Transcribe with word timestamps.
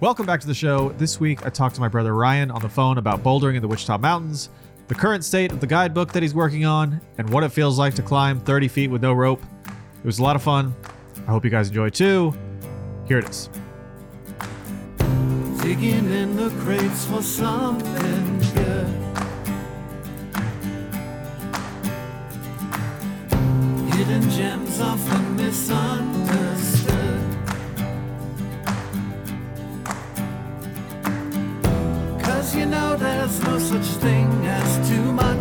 Welcome 0.00 0.26
back 0.26 0.40
to 0.42 0.46
the 0.46 0.54
show. 0.54 0.90
This 0.90 1.18
week, 1.18 1.44
I 1.44 1.50
talked 1.50 1.74
to 1.74 1.80
my 1.80 1.88
brother 1.88 2.14
Ryan 2.14 2.52
on 2.52 2.62
the 2.62 2.68
phone 2.68 2.98
about 2.98 3.24
bouldering 3.24 3.56
in 3.56 3.62
the 3.62 3.66
Wichita 3.66 3.98
Mountains, 3.98 4.48
the 4.86 4.94
current 4.94 5.24
state 5.24 5.50
of 5.50 5.58
the 5.58 5.66
guidebook 5.66 6.12
that 6.12 6.22
he's 6.22 6.36
working 6.36 6.64
on, 6.64 7.00
and 7.18 7.28
what 7.30 7.42
it 7.42 7.48
feels 7.48 7.80
like 7.80 7.96
to 7.96 8.02
climb 8.02 8.38
30 8.38 8.68
feet 8.68 8.90
with 8.92 9.02
no 9.02 9.12
rope. 9.12 9.42
It 9.66 10.04
was 10.04 10.20
a 10.20 10.22
lot 10.22 10.36
of 10.36 10.42
fun. 10.44 10.72
I 11.26 11.32
hope 11.32 11.44
you 11.44 11.50
guys 11.50 11.66
enjoy 11.66 11.88
too. 11.88 12.32
Here 13.08 13.18
it 13.18 13.28
is. 13.28 13.50
Digging 15.62 16.12
in 16.12 16.36
the 16.36 16.50
crates 16.60 17.04
for 17.06 17.20
something 17.20 18.38
good. 18.54 18.86
Hidden 23.94 24.30
gems 24.30 24.80
often 24.80 25.34
misunderstood. 25.34 26.57
You 32.58 32.66
know 32.66 32.96
there's 32.96 33.40
no 33.40 33.58
such 33.58 33.86
thing 34.02 34.26
as 34.44 34.88
too 34.88 35.12
much. 35.12 35.37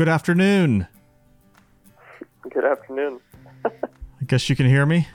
Good 0.00 0.08
afternoon. 0.08 0.86
Good 2.48 2.64
afternoon. 2.64 3.20
I 3.66 4.24
guess 4.26 4.48
you 4.48 4.56
can 4.56 4.64
hear 4.64 4.86
me. 4.86 5.06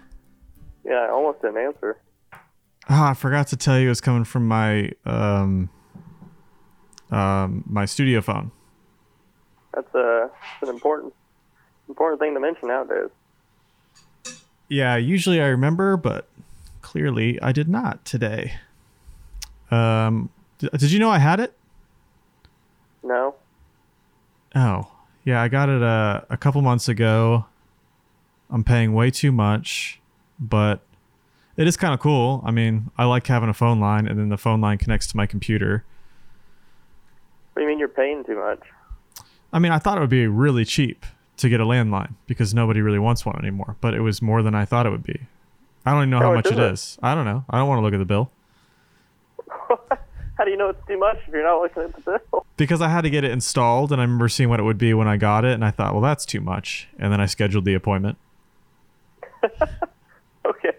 Yeah, 0.83 1.07
I 1.07 1.09
almost 1.09 1.41
didn't 1.41 1.57
answer. 1.57 1.97
Oh, 2.87 3.03
I 3.05 3.15
forgot 3.15 3.47
to 3.47 3.57
tell 3.57 3.79
you 3.79 3.89
it's 3.89 3.99
coming 3.99 4.25
from 4.25 4.47
my 4.47 4.91
um 5.03 5.71
um 7.09 7.63
my 7.65 7.85
studio 7.85 8.21
phone. 8.21 8.51
That's 9.73 9.91
a 9.95 10.29
it's 10.61 10.69
an 10.69 10.75
important 10.75 11.15
important 11.89 12.21
thing 12.21 12.35
to 12.35 12.39
mention 12.39 12.67
nowadays. 12.67 13.09
Yeah, 14.69 14.97
usually 14.97 15.41
I 15.41 15.47
remember, 15.47 15.97
but 15.97 16.29
clearly 16.83 17.41
I 17.41 17.53
did 17.53 17.67
not 17.67 18.05
today. 18.05 18.53
Um 19.71 20.29
d- 20.59 20.69
did 20.73 20.91
you 20.91 20.99
know 20.99 21.09
I 21.09 21.17
had 21.17 21.39
it? 21.39 21.57
No. 23.01 23.33
Oh, 24.55 24.87
yeah, 25.23 25.41
I 25.41 25.47
got 25.47 25.69
it 25.69 25.81
uh, 25.83 26.21
a 26.29 26.37
couple 26.37 26.61
months 26.61 26.87
ago. 26.87 27.45
I'm 28.49 28.63
paying 28.63 28.93
way 28.93 29.11
too 29.11 29.31
much, 29.31 29.99
but 30.39 30.81
it 31.57 31.67
is 31.67 31.75
kind 31.77 31.93
of 31.93 31.99
cool. 31.99 32.41
I 32.45 32.51
mean, 32.51 32.91
I 32.97 33.05
like 33.05 33.27
having 33.27 33.49
a 33.49 33.53
phone 33.53 33.79
line, 33.79 34.07
and 34.07 34.17
then 34.19 34.29
the 34.29 34.37
phone 34.37 34.61
line 34.61 34.77
connects 34.77 35.07
to 35.07 35.17
my 35.17 35.25
computer. 35.25 35.83
What 37.53 37.61
do 37.61 37.63
you 37.63 37.67
mean 37.69 37.79
you're 37.79 37.87
paying 37.87 38.23
too 38.23 38.35
much? 38.37 38.59
I 39.51 39.59
mean, 39.59 39.71
I 39.71 39.79
thought 39.79 39.97
it 39.97 40.01
would 40.01 40.09
be 40.09 40.27
really 40.27 40.63
cheap 40.65 41.05
to 41.37 41.49
get 41.49 41.59
a 41.59 41.65
landline 41.65 42.13
because 42.27 42.53
nobody 42.53 42.81
really 42.81 42.99
wants 42.99 43.25
one 43.25 43.37
anymore, 43.39 43.75
but 43.81 43.93
it 43.93 44.01
was 44.01 44.21
more 44.21 44.41
than 44.41 44.53
I 44.55 44.65
thought 44.65 44.85
it 44.85 44.89
would 44.89 45.03
be. 45.03 45.21
I 45.85 45.91
don't 45.91 46.01
even 46.01 46.09
know 46.11 46.19
How 46.19 46.27
how 46.29 46.33
much 46.35 46.47
it? 46.47 46.59
is. 46.59 46.97
I 47.03 47.13
don't 47.15 47.25
know. 47.25 47.45
I 47.49 47.57
don't 47.59 47.67
want 47.67 47.79
to 47.79 47.83
look 47.83 47.93
at 47.93 47.97
the 47.99 48.05
bill 48.05 48.31
How 50.37 50.43
do 50.43 50.51
you 50.51 50.57
know 50.57 50.69
it's 50.69 50.87
too 50.87 50.99
much 50.99 51.17
if 51.27 51.33
you're 51.33 51.43
not 51.43 51.61
looking 51.61 51.83
at 51.83 51.95
the 51.95 52.19
bill? 52.31 52.45
because 52.57 52.81
I 52.81 52.89
had 52.89 53.01
to 53.01 53.09
get 53.09 53.23
it 53.23 53.31
installed, 53.31 53.91
and 53.91 54.01
I 54.01 54.03
remember 54.03 54.29
seeing 54.29 54.49
what 54.49 54.59
it 54.59 54.63
would 54.63 54.77
be 54.77 54.93
when 54.93 55.07
I 55.07 55.17
got 55.17 55.45
it, 55.45 55.53
and 55.53 55.63
I 55.63 55.71
thought, 55.71 55.93
well, 55.93 56.01
that's 56.01 56.25
too 56.25 56.41
much, 56.41 56.87
and 56.99 57.11
then 57.11 57.21
I 57.21 57.25
scheduled 57.25 57.65
the 57.65 57.73
appointment. 57.73 58.17
Okay. 60.45 60.71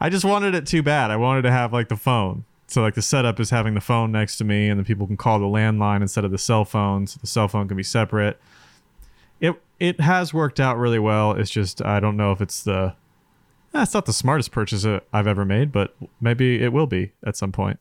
I 0.00 0.10
just 0.10 0.24
wanted 0.24 0.54
it 0.54 0.66
too 0.66 0.82
bad. 0.82 1.10
I 1.10 1.16
wanted 1.16 1.42
to 1.42 1.50
have 1.50 1.72
like 1.72 1.88
the 1.88 1.96
phone. 1.96 2.44
So 2.66 2.82
like 2.82 2.94
the 2.94 3.02
setup 3.02 3.40
is 3.40 3.50
having 3.50 3.74
the 3.74 3.80
phone 3.80 4.12
next 4.12 4.36
to 4.38 4.44
me 4.44 4.68
and 4.68 4.78
then 4.78 4.84
people 4.84 5.06
can 5.06 5.16
call 5.16 5.38
the 5.38 5.46
landline 5.46 6.02
instead 6.02 6.24
of 6.24 6.30
the 6.30 6.38
cell 6.38 6.64
phone. 6.64 7.06
So 7.06 7.18
the 7.20 7.26
cell 7.26 7.48
phone 7.48 7.68
can 7.68 7.76
be 7.76 7.82
separate. 7.82 8.38
It 9.40 9.60
it 9.78 10.00
has 10.00 10.32
worked 10.32 10.60
out 10.60 10.78
really 10.78 10.98
well. 10.98 11.32
It's 11.32 11.50
just 11.50 11.82
I 11.82 12.00
don't 12.00 12.16
know 12.16 12.32
if 12.32 12.40
it's 12.40 12.62
the 12.62 12.94
eh, 13.74 13.84
not 13.92 14.06
the 14.06 14.12
smartest 14.12 14.50
purchase 14.50 14.84
uh, 14.84 15.00
I've 15.12 15.26
ever 15.26 15.44
made, 15.44 15.72
but 15.72 15.94
maybe 16.20 16.62
it 16.62 16.72
will 16.72 16.86
be 16.86 17.12
at 17.24 17.36
some 17.36 17.52
point. 17.52 17.78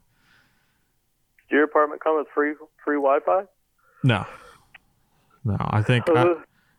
Your 1.53 1.64
apartment 1.64 2.02
come 2.03 2.18
with 2.18 2.28
free 2.34 2.53
free 2.84 2.96
Wi-Fi? 2.96 3.44
No. 4.03 4.25
No, 5.46 5.56
I 5.59 5.81
think 5.84 6.09
I, 6.09 6.14
Uh, 6.24 6.36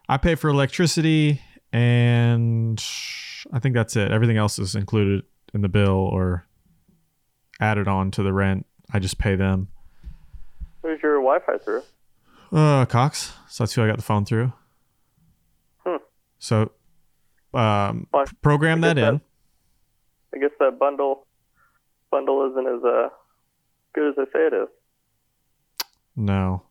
I 0.09 0.17
pay 0.17 0.35
for 0.35 0.49
electricity 0.49 1.41
and 1.73 2.83
I 3.53 3.61
think 3.61 3.75
that's 3.75 3.95
it. 3.95 4.11
Everything 4.11 4.37
else 4.37 4.59
is 4.59 4.75
included 4.75 5.23
in 5.55 5.61
the 5.61 5.69
bill 5.69 5.91
or 5.97 6.47
added 7.61 7.87
on 7.87 8.11
to 8.13 8.23
the 8.23 8.33
rent. 8.33 8.67
I 8.93 8.99
just 8.99 9.19
pay 9.19 9.37
them. 9.37 9.69
Who's 10.83 11.01
your 11.03 11.17
Wi-Fi 11.23 11.59
through? 11.59 11.83
Uh, 12.53 12.85
Cox. 12.87 13.33
So 13.49 13.63
that's 13.65 13.75
who 13.75 13.83
I 13.83 13.87
got 13.87 13.97
the 13.97 14.03
phone 14.03 14.25
through. 14.25 14.53
Hmm. 15.87 15.97
So, 16.39 16.73
um, 17.55 18.09
Well, 18.13 18.25
program 18.43 18.83
I 18.83 18.89
that 18.95 18.99
in. 18.99 19.21
I 20.35 20.39
guess 20.39 20.51
that 20.59 20.79
bundle 20.81 21.27
bundle 22.11 22.51
isn't 22.51 22.67
as 22.67 22.83
uh, 22.85 23.09
good 23.95 24.11
as 24.11 24.17
they 24.17 24.25
say 24.33 24.47
it 24.47 24.53
is. 24.53 24.69
No, 26.17 26.63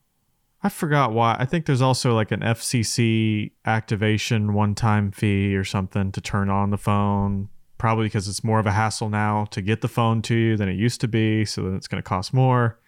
I 0.61 0.69
forgot 0.69 1.11
why. 1.11 1.35
I 1.39 1.45
think 1.45 1.65
there's 1.65 1.81
also 1.81 2.13
like 2.13 2.31
an 2.31 2.39
FCC 2.41 3.51
activation 3.65 4.53
one-time 4.53 5.11
fee 5.11 5.55
or 5.55 5.63
something 5.63 6.11
to 6.13 6.21
turn 6.21 6.49
on 6.49 6.69
the 6.69 6.77
phone. 6.77 7.49
Probably 7.77 8.05
because 8.05 8.29
it's 8.29 8.43
more 8.45 8.59
of 8.59 8.65
a 8.65 8.71
hassle 8.71 9.09
now 9.09 9.43
to 9.51 9.61
get 9.61 9.81
the 9.81 9.89
phone 9.89 10.21
to 10.23 10.35
you 10.35 10.55
than 10.55 10.69
it 10.69 10.75
used 10.75 11.01
to 11.01 11.07
be. 11.09 11.43
So 11.43 11.63
then 11.63 11.75
it's 11.75 11.87
going 11.87 12.01
to 12.01 12.07
cost 12.07 12.33
more. 12.33 12.79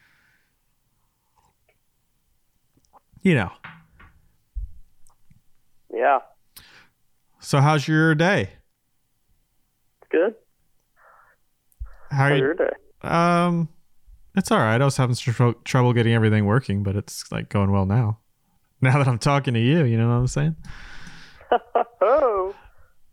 You 3.22 3.35
know. 3.35 3.52
Yeah, 5.94 6.19
So 7.40 7.62
how's 7.62 7.88
your 7.88 8.16
day? 8.16 8.50
it's 10.02 10.09
good. 10.12 10.35
How 12.12 12.25
are 12.25 12.29
How's 12.29 12.38
you? 12.38 12.44
your 12.44 12.53
day? 12.53 12.69
Um, 13.02 13.69
it's 14.35 14.51
all 14.51 14.59
right. 14.59 14.81
I 14.81 14.85
was 14.85 14.97
having 14.97 15.16
tr- 15.16 15.51
trouble 15.63 15.94
getting 15.94 16.13
everything 16.13 16.46
working, 16.46 16.84
but 16.84 16.96
it's 16.96 17.31
like 17.31 17.50
going 17.50 17.72
well 17.72 17.85
now. 17.85 18.19
Now 18.81 18.97
that 18.97 19.07
I'm 19.07 19.18
talking 19.18 19.53
to 19.53 19.59
you, 19.59 19.85
you 19.85 19.97
know 19.97 20.09
what 20.09 20.16
I'm 20.16 20.28
saying? 20.28 20.56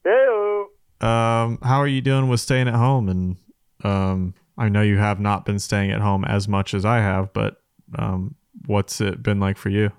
hey, 0.04 0.64
Um, 1.00 1.58
how 1.62 1.78
are 1.78 1.86
you 1.86 2.00
doing 2.02 2.28
with 2.28 2.40
staying 2.40 2.66
at 2.68 2.74
home? 2.74 3.08
And 3.08 3.36
um, 3.84 4.34
I 4.58 4.68
know 4.68 4.82
you 4.82 4.98
have 4.98 5.20
not 5.20 5.46
been 5.46 5.60
staying 5.60 5.92
at 5.92 6.00
home 6.00 6.24
as 6.24 6.48
much 6.48 6.74
as 6.74 6.84
I 6.84 6.98
have, 6.98 7.32
but 7.32 7.62
um, 7.96 8.34
what's 8.66 9.00
it 9.00 9.22
been 9.22 9.38
like 9.40 9.56
for 9.56 9.68
you? 9.70 9.92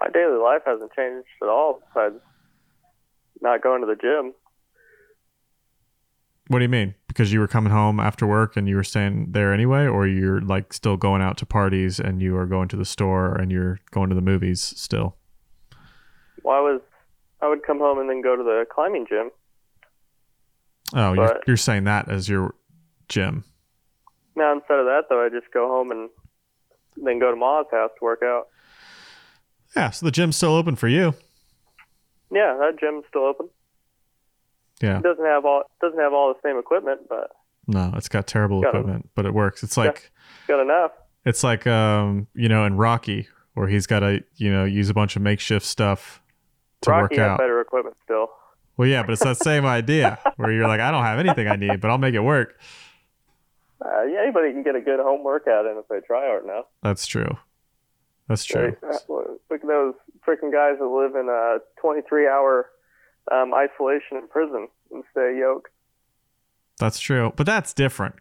my 0.00 0.08
daily 0.12 0.38
life 0.38 0.62
hasn't 0.66 0.92
changed 0.92 1.26
at 1.42 1.48
all 1.48 1.80
besides 1.94 2.16
not 3.40 3.62
going 3.62 3.80
to 3.80 3.86
the 3.86 3.96
gym. 3.96 4.32
What 6.48 6.58
do 6.58 6.64
you 6.64 6.68
mean? 6.68 6.94
Because 7.14 7.32
you 7.32 7.38
were 7.38 7.46
coming 7.46 7.72
home 7.72 8.00
after 8.00 8.26
work 8.26 8.56
and 8.56 8.68
you 8.68 8.74
were 8.74 8.82
staying 8.82 9.28
there 9.30 9.54
anyway, 9.54 9.86
or 9.86 10.04
you're 10.04 10.40
like 10.40 10.72
still 10.72 10.96
going 10.96 11.22
out 11.22 11.36
to 11.38 11.46
parties 11.46 12.00
and 12.00 12.20
you 12.20 12.36
are 12.36 12.44
going 12.44 12.66
to 12.68 12.76
the 12.76 12.84
store 12.84 13.36
and 13.36 13.52
you're 13.52 13.78
going 13.92 14.08
to 14.08 14.16
the 14.16 14.20
movies 14.20 14.60
still? 14.60 15.16
Well, 16.42 16.56
I 16.56 16.60
was 16.60 16.80
I 17.40 17.48
would 17.48 17.62
come 17.62 17.78
home 17.78 18.00
and 18.00 18.10
then 18.10 18.20
go 18.20 18.34
to 18.34 18.42
the 18.42 18.66
climbing 18.68 19.06
gym. 19.08 19.30
Oh, 20.92 21.12
you're, 21.12 21.40
you're 21.46 21.56
saying 21.56 21.84
that 21.84 22.10
as 22.10 22.28
your 22.28 22.56
gym. 23.08 23.44
Now 24.34 24.52
instead 24.52 24.80
of 24.80 24.86
that 24.86 25.04
though, 25.08 25.24
I 25.24 25.28
just 25.28 25.52
go 25.52 25.68
home 25.68 25.92
and 25.92 26.10
then 26.96 27.20
go 27.20 27.30
to 27.30 27.36
Ma's 27.36 27.66
house 27.70 27.90
to 27.98 28.04
work 28.04 28.22
out. 28.24 28.48
Yeah, 29.76 29.90
so 29.90 30.04
the 30.04 30.12
gym's 30.12 30.36
still 30.36 30.54
open 30.54 30.74
for 30.74 30.88
you. 30.88 31.14
Yeah, 32.32 32.56
that 32.58 32.80
gym's 32.80 33.04
still 33.08 33.22
open. 33.22 33.48
Yeah. 34.80 34.98
It 34.98 35.02
doesn't 35.02 35.24
have 35.24 35.44
all 35.44 35.62
doesn't 35.80 35.98
have 35.98 36.12
all 36.12 36.32
the 36.34 36.40
same 36.48 36.58
equipment, 36.58 37.02
but 37.08 37.30
No, 37.66 37.92
it's 37.96 38.08
got 38.08 38.26
terrible 38.26 38.60
Got 38.62 38.70
equipment, 38.70 39.10
but 39.14 39.24
it 39.26 39.32
works. 39.34 39.62
It's 39.62 39.76
like 39.76 39.96
it's 40.38 40.46
got 40.48 40.60
enough. 40.60 40.90
it's 41.24 41.44
like 41.44 41.66
um, 41.66 42.26
you 42.34 42.48
know, 42.48 42.64
in 42.64 42.76
Rocky 42.76 43.28
where 43.54 43.68
he's 43.68 43.86
got 43.86 44.00
to, 44.00 44.22
you 44.36 44.52
know, 44.52 44.64
use 44.64 44.88
a 44.90 44.94
bunch 44.94 45.14
of 45.14 45.22
makeshift 45.22 45.64
stuff 45.64 46.20
to 46.82 46.90
Rocky 46.90 47.16
work 47.18 47.26
out. 47.26 47.38
better 47.38 47.60
equipment 47.60 47.96
still. 48.04 48.28
Well, 48.76 48.88
yeah, 48.88 49.04
but 49.04 49.12
it's 49.12 49.22
that 49.22 49.36
same 49.36 49.64
idea 49.64 50.18
where 50.36 50.50
you're 50.50 50.66
like, 50.66 50.80
I 50.80 50.90
don't 50.90 51.04
have 51.04 51.20
anything 51.20 51.46
I 51.46 51.54
need, 51.54 51.80
but 51.80 51.88
I'll 51.92 51.98
make 51.98 52.14
it 52.16 52.20
work. 52.20 52.58
Uh, 53.80 54.02
yeah, 54.04 54.20
anybody 54.22 54.50
can 54.52 54.64
get 54.64 54.74
a 54.74 54.80
good 54.80 54.98
home 54.98 55.22
workout 55.22 55.66
in 55.66 55.76
if 55.78 55.86
they 55.88 56.00
try 56.04 56.26
hard 56.26 56.42
enough. 56.44 56.64
That's 56.82 57.06
true. 57.06 57.38
That's 58.28 58.44
true. 58.44 58.76
Uh, 58.82 58.96
Look 59.50 59.60
at 59.62 59.68
those 59.68 59.94
freaking 60.26 60.50
guys 60.52 60.78
that 60.80 60.86
live 60.86 61.14
in 61.14 61.28
a 61.28 61.58
23 61.80 62.26
hour 62.26 62.70
um, 63.32 63.52
isolation 63.54 64.18
in 64.18 64.28
prison 64.28 64.68
and 64.90 65.04
stay 65.10 65.36
yoked. 65.38 65.70
That's 66.78 66.98
true. 66.98 67.32
But 67.36 67.46
that's 67.46 67.72
different 67.72 68.16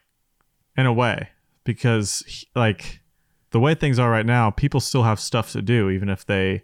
in 0.78 0.86
a 0.86 0.94
way 0.94 1.30
because 1.64 2.46
like 2.56 3.02
the 3.52 3.60
way 3.60 3.76
things 3.76 4.00
are 4.00 4.10
right 4.10 4.26
now, 4.26 4.52
people 4.52 4.80
still 4.80 5.04
have 5.04 5.20
stuff 5.20 5.52
to 5.54 5.62
do, 5.62 5.90
even 5.90 6.10
if 6.10 6.26
they 6.26 6.64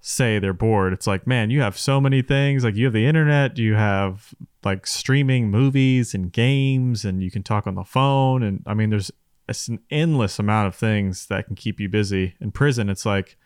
say 0.00 0.38
they're 0.38 0.52
bored. 0.52 0.92
It's 0.92 1.06
like, 1.06 1.26
man, 1.26 1.50
you 1.50 1.60
have 1.60 1.76
so 1.76 2.00
many 2.00 2.22
things. 2.22 2.64
Like 2.64 2.76
you 2.76 2.84
have 2.84 2.92
the 2.92 3.06
internet, 3.06 3.58
you 3.58 3.74
have 3.74 4.34
like 4.64 4.86
streaming 4.86 5.50
movies 5.50 6.14
and 6.14 6.32
games, 6.32 7.04
and 7.04 7.22
you 7.22 7.30
can 7.30 7.42
talk 7.42 7.66
on 7.66 7.74
the 7.74 7.84
phone. 7.84 8.42
And 8.42 8.62
I 8.66 8.74
mean, 8.74 8.90
there's 8.90 9.10
it's 9.48 9.68
an 9.68 9.80
endless 9.90 10.38
amount 10.38 10.68
of 10.68 10.74
things 10.74 11.26
that 11.26 11.46
can 11.46 11.56
keep 11.56 11.80
you 11.80 11.88
busy. 11.88 12.34
In 12.40 12.52
prison, 12.52 12.88
it's 12.88 13.06
like, 13.06 13.36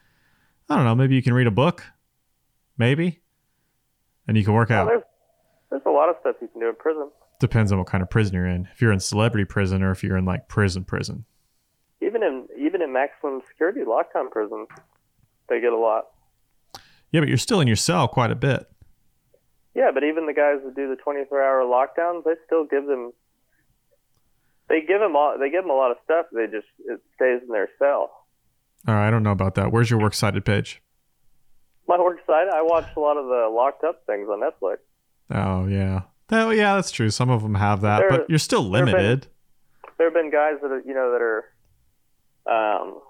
I 0.68 0.76
don't 0.76 0.84
know, 0.84 0.94
maybe 0.94 1.14
you 1.14 1.22
can 1.22 1.34
read 1.34 1.46
a 1.46 1.52
book, 1.52 1.84
maybe, 2.76 3.21
and 4.28 4.36
you 4.36 4.44
can 4.44 4.54
work 4.54 4.70
Well, 4.70 4.80
out. 4.82 4.86
there's 4.88 5.02
there's 5.70 5.82
a 5.86 5.90
lot 5.90 6.08
of 6.08 6.16
stuff 6.20 6.36
you 6.40 6.48
can 6.48 6.60
do 6.60 6.68
in 6.68 6.74
prison. 6.76 7.10
Depends 7.40 7.72
on 7.72 7.78
what 7.78 7.86
kind 7.86 8.02
of 8.02 8.10
prison 8.10 8.34
you're 8.34 8.46
in. 8.46 8.68
If 8.72 8.80
you're 8.82 8.92
in 8.92 9.00
celebrity 9.00 9.44
prison 9.44 9.82
or 9.82 9.90
if 9.90 10.04
you're 10.04 10.16
in 10.16 10.24
like 10.24 10.48
prison 10.48 10.84
prison. 10.84 11.24
Even 12.00 12.22
in 12.22 12.46
even 12.58 12.82
in 12.82 12.92
maximum 12.92 13.40
security 13.48 13.80
lockdown 13.80 14.30
prisons, 14.30 14.68
they 15.48 15.60
get 15.60 15.72
a 15.72 15.78
lot. 15.78 16.04
Yeah, 17.10 17.20
but 17.20 17.28
you're 17.28 17.38
still 17.38 17.60
in 17.60 17.66
your 17.66 17.76
cell 17.76 18.08
quite 18.08 18.30
a 18.30 18.34
bit. 18.34 18.66
Yeah, 19.74 19.90
but 19.94 20.04
even 20.04 20.26
the 20.26 20.34
guys 20.34 20.58
that 20.64 20.74
do 20.76 20.88
the 20.88 20.96
24-hour 21.02 21.62
lockdowns, 21.62 22.24
they 22.24 22.32
still 22.46 22.64
give 22.64 22.86
them. 22.86 23.12
They 24.68 24.80
give 24.82 25.00
them 25.00 25.16
all. 25.16 25.36
They 25.38 25.48
give 25.50 25.62
them 25.64 25.70
a 25.70 25.74
lot 25.74 25.90
of 25.90 25.96
stuff. 26.04 26.26
They 26.32 26.46
just 26.46 26.66
it 26.84 27.00
stays 27.14 27.40
in 27.42 27.48
their 27.48 27.68
cell. 27.78 28.10
All 28.86 28.94
right, 28.94 29.08
I 29.08 29.10
don't 29.10 29.22
know 29.22 29.30
about 29.32 29.54
that. 29.54 29.72
Where's 29.72 29.88
your 29.90 30.00
works 30.00 30.18
cited 30.18 30.44
page? 30.44 30.81
My 31.88 31.98
work 31.98 32.18
site, 32.26 32.48
I 32.48 32.62
watch 32.62 32.86
a 32.96 33.00
lot 33.00 33.16
of 33.16 33.26
the 33.26 33.48
locked 33.52 33.84
up 33.84 34.02
things 34.06 34.28
on 34.28 34.40
Netflix. 34.40 34.78
Oh 35.30 35.66
yeah. 35.66 36.02
Oh 36.30 36.50
yeah, 36.50 36.74
that's 36.76 36.90
true. 36.90 37.10
Some 37.10 37.28
of 37.30 37.42
them 37.42 37.54
have 37.56 37.80
that, 37.82 37.98
There- 38.00 38.10
but 38.10 38.30
you're 38.30 38.38
still 38.38 38.70
there 38.70 38.86
have 38.86 38.94
been- 38.94 39.02
limited. 39.04 39.26
There 39.98 40.06
have 40.06 40.14
been 40.14 40.30
guys 40.30 40.54
that 40.62 40.70
are, 40.72 40.80
you 40.80 40.94
know, 40.94 41.12
that 41.12 41.20
are, 41.22 41.44
um, 42.46 43.00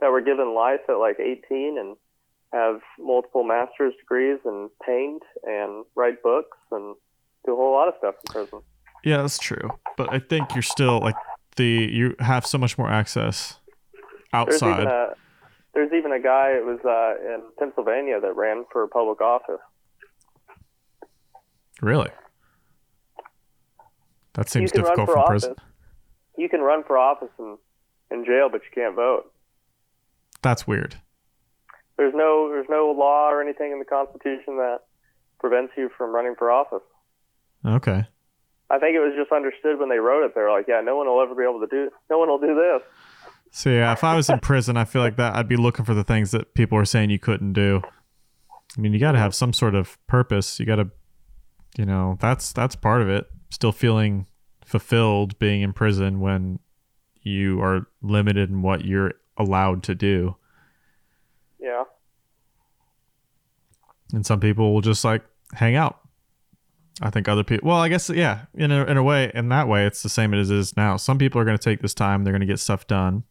that 0.00 0.10
were 0.10 0.20
given 0.20 0.54
life 0.54 0.80
at 0.88 0.94
like 0.98 1.18
18 1.20 1.78
and 1.78 1.96
have 2.52 2.80
multiple 2.98 3.42
master's 3.44 3.94
degrees 4.00 4.38
and 4.44 4.70
paint 4.84 5.22
and 5.44 5.84
write 5.94 6.22
books 6.22 6.56
and 6.72 6.94
do 7.46 7.52
a 7.52 7.56
whole 7.56 7.72
lot 7.72 7.88
of 7.88 7.94
stuff 7.98 8.14
in 8.26 8.32
prison. 8.32 8.60
Yeah, 9.04 9.18
that's 9.18 9.38
true. 9.38 9.70
But 9.96 10.12
I 10.12 10.18
think 10.18 10.54
you're 10.54 10.62
still 10.62 10.98
like 11.00 11.14
the 11.56 11.64
you 11.66 12.14
have 12.20 12.44
so 12.46 12.58
much 12.58 12.76
more 12.78 12.90
access 12.90 13.58
There's 14.32 14.62
even 14.62 14.72
outside. 14.78 14.86
a 14.86 15.14
there's 15.74 15.92
even 15.92 16.12
a 16.12 16.20
guy 16.20 16.50
it 16.50 16.64
was 16.64 16.78
uh, 16.84 17.34
in 17.34 17.42
Pennsylvania 17.58 18.20
that 18.20 18.34
ran 18.36 18.64
for 18.72 18.86
public 18.88 19.20
office. 19.20 19.60
Really? 21.80 22.10
That 24.34 24.48
seems 24.48 24.70
you 24.72 24.82
can 24.82 24.82
run 24.82 24.96
difficult 24.96 25.18
for 25.18 25.26
prison. 25.26 25.54
You 26.36 26.48
can 26.48 26.60
run 26.60 26.84
for 26.84 26.96
office 26.96 27.30
in, 27.38 27.58
in 28.10 28.24
jail, 28.24 28.48
but 28.50 28.62
you 28.62 28.70
can't 28.74 28.94
vote. 28.94 29.32
That's 30.42 30.66
weird. 30.66 30.96
There's 31.96 32.14
no 32.14 32.48
there's 32.48 32.68
no 32.70 32.94
law 32.96 33.28
or 33.28 33.42
anything 33.42 33.72
in 33.72 33.80
the 33.80 33.84
Constitution 33.84 34.56
that 34.58 34.78
prevents 35.40 35.72
you 35.76 35.90
from 35.98 36.14
running 36.14 36.36
for 36.38 36.50
office. 36.50 36.86
Okay. 37.66 38.06
I 38.70 38.78
think 38.78 38.94
it 38.94 39.00
was 39.00 39.14
just 39.16 39.32
understood 39.32 39.80
when 39.80 39.88
they 39.88 39.98
wrote 39.98 40.24
it. 40.24 40.34
They're 40.34 40.50
like, 40.50 40.66
yeah, 40.68 40.80
no 40.80 40.96
one 40.96 41.06
will 41.06 41.20
ever 41.20 41.34
be 41.34 41.42
able 41.42 41.60
to 41.60 41.66
do. 41.66 41.90
No 42.10 42.18
one 42.18 42.28
will 42.28 42.38
do 42.38 42.54
this. 42.54 42.82
So 43.50 43.70
yeah, 43.70 43.92
if 43.92 44.04
I 44.04 44.14
was 44.14 44.28
in 44.28 44.38
prison, 44.40 44.76
I 44.76 44.84
feel 44.84 45.02
like 45.02 45.16
that 45.16 45.34
I'd 45.34 45.48
be 45.48 45.56
looking 45.56 45.84
for 45.84 45.94
the 45.94 46.04
things 46.04 46.30
that 46.32 46.54
people 46.54 46.78
are 46.78 46.84
saying 46.84 47.10
you 47.10 47.18
couldn't 47.18 47.54
do. 47.54 47.82
I 48.76 48.80
mean, 48.80 48.92
you 48.92 48.98
got 48.98 49.12
to 49.12 49.18
have 49.18 49.34
some 49.34 49.52
sort 49.52 49.74
of 49.74 49.98
purpose. 50.06 50.60
You 50.60 50.66
got 50.66 50.76
to, 50.76 50.90
you 51.76 51.86
know, 51.86 52.16
that's 52.20 52.52
that's 52.52 52.76
part 52.76 53.02
of 53.02 53.08
it. 53.08 53.26
Still 53.50 53.72
feeling 53.72 54.26
fulfilled 54.64 55.38
being 55.38 55.62
in 55.62 55.72
prison 55.72 56.20
when 56.20 56.58
you 57.22 57.60
are 57.62 57.86
limited 58.02 58.50
in 58.50 58.62
what 58.62 58.84
you're 58.84 59.14
allowed 59.36 59.82
to 59.84 59.94
do. 59.94 60.36
Yeah. 61.58 61.84
and 64.12 64.24
some 64.24 64.40
people 64.40 64.72
will 64.72 64.80
just 64.80 65.04
like 65.04 65.22
hang 65.54 65.76
out. 65.76 66.00
I 67.00 67.10
think 67.10 67.28
other 67.28 67.44
people. 67.44 67.68
Well, 67.68 67.78
I 67.78 67.88
guess 67.88 68.10
yeah. 68.10 68.46
In 68.54 68.72
a 68.72 68.84
in 68.84 68.96
a 68.96 69.02
way, 69.02 69.30
in 69.34 69.48
that 69.50 69.68
way, 69.68 69.86
it's 69.86 70.02
the 70.02 70.08
same 70.08 70.34
as 70.34 70.50
it 70.50 70.56
is 70.56 70.76
now. 70.76 70.96
Some 70.96 71.16
people 71.18 71.40
are 71.40 71.44
going 71.44 71.56
to 71.56 71.62
take 71.62 71.80
this 71.80 71.94
time. 71.94 72.24
They're 72.24 72.32
going 72.32 72.40
to 72.40 72.46
get 72.46 72.58
stuff 72.58 72.86
done. 72.88 73.22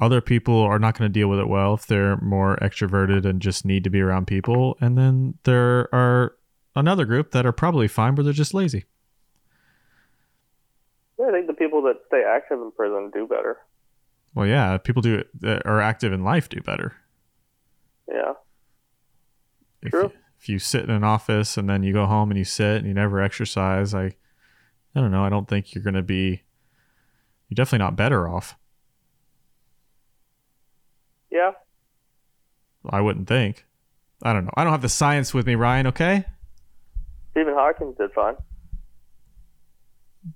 Other 0.00 0.20
people 0.20 0.60
are 0.60 0.78
not 0.78 0.98
going 0.98 1.08
to 1.08 1.12
deal 1.12 1.28
with 1.28 1.38
it 1.38 1.48
well 1.48 1.74
if 1.74 1.86
they're 1.86 2.16
more 2.16 2.56
extroverted 2.56 3.24
and 3.24 3.40
just 3.40 3.64
need 3.64 3.84
to 3.84 3.90
be 3.90 4.00
around 4.00 4.26
people. 4.26 4.76
And 4.80 4.98
then 4.98 5.38
there 5.44 5.88
are 5.94 6.36
another 6.74 7.04
group 7.04 7.30
that 7.30 7.46
are 7.46 7.52
probably 7.52 7.86
fine, 7.86 8.14
but 8.14 8.24
they're 8.24 8.32
just 8.32 8.54
lazy. 8.54 8.84
Yeah, 11.18 11.26
I 11.26 11.30
think 11.30 11.46
the 11.46 11.52
people 11.52 11.82
that 11.82 12.00
stay 12.08 12.24
active 12.28 12.60
in 12.60 12.72
prison 12.72 13.10
do 13.14 13.26
better. 13.26 13.58
Well, 14.34 14.46
yeah, 14.46 14.78
people 14.78 15.02
do 15.02 15.22
that 15.40 15.64
are 15.66 15.80
active 15.80 16.12
in 16.12 16.24
life 16.24 16.48
do 16.48 16.60
better. 16.60 16.94
Yeah. 18.08 18.32
If 19.82 19.90
True. 19.90 20.02
You, 20.02 20.12
if 20.40 20.48
you 20.48 20.58
sit 20.58 20.84
in 20.84 20.90
an 20.90 21.04
office 21.04 21.56
and 21.56 21.68
then 21.68 21.82
you 21.82 21.92
go 21.92 22.06
home 22.06 22.30
and 22.30 22.38
you 22.38 22.44
sit 22.44 22.78
and 22.78 22.86
you 22.86 22.94
never 22.94 23.20
exercise, 23.20 23.94
I, 23.94 24.06
I 24.94 25.00
don't 25.00 25.12
know. 25.12 25.24
I 25.24 25.28
don't 25.28 25.48
think 25.48 25.74
you're 25.74 25.84
going 25.84 25.94
to 25.94 26.02
be. 26.02 26.42
You're 27.48 27.56
definitely 27.56 27.84
not 27.84 27.96
better 27.96 28.28
off. 28.28 28.56
Yeah. 31.32 31.52
I 32.88 33.00
wouldn't 33.00 33.26
think. 33.26 33.64
I 34.22 34.32
don't 34.32 34.44
know. 34.44 34.50
I 34.54 34.62
don't 34.62 34.72
have 34.72 34.82
the 34.82 34.88
science 34.88 35.32
with 35.34 35.46
me, 35.46 35.54
Ryan. 35.56 35.86
Okay, 35.88 36.24
Stephen 37.32 37.54
Hawking 37.54 37.94
did 37.98 38.12
fine. 38.12 38.34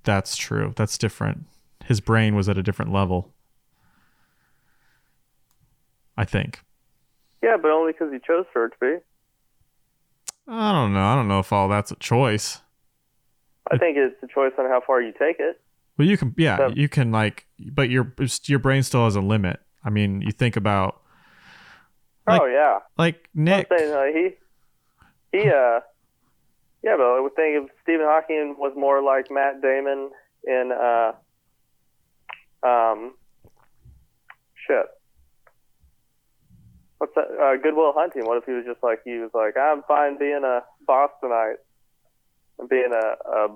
that's 0.02 0.36
true. 0.36 0.72
That's 0.76 0.98
different. 0.98 1.46
His 1.84 2.00
brain 2.00 2.34
was 2.34 2.48
at 2.48 2.58
a 2.58 2.62
different 2.62 2.92
level. 2.92 3.32
I 6.16 6.24
think. 6.24 6.62
Yeah, 7.42 7.56
but 7.60 7.70
only 7.70 7.92
because 7.92 8.12
he 8.12 8.18
chose 8.26 8.46
for 8.52 8.64
it 8.66 8.70
to 8.70 8.76
be. 8.80 8.96
I 10.48 10.72
don't 10.72 10.92
know. 10.94 11.04
I 11.04 11.14
don't 11.14 11.28
know 11.28 11.38
if 11.40 11.52
all 11.52 11.68
that's 11.68 11.90
a 11.90 11.96
choice. 11.96 12.60
I 13.70 13.76
think 13.78 13.96
it's 13.98 14.16
a 14.22 14.26
choice 14.28 14.52
on 14.58 14.66
how 14.66 14.80
far 14.86 15.02
you 15.02 15.12
take 15.12 15.36
it. 15.38 15.60
Well, 15.98 16.06
you 16.08 16.16
can, 16.16 16.34
yeah, 16.38 16.56
So- 16.56 16.68
you 16.74 16.88
can 16.88 17.10
like, 17.12 17.46
but 17.58 17.90
your 17.90 18.12
your 18.44 18.58
brain 18.58 18.82
still 18.82 19.04
has 19.04 19.16
a 19.16 19.20
limit. 19.20 19.60
I 19.86 19.90
mean, 19.90 20.20
you 20.20 20.32
think 20.32 20.56
about 20.56 21.00
Like- 22.26 22.42
oh 22.42 22.46
yeah. 22.46 22.80
like 22.98 23.28
Nick. 23.34 23.68
Saying 23.70 23.92
uh, 23.92 24.04
he 24.12 24.30
he 25.38 25.48
uh 25.48 25.80
yeah, 26.82 26.94
but 26.96 27.04
I 27.06 27.20
would 27.20 27.34
think 27.36 27.64
if 27.64 27.70
Stephen 27.82 28.04
Hawking 28.06 28.56
was 28.58 28.72
more 28.76 29.02
like 29.02 29.30
Matt 29.30 29.62
Damon 29.62 30.10
in 30.44 30.72
uh 30.72 31.12
um 32.66 33.14
shit. 34.66 34.86
What's 36.98 37.14
that? 37.14 37.26
Uh, 37.40 37.56
Good 37.62 37.74
Will 37.76 37.92
Hunting. 37.94 38.24
What 38.24 38.38
if 38.38 38.44
he 38.44 38.52
was 38.52 38.64
just 38.64 38.82
like 38.82 39.00
he 39.04 39.18
was 39.18 39.30
like, 39.34 39.54
I'm 39.56 39.82
fine 39.86 40.18
being 40.18 40.42
a 40.44 40.60
Bostonite 40.88 41.56
and 42.58 42.68
being 42.68 42.90
a 42.92 43.30
a 43.30 43.48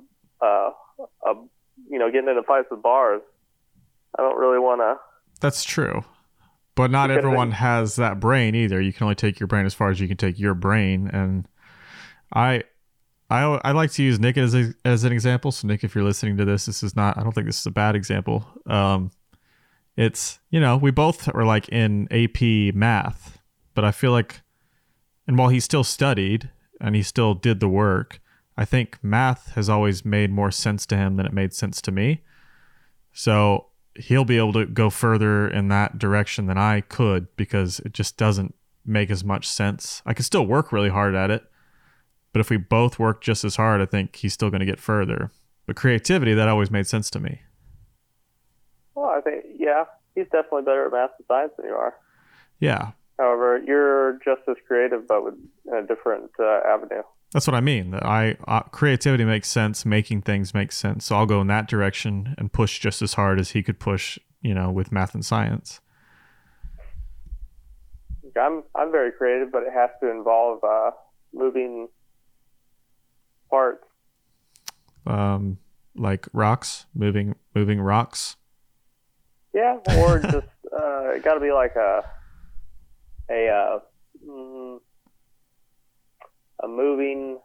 a, 0.47 0.71
a 1.26 1.35
you 1.90 1.99
know 1.99 2.11
getting 2.11 2.28
into 2.28 2.43
fights 2.45 2.69
with 2.71 2.83
bars. 2.83 3.23
I 4.19 4.23
don't 4.23 4.37
really 4.38 4.59
want 4.59 4.81
to. 4.81 4.97
That's 5.40 5.64
true. 5.64 6.05
But 6.75 6.91
not 6.91 7.11
everyone 7.11 7.49
been- 7.49 7.57
has 7.57 7.97
that 7.97 8.21
brain 8.21 8.55
either. 8.55 8.81
You 8.81 8.93
can 8.93 9.05
only 9.05 9.17
take 9.17 9.41
your 9.41 9.47
brain 9.47 9.67
as 9.67 9.75
far 9.75 9.91
as 9.91 10.00
you 10.00 10.09
can 10.09 10.17
take 10.17 10.39
your 10.39 10.55
brain. 10.55 11.09
And 11.12 11.47
I, 12.33 12.62
I, 13.29 13.43
I 13.65 13.73
like 13.73 13.93
to 13.93 14.03
use 14.03 14.19
Nick 14.19 14.39
as 14.39 14.55
a, 14.55 14.73
as 14.85 15.05
an 15.05 15.12
example. 15.12 15.53
So 15.53 15.69
Nick, 15.69 15.85
if 15.85 15.95
you're 15.95 16.05
listening 16.05 16.37
to 16.39 16.45
this, 16.45 16.67
this 16.67 16.83
is 16.83 16.97
not. 16.97 17.19
I 17.19 17.23
don't 17.23 17.33
think 17.33 17.47
this 17.47 17.61
is 17.61 17.67
a 17.67 17.71
bad 17.71 17.97
example. 17.97 18.47
Um, 18.67 19.11
it's 19.97 20.39
you 20.50 20.61
know 20.61 20.77
we 20.77 20.91
both 20.91 21.29
are 21.35 21.45
like 21.45 21.69
in 21.69 22.09
AP 22.11 22.75
math, 22.75 23.39
but 23.75 23.85
I 23.85 23.93
feel 23.93 24.12
like, 24.12 24.41
and 25.27 25.37
while 25.37 25.49
he 25.49 25.61
still 25.61 25.85
studied 25.85 26.50
and 26.81 26.95
he 26.95 27.03
still 27.03 27.35
did 27.35 27.61
the 27.61 27.69
work, 27.69 28.21
I 28.57 28.65
think 28.65 28.99
math 29.03 29.53
has 29.55 29.69
always 29.69 30.05
made 30.05 30.31
more 30.31 30.50
sense 30.50 30.87
to 30.87 30.97
him 30.97 31.17
than 31.17 31.27
it 31.27 31.33
made 31.33 31.53
sense 31.53 31.81
to 31.83 31.93
me. 31.93 32.23
So 33.12 33.67
he'll 33.97 34.25
be 34.25 34.38
able 34.38 34.52
to 34.52 34.66
go 34.66 34.90
further 34.90 35.49
in 35.49 35.68
that 35.68 35.99
direction 35.99 36.47
than 36.47 36.59
I 36.59 36.80
could 36.80 37.35
because 37.37 37.80
it 37.80 37.92
just 37.92 38.16
doesn't 38.16 38.54
make 38.85 39.11
as 39.11 39.25
much 39.25 39.49
sense. 39.49 40.02
I 40.06 40.14
can 40.14 40.25
still 40.25 40.47
work 40.47 40.73
really 40.73 40.88
hard 40.88 41.14
at 41.14 41.30
it, 41.30 41.44
but 42.32 42.40
if 42.40 42.50
we 42.50 42.56
both 42.56 42.99
work 42.99 43.20
just 43.20 43.44
as 43.44 43.56
hard, 43.56 43.80
I 43.80 43.87
think 43.87 44.16
he's 44.16 44.32
still 44.32 44.50
going 44.50 44.61
to 44.61 44.66
get 44.66 44.80
further. 44.80 45.30
But 45.66 45.76
creativity, 45.76 46.35
that 46.35 46.49
always 46.49 46.70
made 46.70 46.87
sense 46.87 47.11
to 47.11 47.20
me. 47.20 47.42
Well, 48.94 49.11
I 49.11 49.20
think 49.20 49.44
yeah, 49.56 49.85
he's 50.14 50.26
definitely 50.26 50.62
better 50.62 50.87
at 50.87 50.92
math 50.92 51.11
and 51.18 51.26
science 51.26 51.52
than 51.56 51.66
you 51.66 51.75
are. 51.75 51.94
Yeah, 52.59 52.92
However, 53.21 53.61
you're 53.67 54.19
just 54.25 54.41
as 54.49 54.57
creative, 54.67 55.07
but 55.07 55.23
with 55.23 55.35
a 55.71 55.83
different 55.87 56.31
uh, 56.41 56.61
avenue. 56.67 57.03
that's 57.35 57.47
what 57.47 57.55
I 57.55 57.61
mean. 57.61 57.95
I 57.95 58.37
uh, 58.49 58.61
creativity 58.62 59.27
makes 59.27 59.49
sense, 59.49 59.85
making 59.85 60.23
things 60.23 60.55
make 60.55 60.73
sense. 60.73 61.05
So 61.05 61.17
I'll 61.17 61.27
go 61.27 61.43
in 61.43 61.47
that 61.49 61.69
direction 61.69 62.35
and 62.39 62.50
push 62.50 62.79
just 62.79 63.03
as 63.03 63.15
hard 63.15 63.39
as 63.39 63.50
he 63.50 63.62
could 63.62 63.79
push, 63.79 64.19
you 64.41 64.55
know, 64.55 64.71
with 64.71 64.91
math 64.91 65.15
and 65.15 65.23
science. 65.23 65.83
I'm 68.41 68.62
I'm 68.75 68.91
very 68.91 69.12
creative, 69.12 69.53
but 69.53 69.65
it 69.65 69.73
has 69.75 69.91
to 70.03 70.11
involve 70.11 70.65
uh, 70.65 70.93
moving 71.35 71.89
parts. 73.50 73.85
Um, 75.07 75.59
like 75.95 76.27
rocks, 76.33 76.87
moving, 76.95 77.35
moving 77.55 77.83
rocks. 77.83 78.37
Yeah, 79.53 79.77
or 79.99 80.19
just 80.23 80.47
uh, 80.73 81.11
it 81.11 81.23
got 81.23 81.35
to 81.35 81.41
be 81.41 81.53
like 81.53 81.77
a 81.77 82.03
a 83.31 83.49
uh, 83.49 83.79
mm, 84.27 84.79
a 86.63 86.69
moving. 86.69 87.39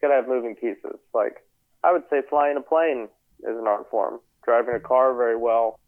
Got 0.00 0.08
to 0.08 0.14
have 0.14 0.28
moving 0.28 0.54
pieces. 0.54 0.98
Like 1.14 1.44
I 1.84 1.92
would 1.92 2.02
say, 2.10 2.22
flying 2.28 2.56
a 2.56 2.60
plane 2.60 3.08
is 3.40 3.56
an 3.58 3.66
art 3.66 3.90
form. 3.90 4.20
Driving 4.44 4.74
a 4.74 4.80
car 4.80 5.14
very 5.14 5.36
well 5.36 5.78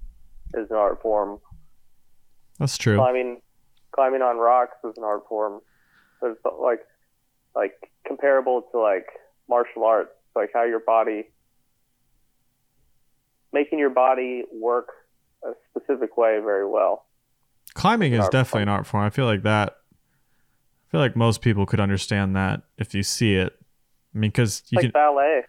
is 0.55 0.71
an 0.71 0.77
art 0.77 1.03
form. 1.03 1.41
That's 2.59 2.79
true. 2.79 2.97
Climbing 2.97 3.41
climbing 3.95 4.23
on 4.23 4.37
rocks 4.39 4.77
is 4.85 4.95
an 4.97 5.05
art 5.05 5.25
form. 5.29 5.61
It's 6.23 6.41
like 6.61 6.81
like 7.55 7.75
comparable 8.07 8.63
to 8.73 8.79
like 8.79 9.07
martial 9.49 9.85
arts, 9.85 10.11
like 10.35 10.51
how 10.55 10.65
your 10.65 10.81
body 10.81 11.25
making 13.53 13.79
your 13.79 13.91
body 13.91 14.43
work 14.53 14.89
a 15.45 15.53
specific 15.71 16.17
way 16.17 16.41
very 16.45 16.69
well. 16.69 17.07
Climbing 17.75 18.13
is 18.13 18.29
definitely 18.29 18.63
an 18.63 18.69
art 18.69 18.87
form. 18.87 19.05
I 19.05 19.11
feel 19.11 19.27
like 19.27 19.43
that. 19.43 19.77
I 20.89 20.91
feel 20.91 21.01
like 21.01 21.17
most 21.17 21.41
people 21.41 21.67
could 21.67 21.81
understand 21.81 22.37
that 22.37 22.63
if 22.79 22.95
you 22.95 23.03
see 23.03 23.35
it. 23.35 23.53
I 24.15 24.19
mean, 24.19 24.31
because 24.31 24.63
you 24.71 24.77
like 24.77 24.85
can, 24.85 24.91
ballet. 24.93 25.43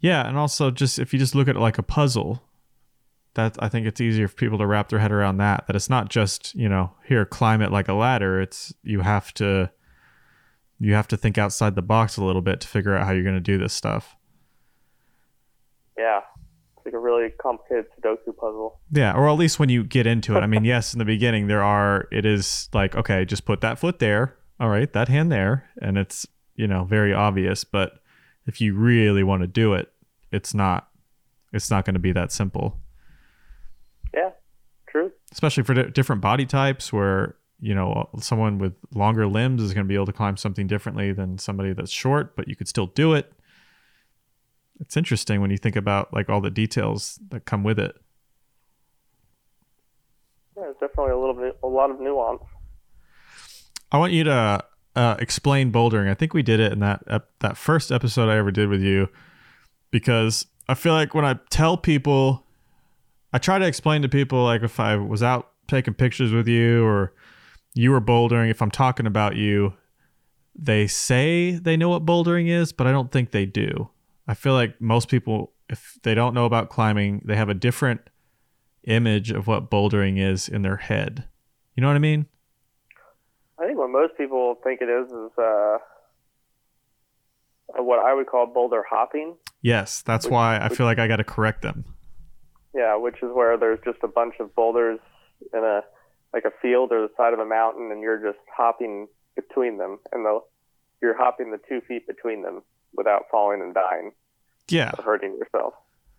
yeah, 0.00 0.26
and 0.26 0.38
also 0.38 0.70
just 0.70 0.98
if 0.98 1.12
you 1.12 1.18
just 1.18 1.34
look 1.34 1.48
at 1.48 1.56
it 1.56 1.60
like 1.60 1.76
a 1.76 1.82
puzzle, 1.82 2.42
that 3.34 3.56
I 3.58 3.68
think 3.68 3.86
it's 3.86 4.00
easier 4.00 4.26
for 4.26 4.34
people 4.36 4.56
to 4.56 4.66
wrap 4.66 4.88
their 4.88 4.98
head 4.98 5.12
around 5.12 5.36
that. 5.36 5.66
That 5.66 5.76
it's 5.76 5.90
not 5.90 6.08
just 6.08 6.54
you 6.54 6.68
know 6.68 6.92
here 7.04 7.26
climb 7.26 7.60
it 7.60 7.70
like 7.70 7.88
a 7.88 7.92
ladder. 7.92 8.40
It's 8.40 8.72
you 8.82 9.00
have 9.00 9.34
to, 9.34 9.70
you 10.78 10.94
have 10.94 11.08
to 11.08 11.16
think 11.18 11.36
outside 11.36 11.74
the 11.74 11.82
box 11.82 12.16
a 12.16 12.24
little 12.24 12.40
bit 12.40 12.62
to 12.62 12.68
figure 12.68 12.96
out 12.96 13.06
how 13.06 13.12
you're 13.12 13.22
going 13.22 13.34
to 13.34 13.40
do 13.40 13.58
this 13.58 13.74
stuff. 13.74 14.16
Yeah. 15.98 16.20
Like 16.86 16.94
a 16.94 16.98
really 16.98 17.28
complicated 17.42 17.84
Sudoku 18.00 18.34
puzzle. 18.34 18.80
Yeah, 18.90 19.12
or 19.12 19.28
at 19.28 19.32
least 19.32 19.58
when 19.58 19.68
you 19.68 19.84
get 19.84 20.06
into 20.06 20.36
it. 20.36 20.40
I 20.40 20.46
mean, 20.46 20.64
yes, 20.72 20.94
in 20.94 20.98
the 20.98 21.04
beginning 21.04 21.48
there 21.48 21.62
are 21.62 22.08
it 22.10 22.24
is 22.24 22.70
like, 22.72 22.96
okay, 22.96 23.26
just 23.26 23.44
put 23.44 23.60
that 23.60 23.78
foot 23.78 23.98
there. 23.98 24.36
All 24.58 24.70
right, 24.70 24.90
that 24.94 25.08
hand 25.08 25.30
there, 25.30 25.68
and 25.82 25.98
it's, 25.98 26.26
you 26.54 26.66
know, 26.66 26.84
very 26.84 27.12
obvious, 27.12 27.62
but 27.64 28.00
if 28.46 28.58
you 28.60 28.74
really 28.74 29.22
want 29.22 29.42
to 29.42 29.46
do 29.46 29.74
it, 29.74 29.92
it's 30.32 30.54
not 30.54 30.88
it's 31.52 31.70
not 31.70 31.84
going 31.84 31.94
to 31.94 32.00
be 32.00 32.12
that 32.12 32.32
simple. 32.32 32.78
Yeah. 34.14 34.30
True. 34.88 35.12
Especially 35.32 35.62
for 35.62 35.74
di- 35.74 35.90
different 35.90 36.22
body 36.22 36.46
types 36.46 36.92
where, 36.92 37.36
you 37.60 37.74
know, 37.74 38.08
someone 38.18 38.58
with 38.58 38.74
longer 38.94 39.26
limbs 39.26 39.62
is 39.62 39.74
going 39.74 39.84
to 39.84 39.88
be 39.88 39.94
able 39.94 40.06
to 40.06 40.12
climb 40.12 40.36
something 40.36 40.66
differently 40.66 41.12
than 41.12 41.38
somebody 41.38 41.72
that's 41.72 41.90
short, 41.90 42.36
but 42.36 42.48
you 42.48 42.56
could 42.56 42.68
still 42.68 42.86
do 42.86 43.14
it. 43.14 43.32
It's 44.80 44.96
interesting 44.96 45.40
when 45.40 45.50
you 45.50 45.56
think 45.56 45.76
about 45.76 46.12
like 46.12 46.28
all 46.28 46.40
the 46.40 46.50
details 46.50 47.18
that 47.30 47.44
come 47.44 47.64
with 47.64 47.78
it. 47.78 47.94
Yeah, 50.56 50.64
there's 50.64 50.76
definitely 50.80 51.12
a 51.12 51.18
little 51.18 51.34
bit 51.34 51.58
a 51.62 51.66
lot 51.66 51.90
of 51.90 52.00
nuance. 52.00 52.42
I 53.92 53.98
want 53.98 54.12
you 54.12 54.24
to 54.24 54.64
uh, 54.94 55.16
explain 55.18 55.70
bouldering. 55.70 56.10
I 56.10 56.14
think 56.14 56.34
we 56.34 56.42
did 56.42 56.60
it 56.60 56.72
in 56.72 56.80
that 56.80 57.02
ep- 57.06 57.30
that 57.40 57.56
first 57.56 57.92
episode 57.92 58.28
I 58.28 58.36
ever 58.36 58.50
did 58.50 58.68
with 58.68 58.82
you, 58.82 59.08
because 59.90 60.46
I 60.68 60.74
feel 60.74 60.92
like 60.92 61.14
when 61.14 61.24
I 61.24 61.38
tell 61.50 61.76
people, 61.76 62.44
I 63.32 63.38
try 63.38 63.58
to 63.58 63.66
explain 63.66 64.02
to 64.02 64.08
people 64.08 64.44
like 64.44 64.62
if 64.62 64.80
I 64.80 64.96
was 64.96 65.22
out 65.22 65.50
taking 65.68 65.94
pictures 65.94 66.32
with 66.32 66.48
you 66.48 66.84
or 66.84 67.12
you 67.74 67.90
were 67.90 68.00
bouldering. 68.00 68.50
If 68.50 68.62
I'm 68.62 68.70
talking 68.70 69.06
about 69.06 69.36
you, 69.36 69.74
they 70.54 70.86
say 70.86 71.52
they 71.52 71.76
know 71.76 71.90
what 71.90 72.06
bouldering 72.06 72.48
is, 72.48 72.72
but 72.72 72.86
I 72.86 72.92
don't 72.92 73.12
think 73.12 73.30
they 73.30 73.46
do. 73.46 73.90
I 74.28 74.34
feel 74.34 74.54
like 74.54 74.80
most 74.80 75.08
people, 75.08 75.52
if 75.68 75.98
they 76.02 76.14
don't 76.14 76.34
know 76.34 76.44
about 76.46 76.68
climbing, 76.68 77.22
they 77.24 77.36
have 77.36 77.48
a 77.48 77.54
different 77.54 78.00
image 78.84 79.30
of 79.30 79.46
what 79.46 79.70
bouldering 79.70 80.18
is 80.18 80.48
in 80.48 80.62
their 80.62 80.76
head. 80.76 81.24
You 81.74 81.80
know 81.80 81.88
what 81.88 81.96
I 81.96 82.00
mean? 82.00 82.26
I 83.58 83.66
think 83.66 83.78
what 83.78 83.90
most 83.90 84.16
people 84.16 84.56
think 84.62 84.80
it 84.82 84.88
is 84.88 85.06
is 85.10 85.38
uh, 85.38 85.78
what 87.76 87.98
I 88.04 88.14
would 88.14 88.26
call 88.26 88.46
boulder 88.46 88.84
hopping. 88.88 89.36
Yes, 89.62 90.02
that's 90.02 90.26
Which- 90.26 90.32
why 90.32 90.56
I 90.58 90.68
which- 90.68 90.76
feel 90.78 90.86
like 90.86 90.98
I 90.98 91.08
got 91.08 91.16
to 91.16 91.24
correct 91.24 91.62
them. 91.62 91.84
Yeah, 92.74 92.96
which 92.96 93.22
is 93.22 93.30
where 93.32 93.56
there's 93.56 93.80
just 93.84 93.98
a 94.02 94.08
bunch 94.08 94.34
of 94.38 94.54
boulders 94.54 94.98
in 95.52 95.60
a 95.64 95.82
like 96.34 96.44
a 96.44 96.50
field 96.60 96.92
or 96.92 97.00
the 97.00 97.10
side 97.16 97.32
of 97.32 97.38
a 97.38 97.46
mountain, 97.46 97.90
and 97.90 98.02
you're 98.02 98.18
just 98.22 98.38
hopping 98.54 99.08
between 99.34 99.78
them, 99.78 99.98
and 100.12 100.26
the 100.26 100.40
you're 101.00 101.16
hopping 101.16 101.50
the 101.52 101.58
two 101.68 101.80
feet 101.88 102.06
between 102.06 102.42
them 102.42 102.62
without 102.96 103.24
falling 103.30 103.60
and 103.62 103.74
dying 103.74 104.12
Yeah, 104.68 104.92
hurting 105.04 105.36
yourself. 105.38 105.74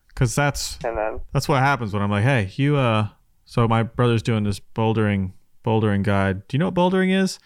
because 0.09 0.35
that's 0.35 0.77
And 0.83 0.97
then 0.97 1.21
that's 1.33 1.47
what 1.49 1.59
happens 1.59 1.93
when 1.93 2.01
I'm 2.01 2.11
like, 2.11 2.23
hey, 2.23 2.51
you 2.55 2.77
uh, 2.77 3.09
so 3.45 3.67
my 3.67 3.83
brother's 3.83 4.21
doing 4.23 4.43
this 4.43 4.59
bouldering 4.59 5.33
bouldering 5.65 6.03
guide. 6.03 6.47
Do 6.47 6.55
you 6.55 6.59
know 6.59 6.67
what 6.69 6.75
bouldering 6.75 7.11
is? 7.13 7.39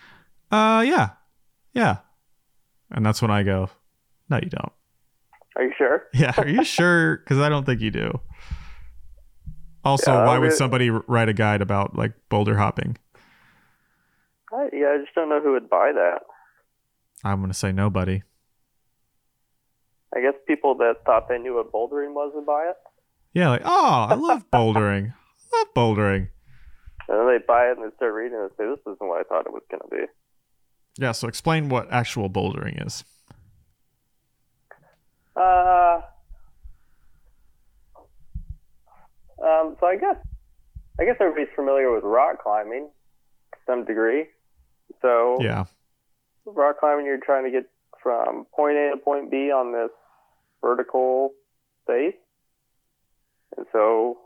Uh, 0.52 0.84
yeah, 0.86 1.10
yeah, 1.74 1.98
and 2.92 3.06
that's 3.06 3.22
when 3.22 3.32
I 3.32 3.44
go, 3.44 3.70
no, 4.30 4.38
you 4.44 4.50
don't. 4.50 4.72
are 5.56 5.64
you 5.64 5.74
sure? 5.78 6.04
Yeah, 6.14 6.34
are 6.38 6.48
you 6.48 6.64
sure? 6.64 7.18
Because 7.18 7.40
I 7.40 7.50
don't 7.50 7.66
think 7.66 7.82
you 7.82 7.90
do. 7.92 8.20
Also, 9.84 10.12
Yeah, 10.12 10.26
why 10.28 10.38
would 10.38 10.54
somebody 10.54 10.90
write 10.92 11.30
a 11.30 11.34
guide 11.34 11.62
about 11.62 11.96
like 11.96 12.14
boulder 12.30 12.58
hopping? 12.58 12.98
I, 14.54 14.68
yeah, 14.74 14.94
I 14.96 14.98
just 15.04 15.16
don't 15.16 15.30
know 15.30 15.40
who 15.42 15.54
would 15.54 15.70
buy 15.70 15.92
that. 15.94 16.20
I'm 17.24 17.40
gonna 17.42 17.54
say 17.54 17.72
nobody. 17.72 18.22
I 20.16 20.22
guess 20.22 20.34
people 20.48 20.76
that 20.76 20.96
thought 21.06 21.30
they 21.30 21.38
knew 21.38 21.56
what 21.56 21.72
bouldering 21.72 22.14
was 22.14 22.32
would 22.36 22.46
buy 22.46 22.66
it, 22.70 22.76
Yeah, 23.34 23.50
like 23.50 23.62
oh, 23.64 24.08
I 24.10 24.14
love 24.16 24.44
bouldering. 24.52 25.14
I 25.54 25.58
love 25.58 25.68
bouldering. 25.76 26.28
and 27.08 27.20
then 27.20 27.28
they 27.28 27.38
buy 27.46 27.68
it 27.70 27.78
and 27.78 27.90
they 27.90 27.96
start 27.96 28.14
reading 28.14 28.38
it 28.38 28.42
and 28.42 28.52
say, 28.58 28.66
"This 28.66 28.80
isn't 28.94 29.08
what 29.08 29.20
I 29.20 29.24
thought 29.24 29.46
it 29.46 29.54
was 29.54 29.64
going 29.72 29.82
to 29.90 29.96
be." 29.96 30.06
Yeah, 30.98 31.14
so 31.14 31.28
explain 31.28 31.70
what 31.70 31.88
actual 31.92 32.30
bouldering 32.30 32.86
is. 32.86 33.04
Uh, 35.36 36.02
um, 39.42 39.76
so 39.80 39.88
I 39.88 39.96
guess 40.00 40.18
I 41.00 41.06
guess 41.06 41.16
everybody's 41.20 41.54
familiar 41.56 41.92
with 41.94 42.04
rock 42.04 42.44
climbing 42.44 42.90
to 43.54 43.60
some 43.66 43.86
degree. 43.86 44.26
So 45.02 45.38
Yeah, 45.42 45.66
rock 46.46 46.80
climbing, 46.80 47.06
you're 47.06 47.18
trying 47.24 47.46
to 47.46 47.52
get 47.52 47.64
from 48.04 48.46
point 48.56 48.76
A 48.78 48.92
to 48.92 48.98
point 48.98 49.32
B 49.32 49.52
on 49.52 49.72
this 49.72 49.90
vertical 50.62 51.32
space, 51.84 52.16
and 53.58 53.66
so 53.72 54.20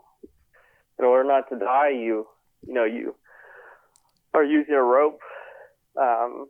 in 0.98 1.04
order 1.04 1.24
not 1.24 1.48
to 1.50 1.58
die, 1.58 1.90
you 1.90 2.26
you 2.66 2.74
know 2.74 2.84
you 2.84 3.14
are 4.34 4.44
using 4.44 4.74
a 4.74 4.82
rope 4.82 5.20
um, 6.00 6.46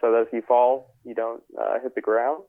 so 0.00 0.12
that 0.12 0.26
if 0.26 0.32
you 0.32 0.42
fall, 0.46 0.94
you 1.04 1.14
don't 1.14 1.42
uh, 1.60 1.80
hit 1.82 1.94
the 1.94 2.00
ground. 2.00 2.42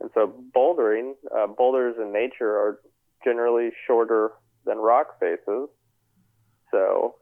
And 0.00 0.10
so 0.14 0.32
bouldering, 0.54 1.14
uh, 1.36 1.46
boulders 1.46 1.96
in 2.00 2.12
nature 2.12 2.50
are 2.50 2.80
generally 3.24 3.70
shorter 3.86 4.32
than 4.64 4.78
rock 4.78 5.18
faces. 5.18 5.68
So 6.70 7.16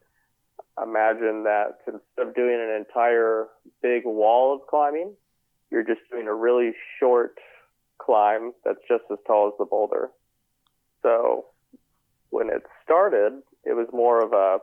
imagine 0.82 1.44
that 1.44 1.78
instead 1.86 2.28
of 2.28 2.34
doing 2.34 2.54
an 2.54 2.76
entire 2.76 3.48
big 3.82 4.02
wall 4.04 4.54
of 4.54 4.66
climbing, 4.68 5.14
you're 5.70 5.84
just 5.84 6.00
doing 6.10 6.26
a 6.26 6.34
really 6.34 6.72
short 7.00 7.38
climb 7.98 8.52
that's 8.64 8.78
just 8.88 9.04
as 9.10 9.18
tall 9.26 9.48
as 9.48 9.54
the 9.58 9.64
boulder. 9.64 10.10
So 11.02 11.46
when 12.30 12.48
it 12.48 12.62
started, 12.82 13.42
it 13.64 13.74
was 13.74 13.88
more 13.92 14.22
of 14.22 14.32
a 14.32 14.58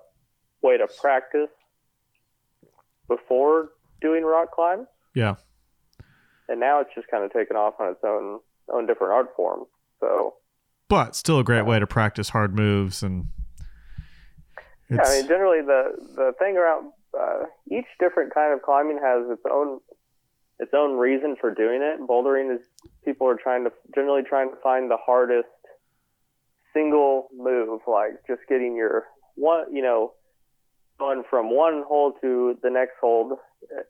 way 0.61 0.77
to 0.77 0.87
practice 0.99 1.49
before 3.07 3.69
doing 4.01 4.23
rock 4.23 4.51
climbs 4.51 4.87
yeah. 5.13 5.35
and 6.49 6.59
now 6.59 6.81
it's 6.81 6.89
just 6.95 7.07
kind 7.07 7.23
of 7.23 7.31
taken 7.31 7.55
off 7.55 7.75
on 7.79 7.91
its 7.91 7.99
own 8.03 8.39
own 8.69 8.85
different 8.85 9.13
art 9.13 9.27
form. 9.35 9.65
So 9.99 10.35
But 10.87 11.15
still 11.15 11.39
a 11.39 11.43
great 11.43 11.65
way 11.65 11.79
to 11.79 11.87
practice 11.87 12.29
hard 12.29 12.55
moves 12.55 13.03
and 13.03 13.27
yeah, 14.89 15.01
I 15.05 15.17
mean, 15.19 15.27
generally 15.27 15.61
the 15.61 15.95
the 16.15 16.33
thing 16.39 16.57
around 16.57 16.91
uh, 17.19 17.45
each 17.71 17.85
different 17.99 18.33
kind 18.33 18.53
of 18.53 18.61
climbing 18.61 18.99
has 19.03 19.29
its 19.29 19.41
own 19.49 19.79
its 20.59 20.71
own 20.73 20.97
reason 20.97 21.35
for 21.39 21.53
doing 21.53 21.81
it. 21.81 21.99
Bouldering 22.07 22.55
is 22.55 22.61
people 23.03 23.27
are 23.27 23.35
trying 23.35 23.63
to 23.65 23.71
generally 23.93 24.23
trying 24.23 24.49
to 24.49 24.55
find 24.57 24.89
the 24.89 24.97
hardest 24.97 25.47
single 26.73 27.27
move, 27.35 27.81
like 27.87 28.25
just 28.27 28.41
getting 28.49 28.75
your 28.75 29.05
one, 29.35 29.73
you 29.73 29.81
know, 29.81 30.13
going 30.99 31.23
from 31.29 31.49
one 31.49 31.83
hold 31.87 32.15
to 32.21 32.57
the 32.61 32.69
next 32.69 32.93
hold, 33.01 33.33
uh, 33.33 33.81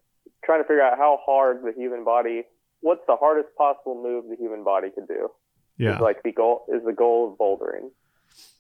trying 0.44 0.62
to 0.62 0.68
figure 0.68 0.82
out 0.82 0.98
how 0.98 1.20
hard 1.26 1.62
the 1.64 1.74
human 1.76 2.04
body, 2.04 2.44
what's 2.82 3.02
the 3.08 3.16
hardest 3.16 3.50
possible 3.58 4.02
move 4.02 4.26
the 4.30 4.36
human 4.36 4.64
body 4.64 4.90
could 4.90 5.08
do. 5.08 5.30
yeah. 5.78 5.96
is 5.96 6.02
like 6.02 6.24
the 6.24 6.32
goal 6.32 6.66
is 6.74 6.84
the 6.86 6.94
goal 6.94 7.32
of 7.32 7.38
bouldering. 7.38 7.90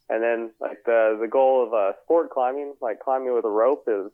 And 0.10 0.22
then 0.22 0.51
like 0.60 0.83
the 0.86 1.17
the 1.19 1.27
goal 1.27 1.65
of 1.65 1.74
uh, 1.74 1.93
sport 2.03 2.29
climbing, 2.29 2.74
like 2.81 3.00
climbing 3.00 3.33
with 3.33 3.45
a 3.45 3.50
rope, 3.50 3.86
is 3.88 4.12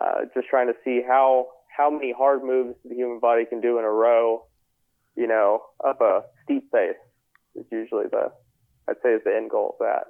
uh, 0.00 0.24
just 0.34 0.48
trying 0.48 0.68
to 0.68 0.74
see 0.84 1.02
how 1.06 1.48
how 1.76 1.90
many 1.90 2.12
hard 2.16 2.42
moves 2.44 2.76
the 2.84 2.94
human 2.94 3.18
body 3.20 3.44
can 3.44 3.60
do 3.60 3.78
in 3.78 3.84
a 3.84 3.90
row. 3.90 4.44
You 5.16 5.26
know, 5.28 5.62
up 5.86 6.00
a 6.00 6.22
steep 6.44 6.70
face 6.72 6.96
is 7.54 7.64
usually 7.70 8.04
the 8.10 8.32
I'd 8.88 8.96
say 9.02 9.10
is 9.10 9.22
the 9.24 9.34
end 9.34 9.50
goal 9.50 9.76
of 9.80 9.86
that. 9.86 10.04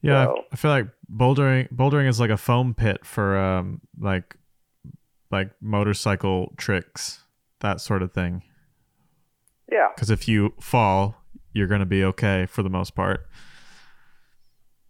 Yeah, 0.00 0.24
So- 0.26 0.44
I 0.52 0.56
feel 0.56 0.70
like 0.70 0.86
bouldering 1.14 1.68
bouldering 1.72 2.08
is 2.08 2.18
like 2.20 2.30
a 2.30 2.36
foam 2.36 2.74
pit 2.74 3.04
for 3.04 3.36
um 3.36 3.80
like 3.98 4.36
like 5.30 5.50
motorcycle 5.60 6.52
tricks, 6.56 7.24
that 7.60 7.80
sort 7.80 8.02
of 8.02 8.12
thing. 8.12 8.42
Yeah, 9.70 9.88
Because 9.94 10.10
if 10.10 10.28
you 10.28 10.52
fall, 10.60 11.16
you're 11.54 11.66
gonna 11.68 11.86
be 11.86 12.04
okay 12.04 12.44
for 12.46 12.62
the 12.62 12.68
most 12.70 12.94
part. 12.94 13.26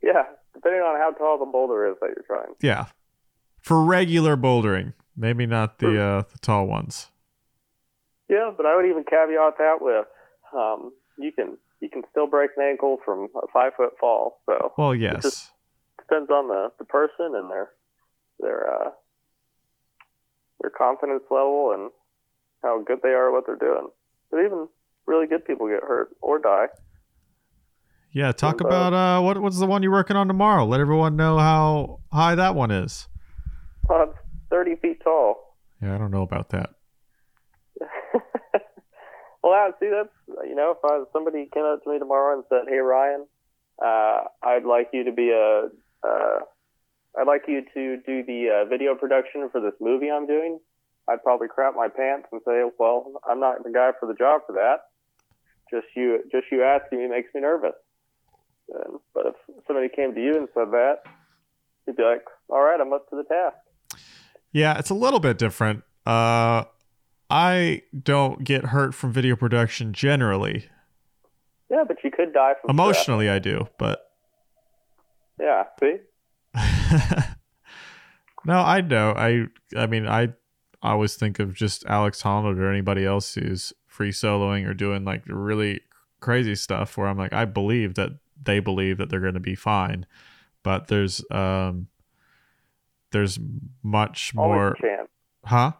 yeah. 0.02 0.24
Depending 0.54 0.80
on 0.82 0.98
how 0.98 1.10
tall 1.12 1.38
the 1.38 1.46
boulder 1.50 1.86
is 1.90 1.96
that 2.00 2.10
you're 2.14 2.24
trying. 2.26 2.54
Yeah, 2.60 2.86
for 3.62 3.82
regular 3.84 4.36
bouldering, 4.36 4.92
maybe 5.16 5.46
not 5.46 5.78
the 5.78 6.00
uh, 6.00 6.22
the 6.32 6.38
tall 6.38 6.66
ones. 6.66 7.08
Yeah, 8.28 8.50
but 8.56 8.66
I 8.66 8.76
would 8.76 8.86
even 8.86 9.04
caveat 9.04 9.58
that 9.58 9.76
with 9.80 10.06
um, 10.56 10.92
you 11.18 11.32
can 11.32 11.58
you 11.80 11.90
can 11.90 12.02
still 12.10 12.26
break 12.26 12.50
an 12.56 12.62
ankle 12.62 12.98
from 13.04 13.28
a 13.36 13.46
five 13.52 13.72
foot 13.76 13.92
fall. 14.00 14.40
So 14.46 14.72
Well, 14.78 14.94
yes, 14.94 15.50
depends 15.98 16.30
on 16.30 16.48
the, 16.48 16.72
the 16.78 16.84
person 16.84 17.34
and 17.34 17.50
their 17.50 17.70
their 18.40 18.72
uh, 18.72 18.90
their 20.60 20.70
confidence 20.70 21.24
level 21.30 21.72
and 21.74 21.90
how 22.62 22.82
good 22.82 23.00
they 23.02 23.10
are 23.10 23.28
at 23.28 23.32
what 23.32 23.46
they're 23.46 23.56
doing. 23.56 23.88
But 24.30 24.38
even 24.38 24.68
really 25.06 25.26
good 25.26 25.44
people 25.44 25.68
get 25.68 25.82
hurt 25.82 26.10
or 26.20 26.38
die. 26.38 26.66
yeah. 28.12 28.32
Talk 28.32 28.60
and, 28.60 28.66
uh, 28.66 28.68
about 28.68 28.92
uh, 28.94 29.20
what 29.22 29.40
what's 29.42 29.58
the 29.58 29.66
one 29.66 29.82
you're 29.82 29.92
working 29.92 30.16
on 30.16 30.28
tomorrow? 30.28 30.64
Let 30.64 30.80
everyone 30.80 31.16
know 31.16 31.38
how 31.38 32.00
high 32.12 32.34
that 32.34 32.54
one 32.54 32.70
is. 32.70 33.08
Well, 34.62 34.72
it's 34.72 34.80
30 34.80 34.94
feet 34.94 35.02
tall. 35.02 35.56
Yeah, 35.82 35.94
I 35.94 35.98
don't 35.98 36.10
know 36.10 36.22
about 36.22 36.50
that. 36.50 36.70
well, 39.42 39.72
see, 39.80 39.90
that's 39.90 40.08
you 40.48 40.54
know, 40.54 40.76
if 40.76 40.84
I, 40.84 41.02
somebody 41.12 41.48
came 41.52 41.64
up 41.64 41.82
to 41.84 41.90
me 41.90 41.98
tomorrow 41.98 42.36
and 42.36 42.44
said, 42.48 42.68
"Hey, 42.68 42.78
Ryan, 42.78 43.26
uh, 43.84 44.24
I'd 44.42 44.64
like 44.64 44.90
you 44.92 45.04
to 45.04 45.12
be 45.12 45.30
a, 45.30 45.68
uh, 46.06 46.38
I'd 47.18 47.26
like 47.26 47.42
you 47.48 47.62
to 47.74 47.96
do 48.06 48.22
the 48.24 48.62
uh, 48.62 48.68
video 48.68 48.94
production 48.94 49.48
for 49.50 49.60
this 49.60 49.74
movie 49.80 50.10
I'm 50.10 50.26
doing," 50.26 50.60
I'd 51.08 51.22
probably 51.22 51.48
crap 51.48 51.74
my 51.74 51.88
pants 51.88 52.28
and 52.30 52.40
say, 52.46 52.62
"Well, 52.78 53.20
I'm 53.28 53.40
not 53.40 53.64
the 53.64 53.70
guy 53.70 53.90
for 53.98 54.06
the 54.06 54.14
job 54.14 54.42
for 54.46 54.52
that. 54.52 54.82
Just 55.70 55.86
you, 55.96 56.22
just 56.30 56.46
you 56.52 56.62
asking 56.62 56.98
me 56.98 57.08
makes 57.08 57.34
me 57.34 57.40
nervous." 57.40 57.74
And, 58.68 59.00
but 59.14 59.26
if 59.26 59.34
somebody 59.66 59.88
came 59.88 60.14
to 60.14 60.22
you 60.22 60.36
and 60.36 60.48
said 60.54 60.70
that, 60.70 60.98
you'd 61.86 61.96
be 61.96 62.04
like, 62.04 62.24
"All 62.48 62.62
right, 62.62 62.80
I'm 62.80 62.92
up 62.92 63.08
to 63.10 63.16
the 63.16 63.24
task." 63.24 63.56
Yeah, 64.52 64.78
it's 64.78 64.90
a 64.90 64.94
little 64.94 65.20
bit 65.20 65.38
different. 65.38 65.82
Uh, 66.06 66.64
I 67.30 67.82
don't 67.98 68.44
get 68.44 68.66
hurt 68.66 68.94
from 68.94 69.12
video 69.12 69.36
production 69.36 69.92
generally. 69.92 70.68
Yeah, 71.70 71.84
but 71.88 71.96
you 72.04 72.10
could 72.10 72.34
die 72.34 72.52
from 72.60 72.76
stress. 72.76 72.86
Emotionally, 72.86 73.30
I 73.30 73.38
do, 73.38 73.68
but 73.78 74.10
Yeah, 75.40 75.64
see. 75.80 75.96
no, 78.44 78.58
I 78.58 78.82
know. 78.82 79.14
I 79.16 79.46
I 79.74 79.86
mean, 79.86 80.06
I 80.06 80.34
always 80.82 81.14
think 81.14 81.38
of 81.38 81.54
just 81.54 81.86
Alex 81.86 82.22
Honnold 82.22 82.58
or 82.58 82.70
anybody 82.70 83.06
else 83.06 83.34
who's 83.34 83.72
free 83.86 84.10
soloing 84.10 84.68
or 84.68 84.74
doing 84.74 85.04
like 85.04 85.22
really 85.26 85.80
crazy 86.20 86.54
stuff 86.54 86.98
where 86.98 87.06
I'm 87.08 87.16
like, 87.16 87.32
I 87.32 87.46
believe 87.46 87.94
that 87.94 88.10
they 88.42 88.60
believe 88.60 88.98
that 88.98 89.08
they're 89.08 89.20
going 89.20 89.34
to 89.34 89.40
be 89.40 89.54
fine, 89.54 90.04
but 90.62 90.88
there's 90.88 91.24
um 91.30 91.88
there's 93.12 93.38
much 93.82 94.32
Always 94.36 94.56
more, 94.56 94.76
chance. 94.80 95.08
huh? 95.44 95.72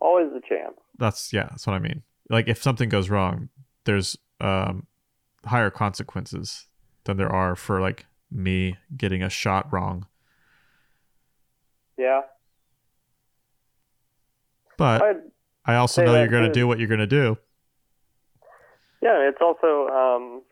Always 0.00 0.28
a 0.32 0.40
chance. 0.48 0.74
That's 0.98 1.32
yeah, 1.32 1.46
that's 1.50 1.66
what 1.66 1.74
I 1.74 1.78
mean. 1.78 2.02
Like 2.28 2.48
if 2.48 2.62
something 2.62 2.88
goes 2.88 3.08
wrong, 3.10 3.48
there's 3.84 4.16
um 4.40 4.86
higher 5.46 5.70
consequences 5.70 6.66
than 7.04 7.16
there 7.16 7.30
are 7.32 7.56
for 7.56 7.80
like 7.80 8.06
me 8.30 8.76
getting 8.96 9.22
a 9.22 9.30
shot 9.30 9.72
wrong. 9.72 10.06
Yeah. 11.98 12.22
But 14.76 15.02
I'd, 15.02 15.16
I 15.66 15.74
also 15.76 16.04
know 16.04 16.14
you're 16.14 16.28
going 16.28 16.44
to 16.46 16.52
do 16.52 16.66
what 16.66 16.78
you're 16.78 16.88
going 16.88 17.00
to 17.00 17.06
do. 17.06 17.36
yeah, 19.02 19.28
it's 19.28 19.38
also 19.40 19.88
um, 19.88 20.42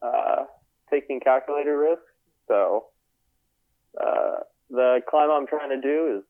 uh, 0.00 0.44
taking 0.90 1.20
calculator 1.20 1.78
risk. 1.78 2.00
So 2.46 2.86
uh, 4.00 4.36
the 4.70 5.00
climb 5.08 5.30
I'm 5.30 5.46
trying 5.46 5.70
to 5.70 5.80
do 5.80 6.18
is 6.18 6.24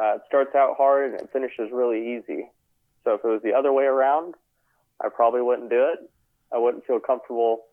uh, 0.00 0.16
it 0.16 0.22
starts 0.26 0.54
out 0.54 0.76
hard 0.76 1.12
and 1.12 1.20
it 1.20 1.30
finishes 1.32 1.70
really 1.72 2.16
easy. 2.16 2.50
So 3.04 3.14
if 3.14 3.24
it 3.24 3.28
was 3.28 3.42
the 3.42 3.52
other 3.52 3.72
way 3.72 3.84
around, 3.84 4.34
I 5.02 5.08
probably 5.08 5.42
wouldn't 5.42 5.70
do 5.70 5.92
it. 5.92 6.10
I 6.52 6.58
wouldn't 6.58 6.86
feel 6.86 7.00
comfortable 7.00 7.64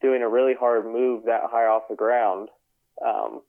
doing 0.00 0.22
a 0.22 0.28
really 0.28 0.54
hard 0.54 0.84
move 0.86 1.24
that 1.24 1.42
high 1.50 1.66
off 1.66 1.82
the 1.88 1.96
ground. 1.96 2.48
Um, 3.04 3.42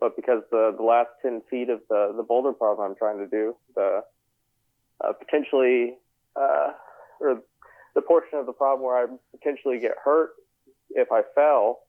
but 0.00 0.16
because 0.16 0.42
the, 0.50 0.74
the 0.76 0.82
last 0.82 1.10
10 1.22 1.42
feet 1.50 1.68
of 1.68 1.80
the, 1.88 2.14
the 2.16 2.22
boulder 2.22 2.52
problem 2.52 2.90
I'm 2.90 2.96
trying 2.96 3.18
to 3.18 3.26
do, 3.26 3.56
the 3.74 4.02
uh, 5.00 5.12
potentially, 5.12 5.96
uh, 6.36 6.72
or 7.20 7.42
the 7.94 8.02
portion 8.02 8.38
of 8.38 8.46
the 8.46 8.52
problem 8.52 8.86
where 8.86 8.96
I 8.96 9.06
potentially 9.36 9.78
get 9.78 9.92
hurt 10.02 10.30
if 10.90 11.08
I 11.12 11.22
fell, 11.34 11.80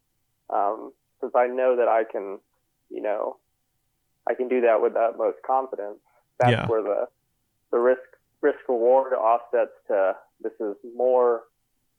because 0.47 1.31
I 1.35 1.47
know 1.47 1.75
that 1.75 1.87
I 1.87 2.03
can, 2.03 2.39
you 2.89 3.01
know, 3.01 3.37
I 4.27 4.33
can 4.33 4.47
do 4.47 4.61
that 4.61 4.81
with 4.81 4.93
the 4.93 4.99
utmost 4.99 5.37
confidence. 5.45 5.99
That's 6.39 6.51
Yeah. 6.51 6.67
where 6.67 6.81
the 6.83 7.07
the 7.71 7.79
risk 7.79 8.01
risk 8.41 8.59
reward 8.67 9.13
offsets 9.13 9.71
to 9.87 10.15
this 10.41 10.53
is 10.59 10.75
more. 10.95 11.43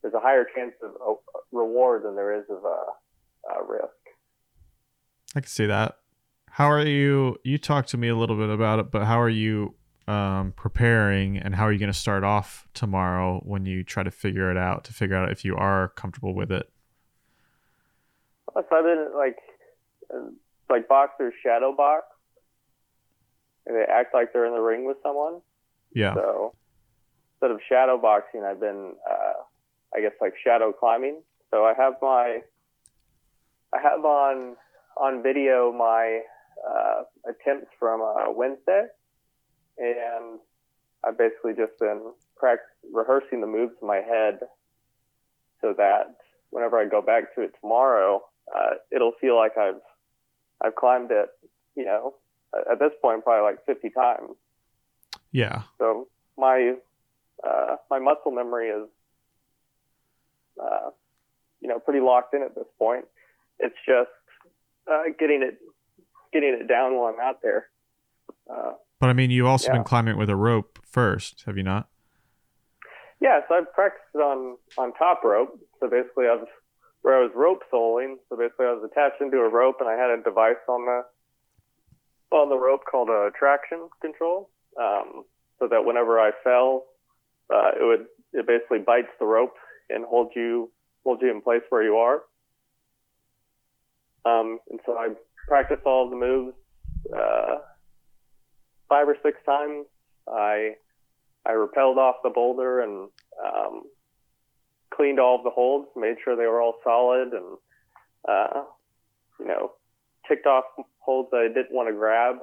There's 0.02 0.14
a 0.14 0.20
higher 0.20 0.46
chance 0.54 0.72
of 0.82 1.18
reward 1.52 2.04
than 2.04 2.16
there 2.16 2.34
is 2.38 2.44
of 2.48 2.64
uh, 2.64 2.68
uh, 3.50 3.62
risk. 3.64 3.92
I 5.36 5.40
can 5.40 5.48
see 5.48 5.66
that. 5.66 5.98
How 6.48 6.70
are 6.70 6.84
you? 6.84 7.36
You 7.44 7.58
talked 7.58 7.90
to 7.90 7.96
me 7.98 8.08
a 8.08 8.16
little 8.16 8.36
bit 8.36 8.48
about 8.48 8.78
it, 8.78 8.90
but 8.90 9.04
how 9.04 9.20
are 9.20 9.28
you 9.28 9.74
um, 10.08 10.52
preparing 10.56 11.36
and 11.36 11.54
how 11.54 11.64
are 11.64 11.72
you 11.72 11.78
going 11.78 11.92
to 11.92 11.98
start 11.98 12.24
off 12.24 12.66
tomorrow 12.74 13.40
when 13.44 13.66
you 13.66 13.84
try 13.84 14.02
to 14.02 14.10
figure 14.10 14.50
it 14.50 14.56
out 14.56 14.82
to 14.84 14.92
figure 14.92 15.14
out 15.16 15.30
if 15.30 15.44
you 15.44 15.54
are 15.56 15.88
comfortable 15.90 16.34
with 16.34 16.50
it? 16.50 16.68
So 18.54 18.64
I've 18.72 18.84
been 18.84 19.08
like, 19.16 19.36
like 20.70 20.88
boxers 20.88 21.34
shadow 21.42 21.74
box, 21.74 22.06
and 23.66 23.76
they 23.76 23.84
act 23.90 24.14
like 24.14 24.32
they're 24.32 24.46
in 24.46 24.54
the 24.54 24.60
ring 24.60 24.86
with 24.86 24.96
someone. 25.02 25.40
Yeah. 25.92 26.14
So 26.14 26.54
instead 27.34 27.50
of 27.50 27.60
shadow 27.68 27.98
boxing, 27.98 28.44
I've 28.44 28.60
been, 28.60 28.94
uh, 29.10 29.42
I 29.94 30.00
guess, 30.00 30.12
like 30.20 30.34
shadow 30.42 30.72
climbing. 30.72 31.22
So 31.50 31.64
I 31.64 31.74
have 31.74 31.94
my, 32.00 32.40
I 33.74 33.80
have 33.82 34.04
on 34.04 34.56
on 34.96 35.22
video 35.22 35.72
my 35.72 36.20
uh, 36.68 37.02
attempts 37.28 37.70
from 37.78 38.00
uh, 38.02 38.30
Wednesday, 38.30 38.86
and 39.78 40.38
I've 41.04 41.18
basically 41.18 41.54
just 41.54 41.78
been 41.78 42.12
practice 42.36 42.66
rehearsing 42.92 43.40
the 43.40 43.46
moves 43.46 43.74
in 43.80 43.88
my 43.88 44.00
head, 44.00 44.40
so 45.60 45.74
that 45.76 46.16
whenever 46.50 46.78
I 46.78 46.86
go 46.86 47.02
back 47.02 47.34
to 47.34 47.42
it 47.42 47.52
tomorrow, 47.60 48.22
uh, 48.54 48.74
it'll 48.90 49.12
feel 49.20 49.36
like 49.36 49.56
I've 49.56 49.80
I've 50.62 50.74
climbed 50.74 51.10
it, 51.10 51.28
you 51.74 51.84
know, 51.84 52.14
at- 52.54 52.78
this 52.78 52.92
point 53.02 53.24
probably 53.24 53.42
like 53.50 53.64
50 53.66 53.90
times. 53.90 54.36
Yeah. 55.32 55.62
So 55.78 56.08
my 56.36 56.74
uh, 57.46 57.76
my 57.90 57.98
muscle 57.98 58.32
memory 58.32 58.68
is 58.68 58.88
uh, 60.60 60.90
you 61.60 61.68
know 61.68 61.78
pretty 61.78 62.00
locked 62.00 62.34
in 62.34 62.42
at 62.42 62.54
this 62.54 62.66
point. 62.78 63.04
It's 63.58 63.76
just 63.86 64.10
uh, 64.90 65.02
getting 65.18 65.42
it 65.42 65.58
getting 66.32 66.54
it 66.60 66.66
down 66.68 66.96
while 66.96 67.12
I'm 67.14 67.20
out 67.20 67.40
there. 67.42 67.68
Uh, 68.52 68.72
But 68.98 69.10
I 69.10 69.12
mean, 69.12 69.30
you've 69.30 69.46
also 69.46 69.68
Yeah. 69.68 69.74
been 69.74 69.84
climbing 69.84 70.16
with 70.18 70.28
a 70.30 70.36
rope 70.36 70.78
first, 70.84 71.44
have 71.46 71.56
you 71.56 71.62
not? 71.62 71.88
yeah, 73.20 73.40
so 73.48 73.54
I've 73.54 73.72
practiced 73.72 74.16
on 74.16 74.56
on 74.76 74.92
top 74.94 75.22
rope. 75.24 75.58
So 75.78 75.88
basically, 75.88 76.26
I 76.26 76.34
was 76.34 76.48
where 77.02 77.16
I 77.16 77.22
was 77.22 77.30
rope 77.34 77.62
soloing. 77.72 78.16
So 78.28 78.36
basically, 78.36 78.66
I 78.66 78.72
was 78.72 78.88
attached 78.90 79.20
into 79.20 79.38
a 79.38 79.48
rope, 79.48 79.76
and 79.80 79.88
I 79.88 79.94
had 79.94 80.10
a 80.10 80.22
device 80.22 80.62
on 80.68 80.86
the 80.86 81.02
on 82.36 82.48
the 82.48 82.58
rope 82.58 82.82
called 82.88 83.08
a 83.08 83.30
traction 83.36 83.88
control. 84.00 84.50
Um, 84.80 85.24
so 85.58 85.68
that 85.68 85.84
whenever 85.84 86.18
I 86.18 86.30
fell, 86.42 86.84
uh, 87.52 87.70
it 87.78 87.84
would 87.84 88.06
it 88.32 88.46
basically 88.46 88.78
bites 88.78 89.10
the 89.18 89.26
rope 89.26 89.54
and 89.88 90.04
holds 90.04 90.30
you 90.34 90.70
holds 91.04 91.22
you 91.22 91.30
in 91.30 91.40
place 91.40 91.62
where 91.70 91.82
you 91.82 91.96
are. 91.96 92.22
Um, 94.24 94.58
and 94.70 94.80
so 94.84 94.96
I 94.96 95.08
practiced 95.48 95.82
all 95.84 96.08
the 96.10 96.16
moves 96.16 96.54
uh, 97.14 97.58
five 98.88 99.08
or 99.08 99.16
six 99.22 99.38
times. 99.44 99.86
I 100.28 100.74
I 101.46 101.52
rappelled 101.52 101.96
off 101.96 102.16
the 102.22 102.30
boulder 102.30 102.80
and 102.80 103.08
um, 103.44 103.82
cleaned 104.94 105.20
all 105.20 105.36
of 105.36 105.44
the 105.44 105.50
holds, 105.50 105.88
made 105.96 106.16
sure 106.22 106.36
they 106.36 106.46
were 106.46 106.60
all 106.60 106.76
solid, 106.84 107.32
and 107.32 107.58
uh, 108.28 108.62
you 109.38 109.46
know, 109.46 109.72
ticked 110.28 110.46
off 110.46 110.64
holds 110.98 111.30
that 111.30 111.38
I 111.38 111.48
didn't 111.48 111.72
want 111.72 111.88
to 111.88 111.94
grab 111.94 112.36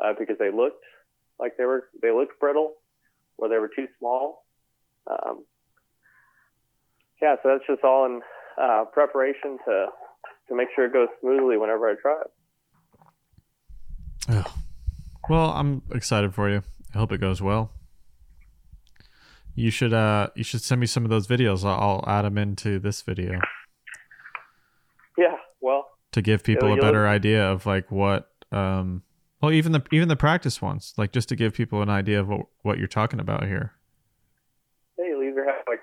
uh, 0.00 0.12
because 0.18 0.36
they 0.38 0.50
looked 0.50 0.84
like 1.38 1.56
they 1.56 1.64
were 1.64 1.88
they 2.02 2.10
looked 2.10 2.38
brittle 2.40 2.74
or 3.38 3.48
they 3.48 3.58
were 3.58 3.70
too 3.74 3.86
small. 3.98 4.44
Um, 5.06 5.44
yeah, 7.20 7.36
so 7.42 7.48
that's 7.50 7.66
just 7.66 7.84
all 7.84 8.06
in 8.06 8.20
uh, 8.60 8.84
preparation 8.92 9.58
to 9.66 9.86
to 10.48 10.54
make 10.54 10.68
sure 10.74 10.84
it 10.86 10.92
goes 10.92 11.08
smoothly 11.20 11.56
whenever 11.56 11.88
I 11.88 11.94
try 12.00 12.20
it. 12.20 12.30
Oh. 14.28 14.54
Well, 15.28 15.50
I'm 15.50 15.82
excited 15.92 16.34
for 16.34 16.50
you. 16.50 16.62
I 16.94 16.98
hope 16.98 17.12
it 17.12 17.20
goes 17.20 17.40
well. 17.40 17.70
You 19.54 19.70
should 19.70 19.92
uh 19.92 20.28
you 20.34 20.44
should 20.44 20.62
send 20.62 20.80
me 20.80 20.86
some 20.86 21.04
of 21.04 21.10
those 21.10 21.26
videos. 21.26 21.64
I'll, 21.64 22.02
I'll 22.04 22.04
add 22.06 22.22
them 22.22 22.38
into 22.38 22.78
this 22.78 23.02
video 23.02 23.40
Yeah, 25.16 25.36
well, 25.60 25.86
to 26.12 26.22
give 26.22 26.42
people 26.42 26.72
a 26.72 26.76
better 26.76 27.06
idea 27.06 27.50
of 27.50 27.66
like 27.66 27.90
what 27.90 28.30
um 28.52 29.02
well 29.40 29.52
even 29.52 29.72
the 29.72 29.82
even 29.92 30.08
the 30.08 30.16
practice 30.16 30.60
ones 30.62 30.94
like 30.96 31.12
just 31.12 31.28
to 31.28 31.36
give 31.36 31.54
people 31.54 31.82
an 31.82 31.88
idea 31.88 32.20
of 32.20 32.28
what 32.28 32.46
what 32.62 32.78
you're 32.78 32.88
talking 32.88 33.20
about 33.20 33.44
here. 33.44 33.72
yeah, 34.98 35.06
you'll 35.06 35.22
either 35.22 35.44
have 35.44 35.64
like 35.68 35.80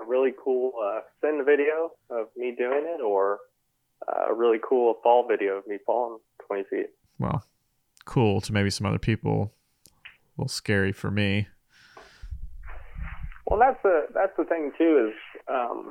a 0.00 0.04
really 0.06 0.32
cool 0.42 0.72
uh, 0.82 1.00
send 1.20 1.44
video 1.44 1.92
of 2.10 2.28
me 2.36 2.54
doing 2.56 2.84
it, 2.86 3.02
or 3.02 3.38
uh, 4.08 4.30
a 4.30 4.34
really 4.34 4.58
cool 4.66 4.94
fall 5.02 5.26
video 5.28 5.58
of 5.58 5.66
me 5.66 5.78
falling 5.84 6.18
20 6.46 6.64
feet. 6.70 6.86
Well, 7.18 7.44
cool 8.04 8.40
to 8.42 8.52
maybe 8.52 8.70
some 8.70 8.86
other 8.86 8.98
people. 8.98 9.52
A 9.86 10.42
little 10.42 10.48
scary 10.48 10.92
for 10.92 11.10
me. 11.10 11.48
Well, 13.50 13.58
that's 13.58 13.82
the 13.82 14.06
that's 14.14 14.32
the 14.38 14.44
thing 14.44 14.70
too 14.78 15.10
is 15.10 15.42
um, 15.52 15.90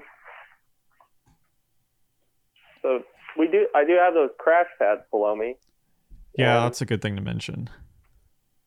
so 2.81 3.03
we 3.37 3.47
do 3.47 3.67
I 3.75 3.83
do 3.83 3.97
have 3.99 4.13
those 4.13 4.29
crash 4.39 4.67
pads 4.79 5.01
below 5.11 5.35
me. 5.35 5.55
Yeah, 6.37 6.55
And 6.55 6.65
that's 6.65 6.81
a 6.81 6.85
good 6.85 7.01
thing 7.01 7.17
to 7.17 7.21
mention. 7.21 7.69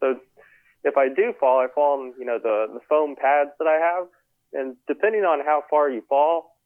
So 0.00 0.20
if 0.85 0.98
I 0.98 1.09
do 1.09 1.33
fall, 1.40 1.61
I 1.61 1.68
fall 1.74 2.00
on 2.00 2.12
you 2.18 2.26
know 2.26 2.38
the 2.38 2.66
the 2.70 2.81
foam 2.87 3.16
pads 3.16 3.50
that 3.59 3.66
I 3.66 3.78
have, 3.78 4.09
and 4.52 4.76
depending 4.87 5.22
on 5.22 5.40
how 5.40 5.64
far 5.70 5.88
you 5.88 6.02
fall, 6.07 6.57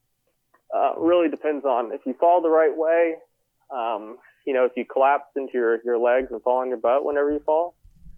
uh, 0.75 0.95
really 0.97 1.29
depends 1.29 1.63
on 1.63 1.93
if 1.93 2.01
you 2.05 2.13
fall 2.19 2.41
the 2.41 2.49
right 2.49 2.75
way. 2.75 3.15
Um, 3.73 4.17
you 4.45 4.53
know, 4.53 4.65
if 4.65 4.73
you 4.75 4.83
collapse 4.83 5.31
into 5.37 5.53
your 5.53 5.79
your 5.85 5.97
legs 5.97 6.27
and 6.31 6.41
fall 6.41 6.57
on 6.57 6.67
your 6.67 6.77
butt 6.77 7.05
whenever 7.05 7.31
you 7.31 7.39
fall, 7.45 7.75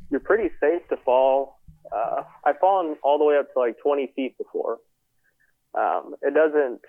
you're 0.09 0.19
pretty 0.19 0.49
safe 0.59 0.81
to 0.89 0.97
fall. 0.97 1.58
Uh, 1.91 2.23
I've 2.43 2.59
fallen 2.59 2.95
all 3.03 3.17
the 3.17 3.25
way 3.25 3.37
up 3.37 3.51
to 3.53 3.59
like 3.59 3.77
20 3.81 4.11
feet 4.15 4.37
before. 4.37 4.79
Um, 5.73 6.15
it 6.21 6.33
doesn't 6.33 6.81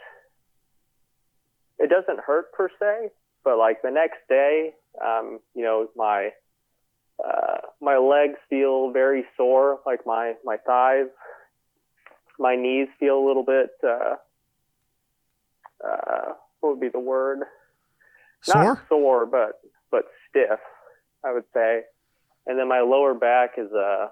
it 1.78 1.88
doesn't 1.88 2.20
hurt 2.20 2.52
per 2.52 2.68
se, 2.78 3.10
but 3.42 3.56
like 3.56 3.82
the 3.82 3.90
next 3.90 4.18
day, 4.28 4.74
um, 5.04 5.40
you 5.54 5.64
know, 5.64 5.88
my 5.96 6.30
uh, 7.24 7.58
my 7.80 7.96
legs 7.96 8.38
feel 8.48 8.90
very 8.92 9.24
sore, 9.36 9.80
like 9.86 10.00
my 10.06 10.34
my 10.44 10.56
thighs, 10.66 11.08
my 12.38 12.56
knees 12.56 12.88
feel 12.98 13.18
a 13.18 13.26
little 13.26 13.44
bit. 13.44 13.70
Uh, 13.82 14.16
uh, 15.86 16.32
what 16.60 16.70
would 16.70 16.80
be 16.80 16.88
the 16.88 17.00
word? 17.00 17.40
Sore? 18.42 18.64
Not 18.64 18.78
sore, 18.88 19.26
but 19.26 19.60
but 19.90 20.04
stiff, 20.28 20.60
I 21.24 21.32
would 21.32 21.44
say. 21.54 21.82
And 22.46 22.58
then 22.58 22.68
my 22.68 22.80
lower 22.80 23.14
back 23.14 23.52
is 23.58 23.70
uh, 23.72 24.08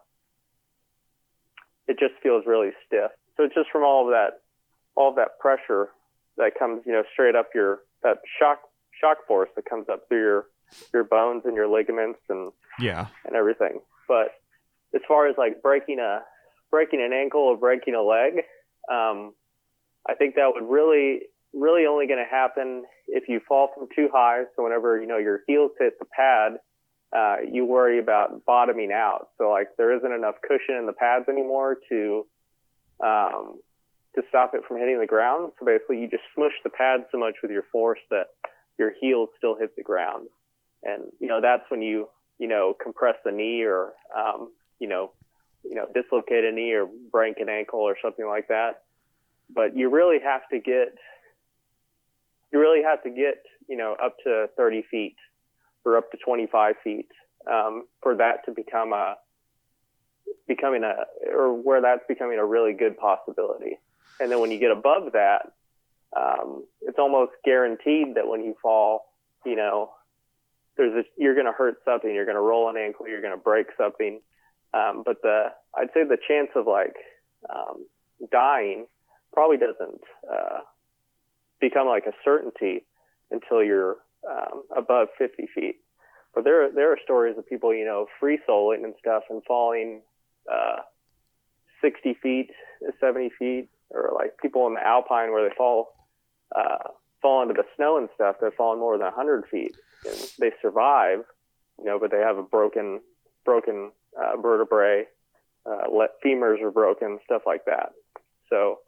it 1.89 1.99
just 1.99 2.15
feels 2.23 2.45
really 2.47 2.71
stiff. 2.87 3.11
So 3.37 3.45
it's 3.45 3.55
just 3.55 3.71
from 3.71 3.83
all 3.83 4.05
of 4.07 4.11
that, 4.13 4.41
all 4.95 5.11
of 5.11 5.17
that 5.17 5.39
pressure 5.41 5.89
that 6.37 6.53
comes, 6.59 6.83
you 6.87 6.93
know, 6.93 7.03
straight 7.13 7.35
up 7.35 7.49
your 7.55 7.81
that 8.03 8.19
shock 8.39 8.61
shock 9.01 9.19
force 9.27 9.49
that 9.57 9.65
comes 9.69 9.89
up 9.89 10.03
through 10.09 10.21
your 10.21 10.47
your 10.93 11.05
bones 11.05 11.43
and 11.45 11.55
your 11.57 11.67
ligaments 11.69 12.21
and 12.29 12.53
Yeah. 12.79 13.07
and 13.25 13.35
everything. 13.35 13.81
But 14.07 14.29
as 14.95 15.01
far 15.09 15.27
as 15.27 15.37
like 15.39 15.63
breaking 15.63 15.99
a 15.99 16.23
breaking 16.71 17.01
an 17.03 17.13
ankle 17.13 17.41
or 17.41 17.57
breaking 17.57 17.95
a 17.95 18.03
leg, 18.03 18.43
um, 18.91 19.35
I 20.09 20.15
think 20.15 20.35
that 20.35 20.51
would 20.55 20.69
really 20.69 21.23
really 21.55 21.87
only 21.87 22.07
going 22.07 22.23
to 22.23 22.31
happen 22.31 22.85
if 23.07 23.27
you 23.27 23.41
fall 23.49 23.71
from 23.75 23.89
too 23.97 24.09
high. 24.13 24.43
So 24.55 24.65
whenever 24.65 25.01
you 25.01 25.07
know 25.07 25.17
your 25.17 25.41
heels 25.47 25.71
hit 25.79 25.95
the 25.99 26.05
pad, 26.07 26.59
uh, 27.17 27.37
you 27.51 27.65
worry 27.65 27.99
about 27.99 28.45
bottoming 28.45 28.93
out. 28.93 29.29
So 29.39 29.51
like 29.51 29.69
there 29.77 29.97
isn't 29.97 30.13
enough 30.13 30.37
cushion 30.47 30.77
in 30.77 30.87
the 30.87 30.93
pads 30.93 31.27
anymore 31.29 31.79
to 31.89 32.27
um, 33.03 33.61
to 34.15 34.23
stop 34.29 34.55
it 34.55 34.63
from 34.67 34.79
hitting 34.79 34.99
the 34.99 35.07
ground. 35.07 35.53
So 35.59 35.67
basically, 35.67 36.01
you 36.01 36.09
just 36.09 36.25
smush 36.35 36.53
the 36.65 36.71
pad 36.71 37.07
so 37.11 37.19
much 37.19 37.37
with 37.43 37.51
your 37.51 37.65
force 37.71 38.01
that 38.11 38.27
your 38.79 38.93
heels 39.01 39.31
still 39.39 39.57
hit 39.57 39.75
the 39.77 39.83
ground. 39.83 40.29
And 40.83 41.05
you 41.21 41.29
know 41.29 41.41
that's 41.41 41.65
when 41.71 41.83
you 41.83 42.09
you 42.39 42.49
know 42.49 42.75
compress 42.83 43.17
the 43.25 43.33
knee 43.33 43.63
or 43.63 43.93
um, 44.17 44.53
you 44.79 44.89
know 44.89 45.13
you 45.65 45.75
know 45.75 45.87
dislocate 45.95 46.45
a 46.45 46.53
knee 46.53 46.73
or 46.73 46.89
break 47.11 47.41
an 47.41 47.49
ankle 47.49 47.81
or 47.81 47.97
something 48.03 48.27
like 48.27 48.49
that. 48.49 48.83
But 49.55 49.77
you 49.77 49.89
really 49.89 50.19
have 50.23 50.43
to 50.53 50.59
get 50.59 50.95
you 52.53 52.59
really 52.59 52.83
have 52.83 53.03
to 53.05 53.11
get 53.11 53.43
you 53.69 53.77
know 53.77 53.97
up 54.03 54.17
to 54.25 54.49
30 54.57 54.85
feet 54.91 55.17
or 55.89 55.97
up 55.97 56.11
to 56.11 56.19
25 56.19 56.75
feet 56.85 57.09
um, 57.51 57.87
for 58.03 58.17
that 58.17 58.45
to 58.45 58.53
become 58.53 58.93
a 58.93 59.17
becoming 60.47 60.83
a 60.85 61.05
or 61.31 61.53
where 61.53 61.81
that's 61.81 62.03
becoming 62.09 62.39
a 62.39 62.45
really 62.45 62.73
good 62.73 62.97
possibility. 62.99 63.79
And 64.21 64.31
then 64.31 64.41
when 64.41 64.51
you 64.51 64.59
get 64.59 64.71
above 64.71 65.13
that, 65.13 65.53
um, 66.17 66.65
it's 66.83 66.99
almost 66.99 67.33
guaranteed 67.45 68.15
that 68.17 68.27
when 68.27 68.43
you 68.43 68.57
fall, 68.63 69.13
you 69.45 69.57
know, 69.57 69.91
there's 70.77 70.95
a, 70.95 71.03
you're 71.17 71.35
going 71.35 71.47
to 71.47 71.53
hurt 71.53 71.79
something, 71.85 72.13
you're 72.13 72.25
going 72.25 72.37
to 72.37 72.41
roll 72.41 72.69
an 72.71 72.77
ankle, 72.77 73.09
you're 73.09 73.21
going 73.21 73.37
to 73.37 73.43
break 73.43 73.67
something. 73.77 74.21
Um, 74.75 75.03
but 75.05 75.23
the 75.23 75.47
I'd 75.77 75.89
say 75.95 76.05
the 76.05 76.19
chance 76.29 76.49
of 76.55 76.67
like 76.67 76.95
um, 77.49 77.87
dying 78.31 78.87
probably 79.33 79.57
doesn't 79.57 80.03
uh, 80.31 80.61
become 81.61 81.87
like 81.87 82.07
a 82.07 82.13
certainty 82.25 82.85
until 83.31 83.63
you're 83.63 83.97
um, 84.31 84.63
above 84.77 85.09
50 85.19 85.49
feet. 85.55 85.77
But 86.35 86.45
there 86.45 86.71
there 86.73 86.93
are 86.93 86.99
stories 87.03 87.37
of 87.39 87.49
people 87.49 87.75
you 87.75 87.85
know 87.85 88.07
free 88.21 88.39
soloing 88.49 88.85
and 88.85 88.95
stuff 89.01 89.25
and 89.31 89.43
falling 89.47 90.03
uh, 90.51 90.83
60 91.83 92.15
feet, 92.23 92.51
70 93.01 93.31
feet, 93.39 93.69
or 93.91 94.13
like 94.15 94.37
people 94.41 94.67
in 94.67 94.75
the 94.75 94.87
alpine 94.87 95.33
where 95.33 95.49
they 95.49 95.55
fall 95.57 95.95
uh, 96.55 96.91
fall 97.23 97.43
into 97.43 97.55
the 97.55 97.65
snow 97.77 97.97
and 97.99 98.09
stuff. 98.15 98.37
They've 98.41 98.53
fallen 98.55 98.79
more 98.79 98.97
than 98.97 99.07
100 99.07 99.45
feet 99.51 99.75
and 100.05 100.29
they 100.39 100.51
survive, 100.63 101.21
you 101.79 101.85
know, 101.85 101.99
but 101.99 102.11
they 102.11 102.19
have 102.19 102.39
a 102.39 102.43
broken 102.43 103.01
broken 103.45 103.93
uh, 104.21 104.37
vertebrae, 104.41 105.05
uh, 105.67 105.91
let 105.93 106.11
femurs 106.25 106.61
are 106.63 106.71
broken, 106.71 107.19
stuff 107.25 107.43
like 107.47 107.65
that. 107.65 107.93
So 108.51 108.81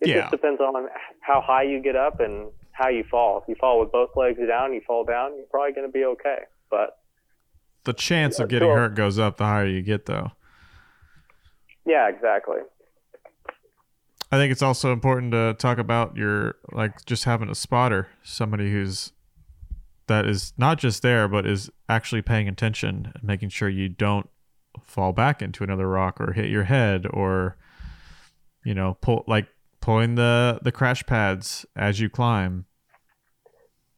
it 0.00 0.08
Yeah. 0.08 0.20
just 0.20 0.30
depends 0.30 0.60
on 0.60 0.88
how 1.20 1.42
high 1.44 1.62
you 1.62 1.80
get 1.82 1.96
up 1.96 2.20
and 2.20 2.50
how 2.76 2.88
you 2.88 3.04
fall. 3.10 3.38
If 3.42 3.48
you 3.48 3.54
fall 3.58 3.80
with 3.80 3.90
both 3.92 4.10
legs 4.16 4.38
down, 4.46 4.72
you 4.74 4.80
fall 4.86 5.04
down, 5.04 5.34
you're 5.36 5.46
probably 5.50 5.72
going 5.72 5.86
to 5.88 5.92
be 5.92 6.04
okay. 6.04 6.40
But 6.70 6.98
The 7.84 7.92
chance 7.94 8.38
of 8.38 8.48
getting 8.48 8.68
sure. 8.68 8.76
hurt 8.76 8.94
goes 8.94 9.18
up 9.18 9.36
the 9.38 9.44
higher 9.44 9.66
you 9.66 9.82
get 9.82 10.06
though. 10.06 10.32
yeah, 11.86 12.08
exactly. 12.08 12.58
I 14.32 14.38
think 14.38 14.50
it's 14.50 14.62
also 14.62 14.92
important 14.92 15.32
to 15.32 15.54
talk 15.58 15.78
about 15.78 16.16
your 16.16 16.56
like 16.72 17.04
just 17.06 17.24
having 17.24 17.48
a 17.48 17.54
spotter, 17.54 18.08
somebody 18.24 18.70
who's 18.72 19.12
that 20.08 20.26
is 20.26 20.52
not 20.58 20.78
just 20.78 21.02
there 21.02 21.26
but 21.28 21.46
is 21.46 21.70
actually 21.88 22.22
paying 22.22 22.48
attention 22.48 23.12
and 23.14 23.24
making 23.24 23.48
sure 23.48 23.68
you 23.68 23.88
don't 23.88 24.28
fall 24.82 25.12
back 25.12 25.40
into 25.42 25.64
another 25.64 25.88
rock 25.88 26.20
or 26.20 26.32
hit 26.32 26.50
your 26.50 26.64
head 26.64 27.06
or 27.10 27.56
you 28.64 28.74
know 28.74 28.96
pull 29.00 29.24
like 29.26 29.46
pulling 29.86 30.16
the 30.16 30.58
the 30.62 30.72
crash 30.72 31.06
pads 31.06 31.64
as 31.76 32.00
you 32.00 32.10
climb. 32.10 32.66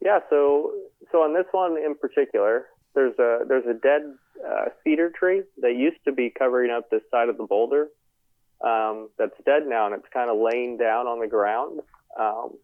Yeah, 0.04 0.20
so 0.28 0.72
so 1.10 1.22
on 1.22 1.32
this 1.32 1.46
one 1.50 1.78
in 1.78 1.94
particular, 1.94 2.66
there's 2.94 3.18
a 3.18 3.40
there's 3.48 3.64
a 3.64 3.72
dead 3.72 4.02
uh, 4.46 4.66
cedar 4.84 5.10
tree 5.10 5.42
that 5.62 5.74
used 5.74 5.96
to 6.04 6.12
be 6.12 6.30
covering 6.30 6.70
up 6.70 6.90
this 6.90 7.00
side 7.10 7.30
of 7.30 7.38
the 7.38 7.44
boulder. 7.44 7.88
Um, 8.60 9.08
that's 9.18 9.32
dead 9.46 9.62
now, 9.66 9.86
and 9.86 9.94
it's 9.94 10.12
kind 10.12 10.30
of 10.30 10.36
laying 10.36 10.76
down 10.76 11.06
on 11.06 11.20
the 11.20 11.26
ground. 11.26 11.80
Um, 12.20 12.58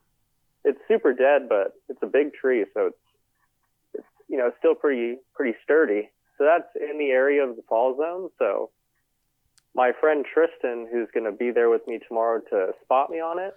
it's 0.62 0.80
super 0.86 1.14
dead, 1.14 1.48
but 1.48 1.72
it's 1.88 2.02
a 2.02 2.06
big 2.06 2.34
tree, 2.34 2.66
so 2.74 2.88
it's 2.88 3.04
it's 3.94 4.12
you 4.28 4.36
know 4.36 4.52
still 4.58 4.74
pretty 4.74 5.16
pretty 5.34 5.56
sturdy. 5.64 6.10
So 6.36 6.44
that's 6.44 6.68
in 6.76 6.98
the 6.98 7.10
area 7.10 7.42
of 7.42 7.56
the 7.56 7.62
fall 7.62 7.96
zone. 7.96 8.28
So 8.38 8.68
my 9.74 9.92
friend 10.00 10.24
Tristan, 10.32 10.88
who's 10.90 11.08
going 11.12 11.24
to 11.24 11.36
be 11.36 11.50
there 11.50 11.70
with 11.70 11.86
me 11.86 11.98
tomorrow 12.06 12.40
to 12.50 12.72
spot 12.82 13.10
me 13.10 13.18
on 13.18 13.38
it, 13.38 13.54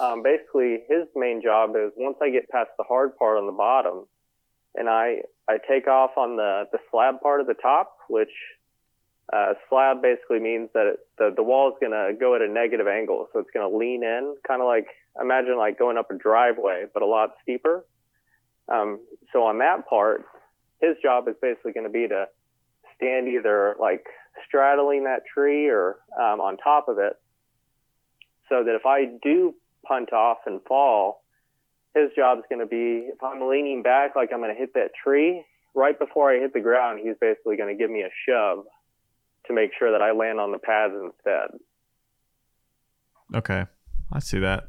um, 0.00 0.22
basically 0.22 0.84
his 0.88 1.06
main 1.14 1.42
job 1.42 1.70
is 1.76 1.92
once 1.96 2.16
I 2.22 2.30
get 2.30 2.48
past 2.48 2.70
the 2.78 2.84
hard 2.84 3.16
part 3.16 3.38
on 3.38 3.46
the 3.46 3.52
bottom, 3.52 4.06
and 4.74 4.88
I 4.88 5.22
I 5.48 5.58
take 5.68 5.88
off 5.88 6.12
on 6.16 6.36
the 6.36 6.64
the 6.72 6.78
slab 6.90 7.20
part 7.20 7.40
of 7.40 7.46
the 7.46 7.54
top, 7.54 7.96
which 8.08 8.32
uh, 9.32 9.54
slab 9.68 10.02
basically 10.02 10.40
means 10.40 10.70
that 10.74 10.86
it, 10.86 10.98
the 11.18 11.32
the 11.34 11.42
wall 11.42 11.68
is 11.68 11.74
going 11.80 11.92
to 11.92 12.18
go 12.18 12.34
at 12.34 12.42
a 12.42 12.48
negative 12.48 12.86
angle, 12.86 13.28
so 13.32 13.40
it's 13.40 13.50
going 13.52 13.68
to 13.68 13.76
lean 13.76 14.02
in, 14.02 14.36
kind 14.46 14.60
of 14.60 14.66
like 14.66 14.86
imagine 15.20 15.56
like 15.56 15.78
going 15.78 15.96
up 15.96 16.10
a 16.10 16.14
driveway, 16.14 16.84
but 16.92 17.02
a 17.02 17.06
lot 17.06 17.30
steeper. 17.42 17.84
Um, 18.68 19.00
so 19.32 19.44
on 19.44 19.58
that 19.58 19.88
part, 19.88 20.24
his 20.80 20.96
job 21.02 21.28
is 21.28 21.36
basically 21.40 21.72
going 21.72 21.86
to 21.86 21.92
be 21.92 22.08
to 22.08 22.26
stand 22.96 23.28
either 23.28 23.76
like 23.80 24.04
straddling 24.46 25.04
that 25.04 25.22
tree 25.32 25.68
or 25.68 25.96
um, 26.18 26.40
on 26.40 26.56
top 26.56 26.88
of 26.88 26.98
it, 26.98 27.14
so 28.48 28.64
that 28.64 28.74
if 28.74 28.86
I 28.86 29.06
do 29.22 29.54
punt 29.86 30.12
off 30.12 30.38
and 30.46 30.60
fall, 30.66 31.22
his 31.94 32.10
job's 32.16 32.42
going 32.48 32.60
to 32.60 32.66
be 32.66 33.08
if 33.12 33.22
I'm 33.22 33.48
leaning 33.48 33.82
back 33.82 34.16
like 34.16 34.30
I'm 34.32 34.40
going 34.40 34.54
to 34.54 34.58
hit 34.58 34.74
that 34.74 34.90
tree 35.02 35.44
right 35.74 35.98
before 35.98 36.32
I 36.32 36.38
hit 36.38 36.52
the 36.54 36.60
ground, 36.60 37.00
he's 37.02 37.16
basically 37.20 37.56
going 37.56 37.74
to 37.74 37.80
give 37.80 37.90
me 37.90 38.00
a 38.02 38.10
shove 38.28 38.64
to 39.46 39.52
make 39.52 39.70
sure 39.78 39.92
that 39.92 40.02
I 40.02 40.12
land 40.12 40.40
on 40.40 40.50
the 40.50 40.58
pads 40.58 40.94
instead. 40.94 41.58
Okay, 43.34 43.66
I 44.12 44.18
see 44.18 44.38
that. 44.40 44.64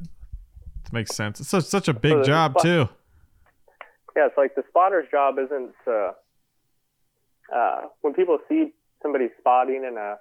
That 0.83 0.93
makes 0.93 1.15
sense. 1.15 1.39
It's 1.39 1.49
such 1.49 1.65
such 1.65 1.87
a 1.87 1.93
big 1.93 2.11
So 2.13 2.23
job 2.23 2.51
spot- 2.51 2.63
too. 2.63 2.89
Yeah, 4.15 4.25
it's 4.27 4.37
like 4.37 4.55
the 4.55 4.63
spotter's 4.69 5.07
job 5.11 5.35
isn't 5.37 5.75
uh, 5.85 6.11
uh, 7.55 7.81
when 8.01 8.13
people 8.13 8.39
see 8.49 8.73
somebody 9.01 9.29
spotting 9.39 9.83
in 9.87 9.97
a, 9.97 10.15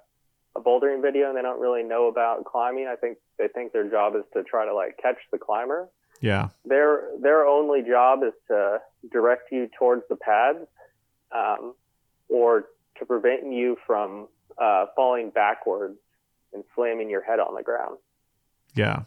a 0.57 0.61
bouldering 0.61 1.01
video 1.01 1.29
and 1.29 1.37
they 1.37 1.41
don't 1.41 1.59
really 1.59 1.83
know 1.83 2.07
about 2.07 2.45
climbing. 2.45 2.87
I 2.87 2.95
think 2.95 3.17
they 3.37 3.47
think 3.47 3.73
their 3.73 3.89
job 3.89 4.15
is 4.15 4.23
to 4.33 4.43
try 4.43 4.65
to 4.65 4.73
like 4.73 4.97
catch 5.01 5.17
the 5.31 5.37
climber. 5.37 5.89
Yeah, 6.19 6.49
Their 6.65 7.09
their 7.21 7.45
only 7.45 7.83
job 7.83 8.23
is 8.23 8.33
to 8.47 8.79
direct 9.11 9.51
you 9.51 9.69
towards 9.77 10.01
the 10.09 10.15
pads, 10.15 10.65
um, 11.31 11.75
or 12.27 12.65
to 12.97 13.05
prevent 13.05 13.51
you 13.53 13.77
from 13.85 14.27
uh, 14.59 14.87
falling 14.95 15.29
backwards 15.29 15.99
and 16.53 16.63
slamming 16.75 17.07
your 17.09 17.21
head 17.23 17.39
on 17.39 17.53
the 17.55 17.61
ground. 17.61 17.97
yeah. 18.73 19.03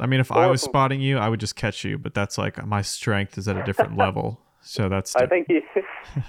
I 0.00 0.06
mean, 0.06 0.20
if 0.20 0.30
I 0.30 0.46
was 0.46 0.62
from- 0.62 0.70
spotting 0.70 1.00
you, 1.00 1.18
I 1.18 1.28
would 1.28 1.40
just 1.40 1.56
catch 1.56 1.84
you. 1.84 1.98
But 1.98 2.14
that's 2.14 2.38
like 2.38 2.64
my 2.64 2.82
strength 2.82 3.36
is 3.36 3.48
at 3.48 3.56
a 3.56 3.64
different 3.64 3.96
level. 4.04 4.40
So 4.60 4.88
that's 4.88 5.14
I 5.16 5.26
think 5.26 5.46
you, 5.48 5.62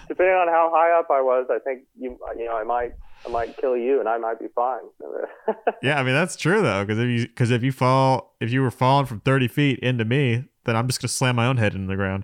depending 0.08 0.36
on 0.36 0.48
how 0.48 0.72
high 0.74 0.92
up 0.98 1.08
I 1.12 1.22
was, 1.22 1.48
I 1.50 1.60
think 1.60 1.84
you 2.00 2.18
you 2.38 2.46
know 2.46 2.56
I 2.56 2.64
might 2.64 2.94
I 3.26 3.30
might 3.30 3.58
kill 3.58 3.76
you 3.76 4.00
and 4.00 4.08
I 4.08 4.18
might 4.18 4.40
be 4.40 4.48
fine. 4.56 4.82
Yeah, 5.82 6.00
I 6.00 6.04
mean 6.04 6.14
that's 6.14 6.36
true 6.36 6.62
though, 6.62 6.84
because 6.86 7.00
if 7.00 7.08
you 7.08 7.28
because 7.28 7.52
if 7.52 7.64
you 7.64 7.72
fall 7.72 8.36
if 8.40 8.52
you 8.52 8.62
were 8.62 8.72
falling 8.72 9.06
from 9.08 9.20
thirty 9.22 9.48
feet 9.48 9.80
into 9.80 10.06
me, 10.06 10.46
then 10.66 10.76
I'm 10.76 10.88
just 10.88 11.02
gonna 11.02 11.10
slam 11.10 11.36
my 11.36 11.46
own 11.48 11.58
head 11.58 11.74
into 11.74 11.88
the 11.88 11.96
ground. 11.96 12.24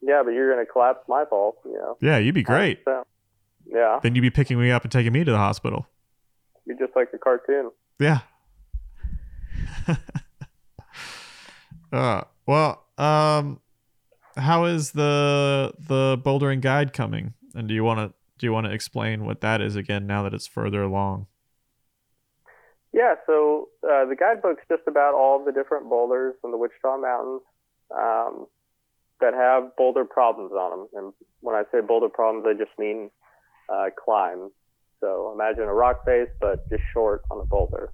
yeah, 0.00 0.22
but 0.24 0.30
you're 0.30 0.50
gonna 0.50 0.66
collapse 0.66 1.06
my 1.08 1.24
fall. 1.28 1.56
You 1.64 1.72
know. 1.74 1.96
Yeah, 2.00 2.18
you'd 2.18 2.34
be 2.34 2.42
great. 2.42 2.80
Yeah, 3.66 4.00
Then 4.02 4.14
you'd 4.16 4.22
be 4.22 4.30
picking 4.30 4.58
me 4.58 4.70
up 4.72 4.82
and 4.82 4.90
taking 4.90 5.12
me 5.12 5.22
to 5.22 5.30
the 5.30 5.38
hospital. 5.38 5.86
you're 6.66 6.76
just 6.78 6.96
like 6.96 7.12
the 7.12 7.18
cartoon. 7.18 7.70
Yeah. 8.00 8.20
uh, 11.92 12.22
well, 12.46 12.84
um, 12.98 13.60
how 14.36 14.64
is 14.64 14.92
the 14.92 15.72
the 15.78 16.18
bouldering 16.24 16.60
guide 16.60 16.92
coming? 16.92 17.34
And 17.54 17.68
do 17.68 17.74
you 17.74 17.84
want 17.84 17.98
to 17.98 18.14
do 18.38 18.46
you 18.46 18.52
want 18.52 18.66
to 18.66 18.72
explain 18.72 19.24
what 19.24 19.40
that 19.42 19.60
is 19.60 19.76
again 19.76 20.06
now 20.06 20.22
that 20.22 20.34
it's 20.34 20.46
further 20.46 20.82
along? 20.82 21.26
Yeah, 22.92 23.14
so 23.26 23.68
uh, 23.84 24.06
the 24.06 24.16
guidebook's 24.18 24.64
just 24.68 24.82
about 24.88 25.14
all 25.14 25.44
the 25.44 25.52
different 25.52 25.88
boulders 25.88 26.34
in 26.42 26.50
the 26.50 26.56
Wichita 26.56 26.96
Mountains 26.96 27.42
um, 27.96 28.46
that 29.20 29.32
have 29.34 29.76
boulder 29.76 30.04
problems 30.04 30.52
on 30.52 30.70
them. 30.70 30.88
And 30.94 31.12
when 31.40 31.54
I 31.54 31.62
say 31.70 31.80
boulder 31.86 32.08
problems, 32.08 32.46
I 32.48 32.58
just 32.58 32.76
mean 32.78 33.10
uh, 33.72 33.90
climbs. 34.02 34.50
So 35.00 35.32
imagine 35.32 35.64
a 35.64 35.74
rock 35.74 36.04
face, 36.04 36.28
but 36.40 36.68
just 36.68 36.82
short 36.92 37.22
on 37.30 37.40
a 37.40 37.44
boulder. 37.44 37.92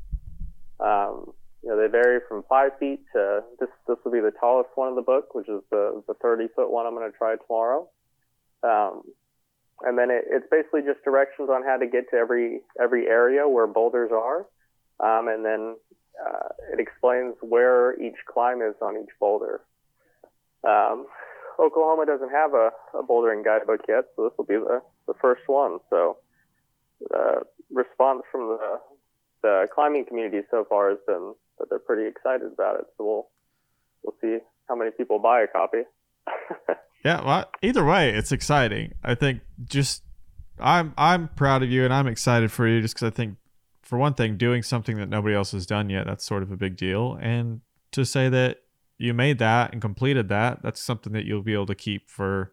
Um, 0.80 1.32
you 1.66 1.72
know, 1.72 1.82
they 1.82 1.88
vary 1.88 2.20
from 2.28 2.44
five 2.48 2.78
feet 2.78 3.00
to 3.12 3.42
this. 3.58 3.68
This 3.88 3.96
will 4.04 4.12
be 4.12 4.20
the 4.20 4.30
tallest 4.38 4.70
one 4.76 4.90
in 4.90 4.94
the 4.94 5.02
book, 5.02 5.34
which 5.34 5.48
is 5.48 5.62
the 5.72 6.00
the 6.06 6.14
30 6.14 6.46
foot 6.54 6.70
one 6.70 6.86
I'm 6.86 6.94
going 6.94 7.10
to 7.10 7.18
try 7.18 7.34
tomorrow. 7.34 7.88
Um, 8.62 9.02
and 9.82 9.98
then 9.98 10.12
it, 10.12 10.26
it's 10.30 10.46
basically 10.48 10.82
just 10.82 11.02
directions 11.02 11.50
on 11.50 11.64
how 11.64 11.76
to 11.76 11.88
get 11.88 12.08
to 12.10 12.16
every 12.16 12.60
every 12.80 13.08
area 13.08 13.48
where 13.48 13.66
boulders 13.66 14.12
are. 14.12 14.46
Um, 15.00 15.26
and 15.26 15.44
then 15.44 15.74
uh, 16.24 16.48
it 16.72 16.78
explains 16.78 17.34
where 17.40 18.00
each 18.00 18.14
climb 18.32 18.62
is 18.62 18.76
on 18.80 18.96
each 18.96 19.10
boulder. 19.18 19.62
Um, 20.62 21.06
Oklahoma 21.58 22.06
doesn't 22.06 22.30
have 22.30 22.54
a, 22.54 22.70
a 22.94 23.02
bouldering 23.02 23.44
guidebook 23.44 23.80
yet, 23.88 24.04
so 24.14 24.28
this 24.28 24.38
will 24.38 24.44
be 24.44 24.54
the, 24.54 24.82
the 25.08 25.14
first 25.20 25.42
one. 25.48 25.78
So 25.90 26.18
the 27.00 27.42
response 27.72 28.22
from 28.30 28.56
the, 28.56 28.78
the 29.42 29.68
climbing 29.74 30.04
community 30.04 30.46
so 30.48 30.64
far 30.68 30.90
has 30.90 30.98
been 31.08 31.34
that 31.58 31.70
they're 31.70 31.78
pretty 31.78 32.08
excited 32.08 32.52
about 32.52 32.80
it. 32.80 32.86
So 32.96 33.04
we'll 33.04 33.28
we'll 34.02 34.14
see 34.20 34.44
how 34.68 34.76
many 34.76 34.90
people 34.90 35.18
buy 35.18 35.42
a 35.42 35.46
copy. 35.46 35.82
Yeah, 37.06 37.24
well, 37.24 37.48
either 37.62 37.84
way, 37.84 38.10
it's 38.10 38.32
exciting. 38.32 38.94
I 39.04 39.14
think 39.14 39.42
just 39.64 40.02
I'm 40.58 40.92
I'm 40.98 41.28
proud 41.28 41.62
of 41.62 41.70
you 41.70 41.84
and 41.84 41.94
I'm 41.94 42.08
excited 42.08 42.50
for 42.50 42.66
you 42.66 42.80
just 42.80 42.94
because 42.94 43.06
I 43.06 43.14
think 43.14 43.36
for 43.82 43.96
one 43.96 44.14
thing, 44.14 44.36
doing 44.36 44.64
something 44.64 44.96
that 44.96 45.08
nobody 45.08 45.32
else 45.32 45.52
has 45.52 45.66
done 45.66 45.88
yet, 45.88 46.06
that's 46.06 46.24
sort 46.24 46.42
of 46.42 46.50
a 46.50 46.56
big 46.56 46.76
deal. 46.76 47.16
And 47.22 47.60
to 47.92 48.04
say 48.04 48.28
that 48.30 48.62
you 48.98 49.14
made 49.14 49.38
that 49.38 49.72
and 49.72 49.80
completed 49.80 50.28
that, 50.30 50.62
that's 50.62 50.80
something 50.80 51.12
that 51.12 51.24
you'll 51.24 51.42
be 51.42 51.54
able 51.54 51.66
to 51.66 51.76
keep 51.76 52.10
for 52.10 52.52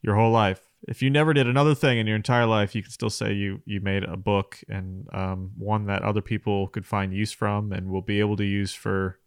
your 0.00 0.14
whole 0.14 0.30
life. 0.30 0.60
If 0.88 1.00
you 1.00 1.10
never 1.10 1.32
did 1.32 1.46
another 1.46 1.74
thing 1.74 1.98
in 1.98 2.06
your 2.06 2.16
entire 2.16 2.46
life, 2.46 2.74
you 2.74 2.82
can 2.82 2.90
still 2.90 3.10
say 3.10 3.32
you 3.32 3.62
you 3.64 3.80
made 3.80 4.02
a 4.04 4.16
book 4.16 4.58
and 4.68 5.06
um, 5.12 5.52
one 5.56 5.86
that 5.86 6.02
other 6.02 6.20
people 6.20 6.68
could 6.68 6.86
find 6.86 7.12
use 7.12 7.32
from 7.32 7.72
and 7.72 7.88
will 7.88 8.02
be 8.02 8.18
able 8.18 8.36
to 8.36 8.44
use 8.44 8.74
for, 8.74 9.20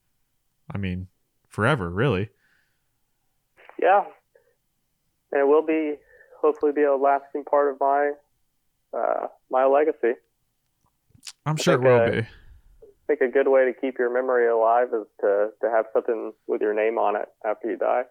I 0.74 0.78
mean, 0.78 1.08
forever, 1.48 1.90
really. 1.90 2.30
yeah, 3.82 4.04
and 5.32 5.42
it 5.42 5.48
will 5.48 5.66
be 5.66 5.96
hopefully 6.42 6.72
be 6.74 6.84
a 6.84 6.96
lasting 6.96 7.44
part 7.46 7.72
of 7.72 7.80
my 7.80 8.12
uh, 8.94 9.28
my 9.50 9.66
legacy. 9.66 10.20
I'm 11.46 11.58
sure 11.58 11.76
it 11.76 11.82
will 11.82 12.02
uh, 12.02 12.12
be. 12.12 12.18
I 12.20 13.08
think 13.08 13.22
a 13.22 13.28
good 13.28 13.48
way 13.48 13.66
to 13.66 13.74
keep 13.74 14.00
your 14.00 14.12
memory 14.12 14.48
alive 14.48 14.88
is 14.88 15.06
to, 15.22 15.50
to 15.62 15.70
have 15.70 15.86
something 15.94 16.34
with 16.48 16.62
your 16.62 16.74
name 16.74 16.98
on 16.98 17.16
it 17.16 17.28
after 17.46 17.70
you 17.70 17.78
die. 17.78 18.04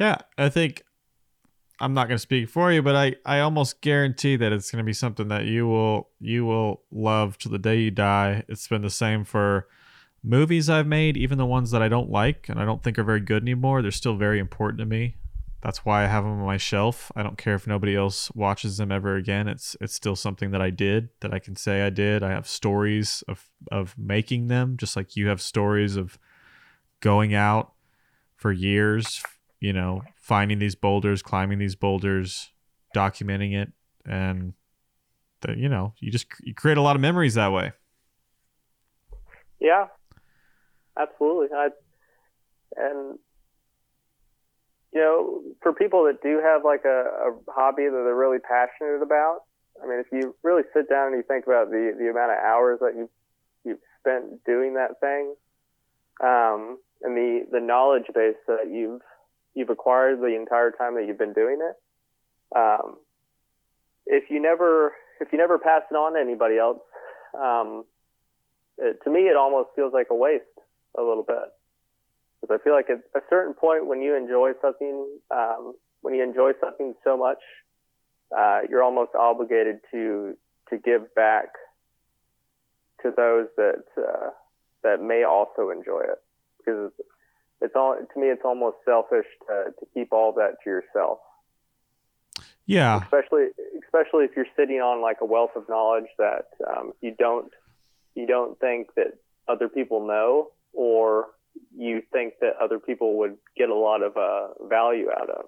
Yeah, 0.00 0.18
I 0.36 0.48
think 0.48 0.82
I'm 1.80 1.94
not 1.94 2.08
going 2.08 2.16
to 2.16 2.22
speak 2.22 2.48
for 2.48 2.72
you, 2.72 2.82
but 2.82 2.96
I, 2.96 3.16
I 3.24 3.40
almost 3.40 3.80
guarantee 3.80 4.36
that 4.36 4.52
it's 4.52 4.70
going 4.70 4.82
to 4.82 4.86
be 4.86 4.92
something 4.92 5.28
that 5.28 5.44
you 5.44 5.66
will 5.66 6.08
you 6.20 6.44
will 6.44 6.82
love 6.90 7.38
to 7.38 7.48
the 7.48 7.58
day 7.58 7.78
you 7.80 7.90
die. 7.90 8.42
It's 8.48 8.66
been 8.66 8.82
the 8.82 8.90
same 8.90 9.24
for 9.24 9.68
movies 10.22 10.68
I've 10.68 10.86
made, 10.86 11.16
even 11.16 11.38
the 11.38 11.46
ones 11.46 11.70
that 11.70 11.82
I 11.82 11.88
don't 11.88 12.10
like 12.10 12.48
and 12.48 12.58
I 12.58 12.64
don't 12.64 12.82
think 12.82 12.98
are 12.98 13.04
very 13.04 13.20
good 13.20 13.42
anymore. 13.42 13.82
They're 13.82 13.90
still 13.90 14.16
very 14.16 14.38
important 14.40 14.80
to 14.80 14.86
me. 14.86 15.16
That's 15.60 15.84
why 15.84 16.04
I 16.04 16.06
have 16.06 16.24
them 16.24 16.40
on 16.40 16.46
my 16.46 16.56
shelf. 16.56 17.10
I 17.16 17.22
don't 17.22 17.38
care 17.38 17.54
if 17.54 17.66
nobody 17.66 17.96
else 17.96 18.30
watches 18.32 18.76
them 18.76 18.92
ever 18.92 19.16
again. 19.16 19.48
It's 19.48 19.76
it's 19.80 19.94
still 19.94 20.16
something 20.16 20.50
that 20.52 20.62
I 20.62 20.70
did 20.70 21.08
that 21.20 21.34
I 21.34 21.38
can 21.38 21.56
say 21.56 21.82
I 21.82 21.90
did. 21.90 22.22
I 22.22 22.30
have 22.30 22.48
stories 22.48 23.22
of 23.28 23.48
of 23.72 23.96
making 23.98 24.48
them, 24.48 24.76
just 24.76 24.96
like 24.96 25.16
you 25.16 25.28
have 25.28 25.40
stories 25.40 25.96
of 25.96 26.18
going 27.00 27.34
out 27.34 27.72
for 28.36 28.52
years, 28.52 29.22
you 29.58 29.72
know, 29.72 30.02
finding 30.28 30.58
these 30.58 30.74
boulders, 30.74 31.22
climbing 31.22 31.58
these 31.58 31.74
boulders, 31.74 32.52
documenting 32.94 33.54
it, 33.54 33.72
and 34.04 34.52
the, 35.40 35.56
you 35.56 35.70
know, 35.70 35.94
you 36.00 36.12
just 36.12 36.26
you 36.42 36.54
create 36.54 36.76
a 36.76 36.82
lot 36.82 36.94
of 36.94 37.00
memories 37.00 37.34
that 37.34 37.50
way. 37.50 37.72
Yeah, 39.58 39.86
absolutely. 41.00 41.48
I, 41.56 41.68
and 42.76 43.18
you 44.92 45.00
know, 45.00 45.42
for 45.62 45.72
people 45.72 46.04
that 46.04 46.22
do 46.22 46.40
have 46.44 46.62
like 46.62 46.84
a, 46.84 47.30
a 47.30 47.52
hobby 47.52 47.84
that 47.84 48.02
they're 48.04 48.14
really 48.14 48.38
passionate 48.38 49.02
about, 49.02 49.40
I 49.82 49.86
mean, 49.88 49.98
if 49.98 50.06
you 50.12 50.36
really 50.42 50.62
sit 50.74 50.90
down 50.90 51.08
and 51.08 51.16
you 51.16 51.22
think 51.26 51.46
about 51.46 51.70
the 51.70 51.94
the 51.98 52.10
amount 52.10 52.32
of 52.32 52.38
hours 52.44 52.80
that 52.80 52.92
you 52.94 53.08
you've 53.64 53.78
spent 54.00 54.44
doing 54.44 54.74
that 54.74 55.00
thing, 55.00 55.34
um, 56.22 56.78
and 57.00 57.16
the 57.16 57.46
the 57.50 57.60
knowledge 57.60 58.06
base 58.14 58.36
that 58.46 58.70
you've 58.70 59.00
you've 59.58 59.70
acquired 59.70 60.20
the 60.20 60.36
entire 60.36 60.70
time 60.70 60.94
that 60.94 61.06
you've 61.06 61.18
been 61.18 61.32
doing 61.32 61.58
it, 61.60 61.76
um, 62.56 62.96
if 64.06 64.30
you 64.30 64.40
never 64.40 64.92
if 65.20 65.32
you 65.32 65.38
never 65.38 65.58
pass 65.58 65.82
it 65.90 65.94
on 65.94 66.14
to 66.14 66.20
anybody 66.20 66.58
else, 66.58 66.78
um, 67.38 67.84
it, 68.78 68.98
to 69.02 69.10
me, 69.10 69.22
it 69.22 69.36
almost 69.36 69.70
feels 69.74 69.92
like 69.92 70.06
a 70.10 70.14
waste 70.14 70.44
a 70.96 71.02
little 71.02 71.24
bit. 71.24 71.36
Because 72.40 72.58
I 72.60 72.62
feel 72.62 72.72
like 72.72 72.88
at 72.88 73.02
a 73.16 73.24
certain 73.28 73.52
point 73.52 73.86
when 73.86 74.00
you 74.00 74.14
enjoy 74.14 74.52
something, 74.62 75.06
um, 75.32 75.74
when 76.02 76.14
you 76.14 76.22
enjoy 76.22 76.52
something 76.60 76.94
so 77.02 77.16
much, 77.16 77.38
uh, 78.36 78.60
you're 78.70 78.82
almost 78.82 79.14
obligated 79.14 79.80
to 79.90 80.36
to 80.70 80.78
give 80.78 81.12
back 81.14 81.48
to 83.02 83.12
those 83.16 83.48
that 83.56 83.84
uh, 83.96 84.30
that 84.84 85.02
may 85.02 85.24
also 85.24 85.70
enjoy 85.70 86.02
it. 86.02 86.22
Because 86.58 86.92
it's 87.60 87.74
all 87.74 87.96
to 87.96 88.20
me, 88.20 88.28
it's 88.28 88.42
almost 88.44 88.76
selfish 88.84 89.26
to, 89.46 89.72
to 89.78 89.86
keep 89.94 90.12
all 90.12 90.32
that 90.32 90.56
to 90.64 90.70
yourself 90.70 91.18
Yeah, 92.66 93.02
especially 93.02 93.48
especially 93.84 94.24
if 94.24 94.32
you're 94.36 94.46
sitting 94.56 94.76
on 94.76 95.00
like 95.02 95.18
a 95.20 95.24
wealth 95.24 95.52
of 95.56 95.68
knowledge 95.68 96.08
that 96.18 96.46
um, 96.68 96.92
you 97.00 97.14
don't 97.18 97.52
you 98.14 98.26
don't 98.26 98.58
think 98.60 98.94
that 98.96 99.14
other 99.48 99.68
people 99.68 100.06
know 100.06 100.50
or 100.72 101.28
you 101.76 102.02
think 102.12 102.34
that 102.40 102.52
other 102.60 102.78
people 102.78 103.18
would 103.18 103.36
get 103.56 103.68
a 103.68 103.74
lot 103.74 104.02
of 104.02 104.16
uh, 104.16 104.48
value 104.68 105.08
out 105.10 105.30
of. 105.30 105.44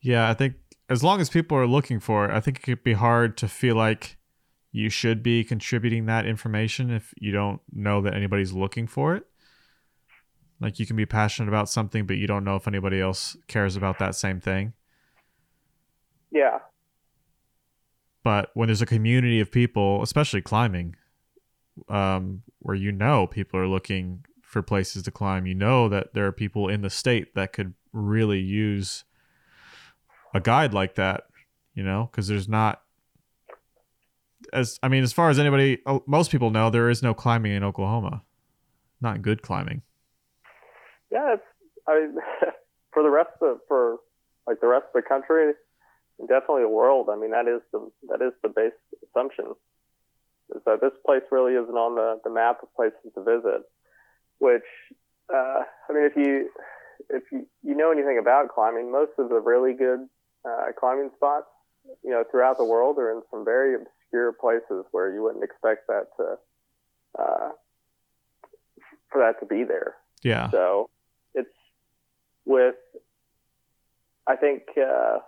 yeah. 0.00 0.28
I 0.28 0.34
think 0.34 0.54
as 0.88 1.02
long 1.02 1.20
as 1.20 1.28
people 1.28 1.56
are 1.56 1.66
looking 1.66 2.00
for 2.00 2.26
it, 2.26 2.30
I 2.30 2.40
think 2.40 2.58
it 2.58 2.62
could 2.62 2.84
be 2.84 2.92
hard 2.92 3.36
to 3.38 3.48
feel 3.48 3.74
like 3.74 4.16
you 4.72 4.90
should 4.90 5.22
be 5.22 5.42
contributing 5.42 6.06
that 6.06 6.26
information 6.26 6.90
if 6.90 7.14
you 7.18 7.32
don't 7.32 7.60
know 7.72 8.00
that 8.02 8.14
anybody's 8.14 8.52
looking 8.52 8.86
for 8.86 9.16
it. 9.16 9.26
Like 10.60 10.78
you 10.78 10.86
can 10.86 10.96
be 10.96 11.06
passionate 11.06 11.48
about 11.48 11.68
something, 11.68 12.06
but 12.06 12.16
you 12.16 12.26
don't 12.26 12.44
know 12.44 12.56
if 12.56 12.66
anybody 12.66 13.00
else 13.00 13.36
cares 13.46 13.76
about 13.76 13.98
that 13.98 14.14
same 14.14 14.40
thing. 14.40 14.72
Yeah, 16.30 16.58
But 18.26 18.50
when 18.54 18.66
there's 18.66 18.82
a 18.82 18.86
community 18.86 19.38
of 19.38 19.52
people, 19.52 20.02
especially 20.02 20.42
climbing, 20.42 20.96
um, 21.88 22.42
where 22.58 22.74
you 22.74 22.90
know 22.90 23.28
people 23.28 23.60
are 23.60 23.68
looking 23.68 24.24
for 24.42 24.62
places 24.62 25.04
to 25.04 25.12
climb, 25.12 25.46
you 25.46 25.54
know 25.54 25.88
that 25.88 26.12
there 26.12 26.26
are 26.26 26.32
people 26.32 26.68
in 26.68 26.82
the 26.82 26.90
state 26.90 27.36
that 27.36 27.52
could 27.52 27.74
really 27.92 28.40
use 28.40 29.04
a 30.34 30.40
guide 30.40 30.74
like 30.74 30.96
that, 30.96 31.24
you 31.74 31.84
know, 31.84 32.08
because 32.10 32.26
there's 32.26 32.48
not 32.48 32.82
as 34.52 34.78
I 34.82 34.88
mean, 34.88 35.04
as 35.04 35.12
far 35.12 35.30
as 35.30 35.38
anybody, 35.38 35.78
oh, 35.86 36.02
most 36.06 36.30
people 36.30 36.50
know, 36.50 36.68
there 36.68 36.90
is 36.90 37.02
no 37.02 37.14
climbing 37.14 37.52
in 37.52 37.62
Oklahoma, 37.62 38.22
not 39.00 39.22
good 39.22 39.42
climbing. 39.42 39.82
Yeah. 41.10 41.34
It's 41.34 41.42
I 41.88 42.00
mean, 42.00 42.16
for 42.92 43.02
the 43.02 43.10
rest 43.10 43.36
of 43.42 43.58
for 43.68 43.98
like 44.46 44.60
the 44.60 44.66
rest 44.66 44.86
of 44.94 45.02
the 45.02 45.08
country, 45.08 45.52
definitely 46.20 46.62
the 46.62 46.68
world. 46.68 47.08
I 47.10 47.16
mean, 47.16 47.30
that 47.30 47.48
is 47.48 47.60
the 47.72 47.90
that 48.08 48.22
is 48.22 48.32
the 48.42 48.48
base 48.48 48.72
assumption 49.10 49.54
is 50.54 50.62
that 50.64 50.80
this 50.80 50.92
place 51.04 51.22
really 51.30 51.54
isn't 51.54 51.76
on 51.76 51.94
the 51.94 52.20
the 52.24 52.30
map 52.30 52.62
of 52.62 52.74
places 52.74 53.12
to 53.14 53.22
visit. 53.22 53.62
Which 54.38 54.68
uh, 55.32 55.62
I 55.88 55.92
mean, 55.92 56.04
if 56.04 56.16
you 56.16 56.50
if 57.10 57.24
you 57.32 57.46
you 57.62 57.74
know 57.74 57.90
anything 57.90 58.18
about 58.18 58.48
climbing, 58.54 58.92
most 58.92 59.12
of 59.18 59.28
the 59.28 59.40
really 59.40 59.74
good 59.74 60.06
uh, 60.44 60.72
climbing 60.78 61.10
spots, 61.16 61.46
you 62.04 62.10
know, 62.10 62.24
throughout 62.30 62.58
the 62.58 62.64
world 62.64 62.98
are 62.98 63.10
in 63.10 63.22
some 63.30 63.44
very 63.44 63.74
obscure 63.74 64.32
places 64.32 64.84
where 64.92 65.12
you 65.12 65.22
wouldn't 65.22 65.44
expect 65.44 65.86
that 65.88 66.06
to 66.16 66.38
uh, 67.18 67.50
for 69.10 69.20
that 69.20 69.40
to 69.40 69.46
be 69.46 69.64
there. 69.64 69.96
Yeah, 70.22 70.50
So 70.50 70.90
with 72.46 72.76
I 74.26 74.36
think 74.36 74.62
uh, 74.78 75.18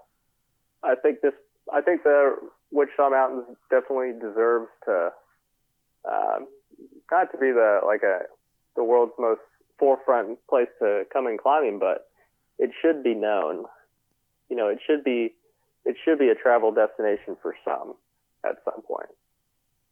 I 0.82 0.94
think 0.94 1.20
this 1.20 1.34
I 1.72 1.82
think 1.82 2.04
the 2.04 2.36
Wichita 2.70 3.10
Mountains 3.10 3.56
definitely 3.70 4.12
deserves 4.12 4.68
to 4.86 5.10
um, 6.08 6.46
not 7.10 7.30
to 7.32 7.38
be 7.38 7.52
the 7.52 7.80
like 7.84 8.02
a 8.02 8.20
the 8.76 8.84
world's 8.84 9.12
most 9.18 9.40
forefront 9.78 10.38
place 10.48 10.68
to 10.80 11.04
come 11.12 11.26
in 11.26 11.36
climbing, 11.36 11.78
but 11.78 12.08
it 12.58 12.70
should 12.80 13.02
be 13.02 13.14
known. 13.14 13.64
You 14.48 14.56
know, 14.56 14.68
it 14.68 14.78
should 14.86 15.04
be 15.04 15.34
it 15.84 15.96
should 16.04 16.18
be 16.18 16.28
a 16.28 16.34
travel 16.34 16.72
destination 16.72 17.36
for 17.42 17.54
some 17.64 17.94
at 18.44 18.56
some 18.64 18.82
point. 18.82 19.08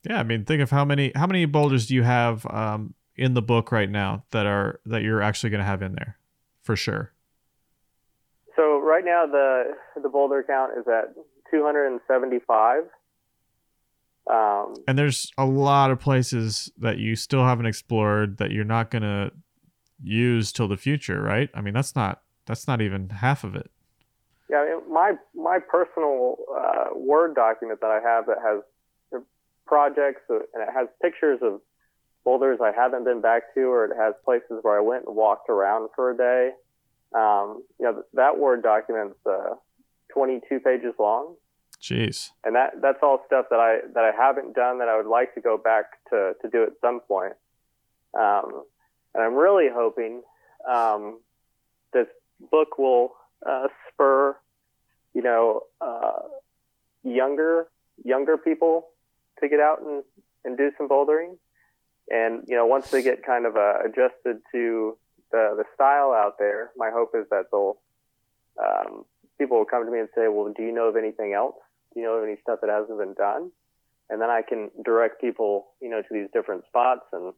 yeah. 0.09 0.21
I 0.21 0.23
mean, 0.23 0.45
think 0.45 0.63
of 0.63 0.71
how 0.71 0.85
many 0.85 1.13
how 1.15 1.27
many 1.27 1.45
boulders 1.45 1.87
do 1.87 1.95
you 1.95 2.03
have 2.03 2.47
um, 2.47 2.95
in 3.17 3.35
the 3.35 3.43
book 3.43 3.73
right 3.73 3.91
now 3.91 4.25
that 4.31 4.47
are 4.47 4.81
that 4.87 5.03
you're 5.03 5.23
actually 5.23 5.51
going 5.51 5.61
to 5.61 5.67
have 5.67 5.83
in 5.83 5.95
there 5.95 6.19
for 6.63 6.77
sure. 6.77 7.13
Right 8.97 9.05
now 9.05 9.27
the 9.27 9.75
the 10.03 10.09
boulder 10.09 10.43
count 10.47 10.73
is 10.79 10.87
at 10.89 11.15
275. 11.51 12.85
Um, 14.29 14.75
and 14.89 14.99
there's 14.99 15.31
a 15.39 15.45
lot 15.45 15.91
of 15.91 16.01
places 16.01 16.73
that 16.79 16.99
you 16.99 17.15
still 17.15 17.45
haven't 17.45 17.67
explored 17.67 18.39
that 18.39 18.51
you're 18.51 18.65
not 18.65 18.91
going 18.91 19.03
to 19.03 19.31
use 20.03 20.53
till 20.53 20.69
the 20.69 20.77
future 20.77 21.23
right 21.23 21.49
i 21.55 21.61
mean 21.63 21.73
that's 21.73 21.95
not 21.97 22.21
that's 22.45 22.69
not 22.69 22.83
even 22.83 23.09
half 23.09 23.45
of 23.45 23.55
it 23.55 23.71
yeah, 24.49 24.59
I 24.59 24.75
mean, 24.75 24.93
my 24.93 25.13
my 25.35 25.59
personal 25.59 26.37
uh, 26.55 26.87
Word 26.95 27.35
document 27.35 27.81
that 27.81 27.91
I 27.91 28.01
have 28.01 28.27
that 28.27 28.39
has 28.45 28.63
projects 29.67 30.23
uh, 30.31 30.37
and 30.55 30.63
it 30.63 30.69
has 30.73 30.87
pictures 31.03 31.41
of 31.43 31.61
boulders 32.25 32.59
I 32.63 32.73
haven't 32.73 33.05
been 33.05 33.21
back 33.21 33.55
to, 33.55 33.61
or 33.63 33.85
it 33.87 33.97
has 33.99 34.15
places 34.25 34.59
where 34.63 34.79
I 34.79 34.81
went 34.81 35.05
and 35.07 35.17
walked 35.17 35.51
around 35.51 35.91
for 35.97 36.13
a 36.13 36.17
day. 36.17 36.51
Um, 37.15 37.63
you 37.79 37.87
know, 37.87 38.03
that 38.15 38.39
Word 38.39 38.63
document's 38.63 39.19
uh, 39.27 39.55
22 40.13 40.61
pages 40.61 40.95
long. 40.99 41.37
jeez 41.81 42.31
and 42.45 42.57
that 42.57 42.81
that's 42.81 42.99
all 43.03 43.23
stuff 43.27 43.47
that 43.51 43.61
I 43.61 43.79
that 43.95 44.05
I 44.05 44.13
haven't 44.17 44.55
done 44.55 44.79
that 44.79 44.89
I 44.89 44.97
would 44.97 45.07
like 45.07 45.35
to 45.35 45.41
go 45.41 45.59
back 45.59 45.85
to 46.11 46.33
to 46.43 46.49
do 46.49 46.63
at 46.63 46.73
some 46.81 47.01
point. 47.01 47.35
Um, 48.19 48.65
and 49.15 49.23
I'm 49.23 49.35
really 49.35 49.69
hoping 49.73 50.23
um, 50.69 51.21
this 51.93 52.07
book 52.51 52.79
will 52.79 53.15
uh, 53.47 53.69
spur, 53.89 54.37
you 55.15 55.23
know, 55.23 55.63
uh, 55.81 56.23
younger 57.03 57.69
younger 58.05 58.37
people 58.37 58.89
to 59.41 59.49
get 59.49 59.61
out 59.61 59.81
and 59.83 60.03
and 60.45 60.57
do 60.57 60.71
some 60.77 60.89
bouldering. 60.89 61.37
And 62.09 62.45
you 62.47 62.57
know, 62.57 62.67
once 62.67 62.91
they 62.91 63.03
get 63.03 63.25
kind 63.25 63.47
of 63.47 63.57
uh, 63.57 63.79
adjusted 63.85 64.39
to 64.53 64.97
the 65.33 65.55
the 65.57 65.65
style 65.75 66.13
out 66.13 66.35
there, 66.39 66.71
my 66.77 66.91
hope 66.93 67.11
is 67.15 67.27
that 67.31 67.47
they'll 67.51 67.79
um, 68.63 69.05
people 69.39 69.59
will 69.59 69.67
come 69.67 69.85
to 69.85 69.91
me 69.91 70.01
and 70.01 70.09
say, 70.15 70.29
"Well, 70.29 70.53
do 70.57 70.63
you 70.63 70.73
know 70.73 70.89
of 70.89 70.97
anything 70.97 71.33
else?" 71.35 71.57
Do 71.97 72.01
you 72.01 72.07
know 72.07 72.15
of 72.15 72.25
any 72.25 72.37
stuff 72.43 72.61
that 72.61 72.69
hasn't 72.71 72.99
been 72.99 73.15
done? 73.15 73.51
And 74.09 74.21
then 74.21 74.31
i 74.31 74.43
can 74.47 74.71
direct 74.85 75.21
people 75.21 75.69
you 75.81 75.91
know 75.91 76.01
to 76.01 76.09
these 76.13 76.29
different 76.33 76.65
spots 76.67 77.07
and 77.13 77.33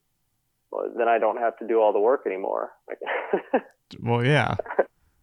well, 0.71 0.91
then 0.97 1.09
i 1.09 1.19
don't 1.19 1.39
have 1.39 1.57
to 1.59 1.67
do 1.67 1.81
all 1.81 1.93
the 1.93 2.01
work 2.01 2.23
anymore. 2.27 2.73
Well 4.03 4.23
yeah. 4.23 4.57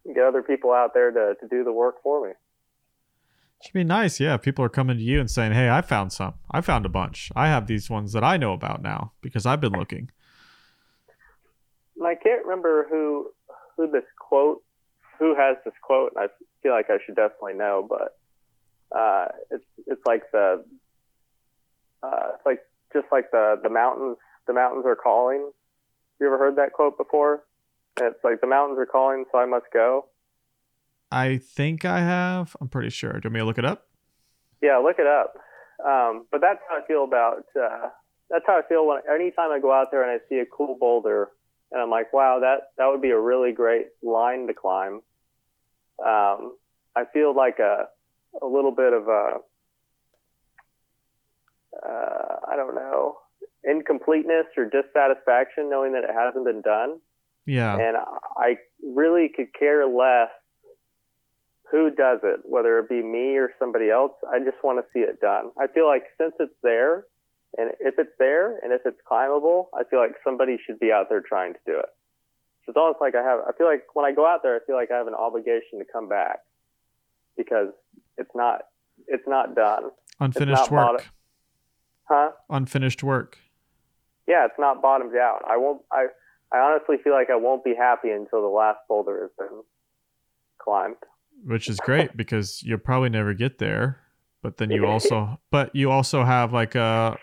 Get 0.08 0.23
other 0.23 0.41
people 0.41 0.73
out 0.73 0.95
there 0.95 1.12
to, 1.12 1.36
to 1.39 1.47
do 1.47 1.63
the 1.63 1.71
work 1.71 2.01
for 2.01 2.28
me. 2.28 2.34
Should 3.63 3.73
be 3.73 3.84
nice 3.84 4.19
yeah. 4.19 4.38
People 4.38 4.65
are 4.65 4.69
coming 4.69 4.97
to 4.97 5.04
you 5.04 5.19
and 5.19 5.30
saying 5.30 5.51
hey 5.51 5.69
i 5.69 5.82
found 5.82 6.12
some. 6.12 6.34
I 6.49 6.62
found 6.62 6.84
a 6.84 6.89
bunch. 6.89 7.32
I 7.36 7.47
have 7.47 7.67
these 7.67 7.91
ones 7.91 8.12
that 8.13 8.23
i 8.23 8.38
know 8.38 8.54
about 8.54 8.82
now 8.82 9.12
because 9.21 9.45
i've 9.45 9.62
been 9.62 9.73
looking 9.73 10.10
and 11.97 12.08
i 12.08 12.15
can't 12.15 12.43
remember 12.45 12.88
who 12.89 13.29
who 13.77 13.89
this 13.89 14.03
quote 14.19 14.62
who 15.17 15.34
has 15.34 15.55
this 15.63 15.73
quote. 15.81 16.13
And 16.15 16.25
i 16.25 16.27
feel 16.62 16.73
like 16.73 16.89
i 16.89 16.97
should 17.05 17.15
definitely 17.15 17.53
know 17.53 17.88
but 17.88 18.17
uh 18.97 19.27
it's 19.51 19.65
it's 19.88 20.01
like 20.05 20.23
the 20.31 20.63
uh 22.03 22.27
it's 22.36 22.45
like 22.45 22.60
just 22.93 23.08
like 23.12 23.31
the 23.31 23.60
the 23.62 23.69
mountains 23.69 24.17
the 24.47 24.53
mountains 24.53 24.86
are 24.86 24.95
calling. 24.95 25.51
You 26.19 26.27
ever 26.27 26.38
heard 26.38 26.55
that 26.58 26.73
quote 26.73 26.97
before? 26.97 27.43
It's 27.99 28.23
like 28.23 28.41
the 28.41 28.47
mountains 28.47 28.79
are 28.79 28.86
calling 28.86 29.25
so 29.31 29.38
i 29.38 29.45
must 29.45 29.65
go. 29.73 30.08
I 31.12 31.38
think 31.38 31.86
i 31.86 31.99
have. 31.99 32.55
I'm 32.60 32.67
pretty 32.67 32.89
sure. 32.89 33.13
Do 33.13 33.17
you 33.17 33.21
want 33.25 33.34
me 33.34 33.39
to 33.39 33.45
look 33.45 33.58
it 33.58 33.65
up? 33.65 33.88
Yeah, 34.62 34.77
look 34.77 34.97
it 34.99 35.08
up. 35.08 35.36
Um, 35.86 36.25
but 36.31 36.41
that's 36.41 36.60
how 36.69 36.77
I 36.81 36.88
feel 36.88 37.03
about. 37.03 37.43
Uh, 37.55 37.89
that's 38.29 38.45
how 38.47 38.58
I 38.58 38.62
feel 38.67 38.88
when 38.88 38.99
anytime 39.13 39.51
I 39.51 39.60
go 39.60 39.71
out 39.71 39.91
there 39.91 40.01
and 40.03 40.12
I 40.12 40.23
see 40.29 40.39
a 40.39 40.45
cool 40.45 40.77
boulder, 40.79 41.29
and 41.76 41.84
I'm 41.84 41.90
like, 41.90 42.14
wow, 42.14 42.40
that 42.40 42.70
that 42.78 42.88
would 42.88 43.02
be 43.02 43.12
a 43.12 43.20
really 43.20 43.52
great 43.52 43.88
line 44.02 44.48
to 44.48 44.54
climb. 44.54 45.02
Um, 46.04 46.56
I 46.96 47.04
feel 47.14 47.36
like 47.36 47.60
a 47.60 47.88
a 48.42 48.48
little 48.48 48.72
bit 48.72 48.94
of 48.94 49.08
a 49.08 49.38
uh, 51.86 52.36
I 52.50 52.56
don't 52.56 52.76
know 52.76 53.18
incompleteness 53.64 54.46
or 54.58 54.66
dissatisfaction 54.66 55.70
knowing 55.70 55.94
that 55.94 56.04
it 56.04 56.12
hasn't 56.16 56.46
been 56.46 56.62
done 56.62 57.00
yeah 57.48 57.76
and 57.76 57.98
I 58.38 58.58
really 58.84 59.28
could 59.36 59.48
care 59.58 59.88
less 59.88 60.30
who 61.72 61.90
does 61.90 62.20
it, 62.24 62.42
whether 62.44 62.80
it 62.80 62.90
be 62.90 63.02
me 63.02 63.38
or 63.38 63.52
somebody 63.60 63.90
else. 63.90 64.12
I 64.32 64.40
just 64.40 64.58
want 64.64 64.80
to 64.80 64.86
see 64.94 65.00
it 65.00 65.20
done. 65.20 65.52
I 65.60 65.68
feel 65.68 65.88
like 65.88 66.04
since 66.20 66.34
it's 66.40 66.54
there, 66.62 67.06
and 67.58 67.72
if 67.80 67.96
it's 67.98 68.12
there, 68.20 68.58
and 68.60 68.74
if 68.74 68.82
it's 68.86 68.98
climbable, 69.08 69.70
I 69.74 69.84
feel 69.89 70.00
like 70.00 70.13
somebody 70.24 70.58
should 70.65 70.80
be 70.80 70.91
out 70.91 71.08
there 71.10 71.22
trying 71.22 71.54
to 71.54 71.60
do 71.65 71.78
it. 71.80 71.89
So 72.65 72.72
it's 72.72 72.78
almost 72.78 73.00
like 73.00 73.15
I 73.15 73.24
have. 73.24 73.39
I 73.48 73.52
feel 73.58 73.68
like 73.68 73.84
when 73.94 74.06
I 74.06 74.12
go 74.12 74.28
out 74.28 74.41
there, 74.44 74.56
I 74.56 74.60
feel 74.65 74.76
like 74.76 74.91
I 74.91 74.98
have 74.98 75.08
an 75.08 75.13
obligation 75.13 75.80
to 75.80 75.86
come 75.91 76.10
back 76.10 76.39
because 77.38 77.70
it's 78.18 78.32
not. 78.36 78.62
It's 79.08 79.28
not 79.28 79.56
done, 79.56 79.91
unfinished 80.20 80.72
not 80.72 80.94
work 80.94 81.02
it. 81.02 81.08
huh? 82.10 82.32
unfinished 82.50 83.04
work 83.04 83.38
Yeah, 84.25 84.46
it's 84.46 84.56
not 84.58 84.82
bottomed 84.82 85.15
out. 85.15 85.42
I 85.48 85.58
won't. 85.58 85.82
I. 85.92 86.08
I 86.52 86.60
honestly 86.60 86.98
feel 87.04 87.12
like 87.12 87.29
I 87.29 87.36
won't 87.36 87.63
be 87.65 87.73
happy 87.75 88.12
until 88.12 88.42
the 88.42 88.48
last 88.48 88.77
boulder 88.88 89.21
has 89.23 89.32
been 89.38 89.62
climbed. 90.60 90.96
which 91.46 91.67
is 91.67 91.77
great 91.79 92.15
because 92.15 92.63
you'll 92.63 92.77
probably 92.77 93.10
never 93.10 93.34
get 93.34 93.58
there 93.58 94.00
but 94.42 94.58
then 94.58 94.69
you 94.69 94.86
also 94.94 95.40
but 95.52 95.75
you 95.75 95.92
also 95.92 96.23
have 96.23 96.54
like 96.54 96.75
a 96.75 97.17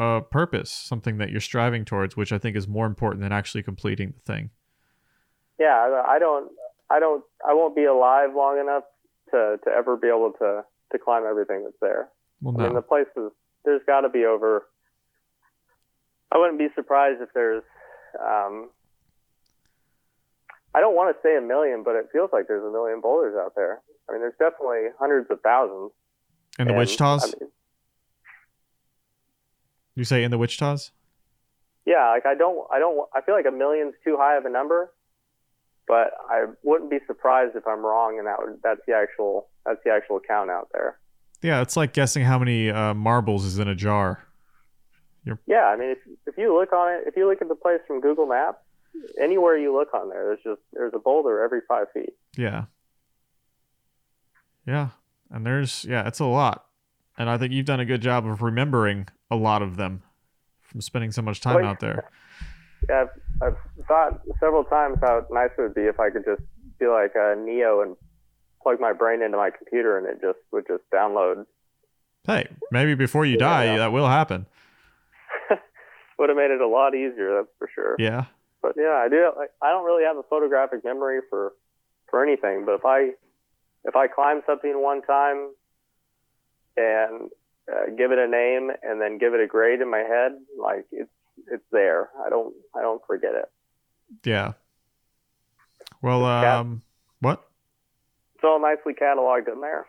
a 0.00 0.20
purpose 0.22 0.70
something 0.70 1.18
that 1.18 1.30
you're 1.30 1.40
striving 1.40 1.84
towards 1.84 2.16
which 2.16 2.32
i 2.32 2.38
think 2.38 2.56
is 2.56 2.66
more 2.66 2.86
important 2.86 3.20
than 3.22 3.32
actually 3.32 3.62
completing 3.62 4.12
the 4.16 4.32
thing 4.32 4.50
yeah, 5.60 6.02
I- 6.08 6.18
don't, 6.18 6.50
I 6.88 6.98
don't, 6.98 7.22
I 7.46 7.52
won't 7.52 7.76
be 7.76 7.84
alive 7.84 8.30
long 8.34 8.58
enough 8.58 8.84
to 9.30 9.58
to 9.62 9.70
ever 9.70 9.96
be 9.96 10.08
able 10.08 10.32
to 10.38 10.62
to 10.92 10.98
climb 10.98 11.24
everything 11.28 11.62
that's 11.62 11.76
there. 11.80 12.08
well 12.40 12.54
I 12.58 12.64
mean, 12.64 12.68
the 12.74 12.80
no 12.80 12.82
place 12.82 13.06
is 13.14 13.30
there's 13.64 13.82
got 13.86 14.00
to 14.00 14.08
be 14.08 14.24
over. 14.24 14.66
I 16.32 16.38
wouldn't 16.38 16.58
be 16.58 16.68
surprised 16.74 17.20
if 17.20 17.28
there's. 17.34 17.62
Um, 18.18 18.70
I 20.74 20.80
don't 20.80 20.94
want 20.96 21.14
to 21.14 21.20
say 21.22 21.36
a 21.36 21.40
million, 21.42 21.82
but 21.84 21.94
it 21.94 22.06
feels 22.12 22.30
like 22.32 22.46
there's 22.48 22.64
a 22.64 22.70
million 22.72 23.00
boulders 23.02 23.34
out 23.38 23.52
there. 23.54 23.82
I 24.08 24.12
mean, 24.12 24.22
there's 24.22 24.38
definitely 24.38 24.88
hundreds 24.98 25.30
of 25.30 25.40
thousands. 25.42 25.92
in 26.58 26.68
the 26.68 26.74
and, 26.74 26.82
wichitas 26.88 27.22
I 27.22 27.26
mean, 27.38 27.50
you 29.94 30.04
say 30.04 30.22
in 30.22 30.30
the 30.30 30.38
wichitas 30.38 30.90
yeah, 31.86 32.10
like 32.10 32.26
I 32.26 32.34
don't, 32.34 32.66
I 32.72 32.78
don't, 32.78 33.08
I 33.14 33.20
feel 33.22 33.34
like 33.34 33.46
a 33.46 33.50
million's 33.50 33.94
too 34.04 34.16
high 34.18 34.36
of 34.36 34.44
a 34.44 34.50
number, 34.50 34.92
but 35.88 36.12
I 36.28 36.44
wouldn't 36.62 36.90
be 36.90 36.98
surprised 37.06 37.56
if 37.56 37.66
I'm 37.66 37.84
wrong, 37.84 38.18
and 38.18 38.26
that 38.26 38.36
would, 38.38 38.60
that's 38.62 38.80
the 38.86 38.94
actual, 38.94 39.48
that's 39.64 39.80
the 39.84 39.90
actual 39.90 40.20
count 40.20 40.50
out 40.50 40.68
there. 40.72 40.98
Yeah, 41.42 41.62
it's 41.62 41.76
like 41.76 41.92
guessing 41.92 42.22
how 42.22 42.38
many 42.38 42.70
uh, 42.70 42.92
marbles 42.94 43.44
is 43.44 43.58
in 43.58 43.66
a 43.66 43.74
jar. 43.74 44.24
Yeah, 45.46 45.66
I 45.66 45.76
mean, 45.76 45.90
if 45.90 45.98
if 46.26 46.38
you 46.38 46.58
look 46.58 46.72
on 46.72 46.92
it, 46.92 47.04
if 47.06 47.16
you 47.16 47.28
look 47.28 47.42
at 47.42 47.48
the 47.48 47.54
place 47.54 47.80
from 47.86 48.00
Google 48.00 48.26
Maps, 48.26 48.58
anywhere 49.20 49.56
you 49.56 49.72
look 49.72 49.92
on 49.94 50.08
there, 50.08 50.24
there's 50.24 50.42
just 50.42 50.66
there's 50.72 50.92
a 50.94 50.98
boulder 50.98 51.42
every 51.42 51.60
five 51.68 51.86
feet. 51.92 52.14
Yeah. 52.36 52.64
Yeah. 54.66 54.88
And 55.30 55.46
there's 55.46 55.84
yeah, 55.84 56.08
it's 56.08 56.20
a 56.20 56.24
lot. 56.24 56.64
And 57.20 57.28
I 57.28 57.36
think 57.36 57.52
you've 57.52 57.66
done 57.66 57.80
a 57.80 57.84
good 57.84 58.00
job 58.00 58.26
of 58.26 58.40
remembering 58.40 59.06
a 59.30 59.36
lot 59.36 59.60
of 59.60 59.76
them 59.76 60.02
from 60.62 60.80
spending 60.80 61.10
so 61.12 61.20
much 61.20 61.42
time 61.42 61.56
Well, 61.56 61.66
out 61.66 61.78
there. 61.80 62.08
Yeah, 62.88 63.02
I've, 63.42 63.46
I've 63.78 63.86
thought 63.86 64.20
several 64.40 64.64
times 64.64 64.96
how 65.02 65.26
nice 65.30 65.50
it 65.58 65.60
would 65.60 65.74
be 65.74 65.82
if 65.82 66.00
I 66.00 66.08
could 66.08 66.24
just 66.24 66.40
be 66.78 66.86
like 66.86 67.12
a 67.14 67.36
Neo 67.38 67.82
and 67.82 67.94
plug 68.62 68.80
my 68.80 68.94
brain 68.94 69.20
into 69.20 69.36
my 69.36 69.50
computer 69.50 69.98
and 69.98 70.06
it 70.06 70.22
just 70.22 70.38
would 70.50 70.66
just 70.66 70.82
download. 70.90 71.44
Hey, 72.26 72.48
maybe 72.72 72.94
before 72.94 73.26
you 73.26 73.36
die, 73.36 73.64
Yeah. 73.66 73.76
that 73.76 73.92
will 73.92 74.08
happen. 74.08 74.46
Would 76.18 76.30
have 76.30 76.38
made 76.38 76.50
it 76.50 76.62
a 76.62 76.66
lot 76.68 76.94
easier, 76.94 77.34
that's 77.36 77.48
for 77.58 77.68
sure. 77.74 77.96
Yeah. 77.98 78.24
But 78.62 78.76
yeah, 78.78 79.02
I 79.04 79.08
do. 79.10 79.30
Like, 79.36 79.50
I 79.62 79.70
don't 79.72 79.84
really 79.84 80.04
have 80.04 80.16
a 80.16 80.22
photographic 80.22 80.84
memory 80.86 81.20
for 81.28 81.52
for 82.08 82.22
anything. 82.24 82.64
But 82.64 82.76
if 82.76 82.84
I 82.86 83.10
if 83.84 83.94
I 83.96 84.06
climb 84.06 84.40
something 84.46 84.82
one 84.82 85.02
time 85.02 85.50
and 86.76 87.30
uh, 87.70 87.90
give 87.96 88.12
it 88.12 88.18
a 88.18 88.26
name 88.28 88.70
and 88.82 89.00
then 89.00 89.18
give 89.18 89.34
it 89.34 89.40
a 89.40 89.46
grade 89.46 89.80
in 89.80 89.90
my 89.90 89.98
head, 89.98 90.32
like 90.58 90.86
it's 90.92 91.10
it's 91.48 91.64
there. 91.72 92.10
I 92.24 92.28
don't 92.30 92.54
I 92.76 92.82
don't 92.82 93.02
forget 93.06 93.34
it. 93.34 93.50
Yeah. 94.24 94.52
Well, 96.02 96.24
um, 96.24 96.82
what? 97.20 97.44
It's 98.34 98.44
all 98.44 98.60
nicely 98.60 98.94
cataloged 98.94 99.52
in 99.52 99.60
there. 99.60 99.86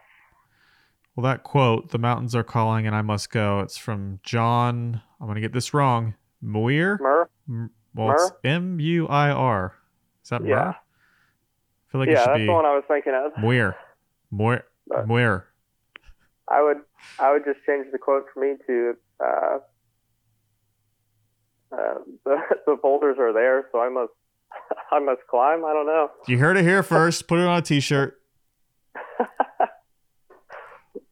Well, 1.15 1.23
that 1.23 1.43
quote, 1.43 1.89
"The 1.89 1.97
mountains 1.97 2.35
are 2.35 2.43
calling 2.43 2.85
and 2.87 2.95
I 2.95 3.01
must 3.01 3.31
go." 3.31 3.59
It's 3.61 3.77
from 3.77 4.19
John. 4.23 5.01
I'm 5.19 5.27
gonna 5.27 5.41
get 5.41 5.53
this 5.53 5.73
wrong. 5.73 6.15
Muir. 6.41 6.97
Mur? 7.01 7.29
M- 7.47 7.71
Well, 7.93 8.11
it's 8.11 8.31
M 8.43 8.79
U 8.79 9.07
I 9.07 9.29
R. 9.29 9.75
Is 10.23 10.29
that 10.29 10.41
Yeah. 10.41 10.47
Muir? 10.47 10.67
I 10.67 11.91
feel 11.91 12.01
like 12.01 12.09
yeah, 12.09 12.13
it 12.13 12.17
should 12.19 12.27
that's 12.29 12.37
be 12.39 12.45
the 12.47 12.53
one 12.53 12.65
I 12.65 12.75
was 12.75 12.83
thinking 12.87 13.13
of. 13.13 13.37
Muir. 13.43 13.75
Muir. 14.31 14.63
Uh, 14.93 15.03
Muir. 15.03 15.47
I 16.51 16.61
would 16.61 16.77
I 17.19 17.31
would 17.31 17.43
just 17.45 17.59
change 17.65 17.87
the 17.91 17.97
quote 17.97 18.25
for 18.33 18.39
me 18.41 18.55
to 18.67 18.93
uh, 19.19 19.57
uh, 21.71 21.95
the 22.25 22.37
the 22.65 22.77
boulders 22.81 23.17
are 23.19 23.33
there, 23.33 23.67
so 23.71 23.79
I 23.79 23.89
must 23.89 24.11
I 24.91 24.99
must 24.99 25.21
climb. 25.29 25.63
I 25.65 25.73
don't 25.73 25.85
know. 25.85 26.11
You 26.27 26.37
heard 26.37 26.57
it 26.57 26.63
here 26.63 26.83
first. 26.83 27.27
Put 27.27 27.39
it 27.39 27.45
on 27.45 27.57
a 27.57 27.61
T-shirt. 27.61 28.19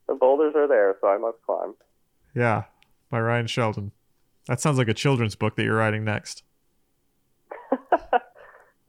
The 0.08 0.16
boulders 0.16 0.56
are 0.56 0.68
there, 0.68 0.98
so 1.02 1.08
I 1.08 1.20
must 1.20 1.38
climb. 1.46 1.76
Yeah, 2.34 2.64
by 3.12 3.20
Ryan 3.22 3.46
Sheldon. 3.46 3.92
That 4.48 4.60
sounds 4.60 4.80
like 4.80 4.88
a 4.88 4.94
children's 4.96 5.36
book 5.36 5.56
that 5.56 5.64
you're 5.66 5.76
writing 5.76 6.04
next. 6.04 6.42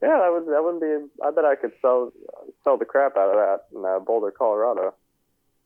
Yeah, 0.01 0.17
that 0.17 0.31
would 0.31 0.47
that 0.47 0.63
wouldn't 0.63 0.81
be. 0.81 1.23
I 1.23 1.29
bet 1.29 1.45
I 1.45 1.55
could 1.55 1.73
sell 1.79 2.11
sell 2.63 2.77
the 2.77 2.85
crap 2.85 3.15
out 3.15 3.29
of 3.29 3.35
that 3.35 3.77
in 3.77 3.85
uh, 3.85 3.99
Boulder, 3.99 4.31
Colorado. 4.31 4.95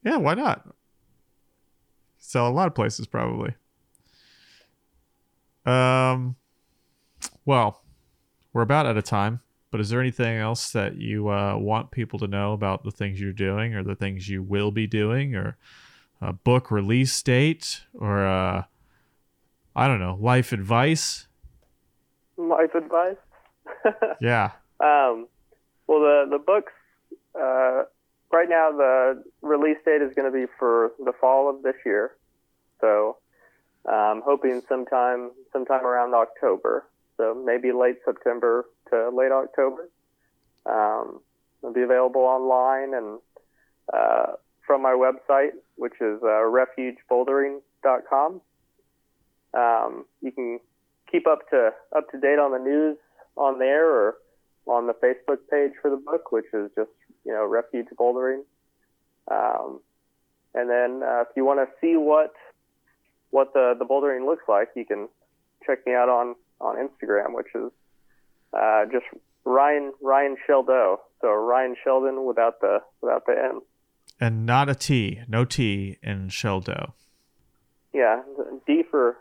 Yeah, 0.03 0.17
why 0.17 0.33
not? 0.33 0.74
Sell 2.25 2.47
a 2.47 2.49
lot 2.49 2.67
of 2.67 2.75
places 2.75 3.07
probably. 3.07 3.53
Um, 5.65 6.35
well, 7.45 7.83
we're 8.53 8.61
about 8.61 8.85
out 8.85 8.97
of 8.97 9.03
time. 9.03 9.41
But 9.71 9.81
is 9.81 9.89
there 9.89 9.99
anything 9.99 10.37
else 10.37 10.71
that 10.71 10.95
you 10.95 11.27
uh, 11.27 11.57
want 11.57 11.91
people 11.91 12.17
to 12.19 12.27
know 12.27 12.53
about 12.53 12.85
the 12.85 12.91
things 12.91 13.19
you're 13.19 13.33
doing, 13.33 13.73
or 13.73 13.83
the 13.83 13.95
things 13.95 14.29
you 14.29 14.41
will 14.41 14.71
be 14.71 14.87
doing, 14.87 15.35
or 15.35 15.57
a 16.21 16.31
book 16.31 16.71
release 16.71 17.21
date, 17.21 17.81
or 17.93 18.25
uh, 18.25 18.63
I 19.75 19.87
don't 19.87 19.99
know, 19.99 20.17
life 20.19 20.53
advice? 20.53 21.27
Life 22.37 22.73
advice. 22.73 23.17
Yeah, 24.21 24.51
Um, 24.79 25.27
well, 25.87 25.99
the 25.99 26.25
the 26.31 26.39
books 26.39 26.71
uh, 27.37 27.83
right 28.31 28.49
now 28.49 28.71
the 28.71 29.23
release 29.41 29.77
date 29.85 30.01
is 30.01 30.13
going 30.15 30.31
to 30.31 30.37
be 30.37 30.45
for 30.59 30.91
the 31.03 31.13
fall 31.19 31.49
of 31.49 31.63
this 31.63 31.75
year, 31.85 32.15
so 32.81 33.17
I'm 33.87 34.21
hoping 34.21 34.61
sometime 34.67 35.31
sometime 35.51 35.85
around 35.85 36.13
October. 36.13 36.85
So 37.17 37.33
maybe 37.45 37.71
late 37.71 37.97
September 38.03 38.65
to 38.89 39.09
late 39.09 39.31
October. 39.31 39.89
Um, 40.65 41.21
it'll 41.61 41.73
be 41.73 41.83
available 41.83 42.21
online 42.21 42.93
and 42.93 43.19
uh, 43.93 44.33
from 44.65 44.81
my 44.81 44.91
website, 44.91 45.51
which 45.75 45.93
is 46.01 46.19
uh, 46.23 46.41
refugebouldering.com. 46.49 48.41
Um, 49.53 50.05
you 50.21 50.31
can 50.31 50.59
keep 51.09 51.27
up 51.27 51.49
to 51.51 51.71
up 51.95 52.09
to 52.11 52.19
date 52.19 52.39
on 52.39 52.51
the 52.51 52.59
news 52.59 52.97
on 53.37 53.59
there 53.59 53.89
or 53.89 54.15
on 54.65 54.87
the 54.87 54.93
Facebook 54.93 55.37
page 55.49 55.71
for 55.81 55.89
the 55.89 55.97
book, 55.97 56.31
which 56.31 56.45
is 56.53 56.69
just 56.75 56.89
you 57.25 57.31
know 57.31 57.45
Refuge 57.45 57.87
Bouldering. 57.97 58.43
Um, 59.29 59.79
and 60.53 60.69
then 60.69 61.01
uh, 61.03 61.21
if 61.21 61.27
you 61.35 61.43
want 61.43 61.59
to 61.59 61.67
see 61.81 61.97
what 61.97 62.33
what 63.31 63.53
the 63.53 63.75
the 63.77 63.85
bouldering 63.85 64.25
looks 64.25 64.43
like, 64.47 64.69
you 64.75 64.85
can 64.85 65.09
check 65.65 65.85
me 65.85 65.93
out 65.93 66.09
on 66.09 66.35
on 66.61 66.75
Instagram, 66.77 67.33
which 67.35 67.47
is 67.55 67.71
uh, 68.53 68.85
just 68.85 69.05
Ryan 69.43 69.93
Ryan 70.01 70.37
Sheldo. 70.47 70.97
So 71.21 71.31
Ryan 71.33 71.75
Sheldon 71.83 72.25
without 72.25 72.61
the 72.61 72.79
without 73.01 73.25
the 73.25 73.33
N. 73.33 73.61
and 74.19 74.45
not 74.45 74.69
a 74.69 74.75
T, 74.75 75.21
no 75.27 75.43
T 75.43 75.97
in 76.03 76.29
Sheldo. 76.29 76.93
Yeah, 77.93 78.21
D 78.67 78.83
for 78.89 79.17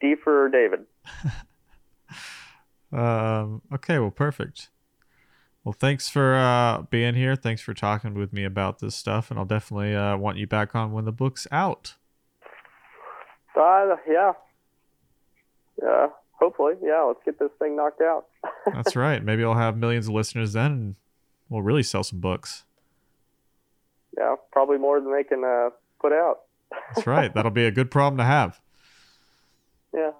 D 0.00 0.14
for 0.22 0.48
David. 0.48 0.86
Um, 2.94 3.62
okay, 3.72 3.98
well, 3.98 4.12
perfect. 4.12 4.70
Well, 5.64 5.72
thanks 5.72 6.10
for 6.10 6.34
uh, 6.34 6.82
being 6.90 7.14
here. 7.14 7.34
Thanks 7.36 7.62
for 7.62 7.72
talking 7.72 8.14
with 8.14 8.32
me 8.34 8.44
about 8.44 8.80
this 8.80 8.94
stuff, 8.94 9.30
and 9.30 9.38
I'll 9.40 9.46
definitely 9.46 9.94
uh, 9.94 10.16
want 10.16 10.36
you 10.36 10.46
back 10.46 10.74
on 10.74 10.92
when 10.92 11.06
the 11.06 11.12
book's 11.12 11.46
out. 11.50 11.94
Uh, 13.56 13.96
yeah. 14.08 14.32
Yeah. 15.82 16.08
Hopefully, 16.38 16.74
yeah. 16.82 17.02
Let's 17.02 17.20
get 17.24 17.38
this 17.38 17.50
thing 17.58 17.76
knocked 17.76 18.02
out. 18.02 18.26
That's 18.74 18.94
right. 18.94 19.24
Maybe 19.24 19.42
I'll 19.42 19.54
have 19.54 19.78
millions 19.78 20.06
of 20.08 20.12
listeners 20.14 20.52
then, 20.52 20.72
and 20.72 20.94
we'll 21.48 21.62
really 21.62 21.82
sell 21.82 22.04
some 22.04 22.20
books. 22.20 22.64
yeah, 24.18 24.34
probably 24.52 24.76
more 24.76 25.00
than 25.00 25.12
they 25.12 25.24
can 25.24 25.44
uh, 25.44 25.70
put 26.00 26.12
out. 26.12 26.40
That's 26.94 27.06
right. 27.06 27.32
That'll 27.32 27.50
be 27.50 27.64
a 27.64 27.70
good 27.70 27.90
problem 27.90 28.18
to 28.18 28.24
have. 28.24 28.60
Yeah. 29.96 30.10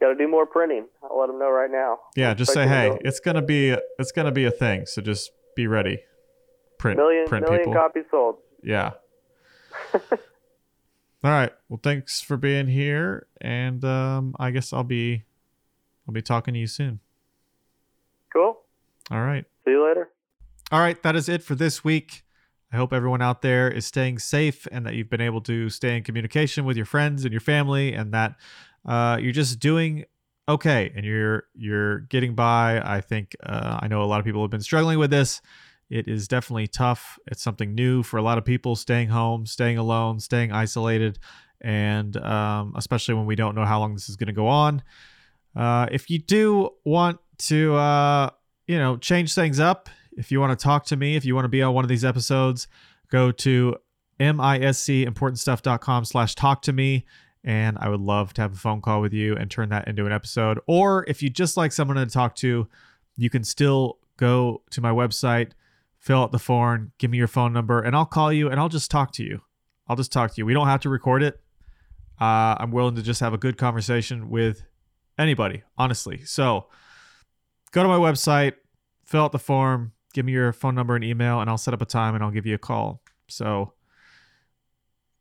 Got 0.00 0.08
to 0.08 0.14
do 0.14 0.28
more 0.28 0.46
printing. 0.46 0.86
I'll 1.02 1.18
let 1.18 1.26
them 1.26 1.38
know 1.38 1.50
right 1.50 1.70
now. 1.70 1.98
Yeah, 2.14 2.32
just 2.34 2.52
say, 2.52 2.68
hey, 2.68 2.90
go- 2.90 2.98
it's 3.00 3.18
gonna 3.20 3.42
be 3.42 3.76
it's 3.98 4.12
gonna 4.12 4.32
be 4.32 4.44
a 4.44 4.50
thing. 4.50 4.86
So 4.86 5.02
just 5.02 5.32
be 5.56 5.66
ready. 5.66 6.00
Print 6.78 6.96
million 6.96 7.26
print 7.26 7.44
million 7.44 7.64
people. 7.64 7.72
copies 7.72 8.04
sold. 8.10 8.36
Yeah. 8.62 8.92
All 9.92 11.32
right. 11.32 11.52
Well, 11.68 11.80
thanks 11.82 12.20
for 12.20 12.36
being 12.36 12.68
here, 12.68 13.26
and 13.40 13.84
um, 13.84 14.36
I 14.38 14.52
guess 14.52 14.72
I'll 14.72 14.84
be 14.84 15.24
I'll 16.06 16.14
be 16.14 16.22
talking 16.22 16.54
to 16.54 16.60
you 16.60 16.68
soon. 16.68 17.00
Cool. 18.32 18.58
All 19.10 19.22
right. 19.22 19.44
See 19.64 19.72
you 19.72 19.84
later. 19.86 20.10
All 20.70 20.80
right, 20.80 21.02
that 21.02 21.16
is 21.16 21.28
it 21.28 21.42
for 21.42 21.54
this 21.54 21.82
week. 21.82 22.24
I 22.70 22.76
hope 22.76 22.92
everyone 22.92 23.22
out 23.22 23.40
there 23.40 23.70
is 23.70 23.86
staying 23.86 24.18
safe 24.18 24.68
and 24.70 24.84
that 24.84 24.94
you've 24.94 25.08
been 25.08 25.22
able 25.22 25.40
to 25.42 25.70
stay 25.70 25.96
in 25.96 26.02
communication 26.02 26.66
with 26.66 26.76
your 26.76 26.84
friends 26.84 27.24
and 27.24 27.32
your 27.32 27.40
family, 27.40 27.94
and 27.94 28.12
that 28.12 28.36
uh, 28.88 29.18
you're 29.20 29.32
just 29.32 29.60
doing 29.60 30.04
okay 30.48 30.90
and 30.96 31.04
you're 31.04 31.44
you're 31.54 32.00
getting 32.00 32.34
by. 32.34 32.80
I 32.82 33.00
think 33.02 33.36
uh, 33.44 33.78
I 33.80 33.86
know 33.86 34.02
a 34.02 34.06
lot 34.06 34.18
of 34.18 34.24
people 34.24 34.42
have 34.42 34.50
been 34.50 34.62
struggling 34.62 34.98
with 34.98 35.10
this. 35.10 35.42
It 35.90 36.08
is 36.08 36.26
definitely 36.26 36.66
tough. 36.66 37.18
It's 37.26 37.42
something 37.42 37.74
new 37.74 38.02
for 38.02 38.16
a 38.16 38.22
lot 38.22 38.38
of 38.38 38.44
people. 38.44 38.74
Staying 38.74 39.08
home, 39.08 39.46
staying 39.46 39.78
alone, 39.78 40.20
staying 40.20 40.52
isolated, 40.52 41.18
and 41.60 42.16
um, 42.16 42.72
especially 42.76 43.14
when 43.14 43.26
we 43.26 43.36
don't 43.36 43.54
know 43.54 43.64
how 43.64 43.78
long 43.78 43.94
this 43.94 44.08
is 44.08 44.16
going 44.16 44.28
to 44.28 44.32
go 44.32 44.48
on. 44.48 44.82
Uh, 45.54 45.86
if 45.92 46.08
you 46.10 46.18
do 46.18 46.70
want 46.84 47.18
to, 47.38 47.74
uh, 47.74 48.30
you 48.66 48.78
know, 48.78 48.96
change 48.96 49.34
things 49.34 49.60
up, 49.60 49.88
if 50.16 50.32
you 50.32 50.40
want 50.40 50.58
to 50.58 50.62
talk 50.62 50.84
to 50.86 50.96
me, 50.96 51.16
if 51.16 51.24
you 51.24 51.34
want 51.34 51.44
to 51.44 51.50
be 51.50 51.62
on 51.62 51.74
one 51.74 51.84
of 51.84 51.88
these 51.88 52.04
episodes, 52.04 52.68
go 53.10 53.30
to 53.32 53.76
miscimportantstuff.com 54.20 56.04
slash 56.04 56.34
talk 56.34 56.62
to 56.62 56.72
me. 56.72 57.06
And 57.44 57.78
I 57.80 57.88
would 57.88 58.00
love 58.00 58.34
to 58.34 58.42
have 58.42 58.52
a 58.52 58.56
phone 58.56 58.80
call 58.80 59.00
with 59.00 59.12
you 59.12 59.36
and 59.36 59.50
turn 59.50 59.68
that 59.70 59.88
into 59.88 60.06
an 60.06 60.12
episode. 60.12 60.58
Or 60.66 61.04
if 61.08 61.22
you 61.22 61.30
just 61.30 61.56
like 61.56 61.72
someone 61.72 61.96
to 61.96 62.06
talk 62.06 62.34
to, 62.36 62.68
you 63.16 63.30
can 63.30 63.44
still 63.44 63.98
go 64.16 64.62
to 64.70 64.80
my 64.80 64.90
website, 64.90 65.52
fill 65.98 66.22
out 66.22 66.32
the 66.32 66.38
form, 66.38 66.92
give 66.98 67.10
me 67.10 67.18
your 67.18 67.28
phone 67.28 67.52
number, 67.52 67.80
and 67.80 67.94
I'll 67.94 68.06
call 68.06 68.32
you 68.32 68.50
and 68.50 68.58
I'll 68.60 68.68
just 68.68 68.90
talk 68.90 69.12
to 69.12 69.24
you. 69.24 69.42
I'll 69.86 69.96
just 69.96 70.12
talk 70.12 70.34
to 70.34 70.38
you. 70.38 70.46
We 70.46 70.52
don't 70.52 70.66
have 70.66 70.80
to 70.80 70.88
record 70.88 71.22
it. 71.22 71.40
Uh, 72.20 72.56
I'm 72.58 72.72
willing 72.72 72.96
to 72.96 73.02
just 73.02 73.20
have 73.20 73.32
a 73.32 73.38
good 73.38 73.56
conversation 73.56 74.28
with 74.28 74.64
Anybody, 75.18 75.64
honestly. 75.76 76.24
So 76.24 76.66
go 77.72 77.82
to 77.82 77.88
my 77.88 77.96
website, 77.96 78.54
fill 79.04 79.24
out 79.24 79.32
the 79.32 79.38
form, 79.38 79.92
give 80.14 80.24
me 80.24 80.32
your 80.32 80.52
phone 80.52 80.76
number 80.76 80.94
and 80.94 81.04
email, 81.04 81.40
and 81.40 81.50
I'll 81.50 81.58
set 81.58 81.74
up 81.74 81.82
a 81.82 81.86
time 81.86 82.14
and 82.14 82.22
I'll 82.22 82.30
give 82.30 82.46
you 82.46 82.54
a 82.54 82.58
call. 82.58 83.02
So 83.26 83.72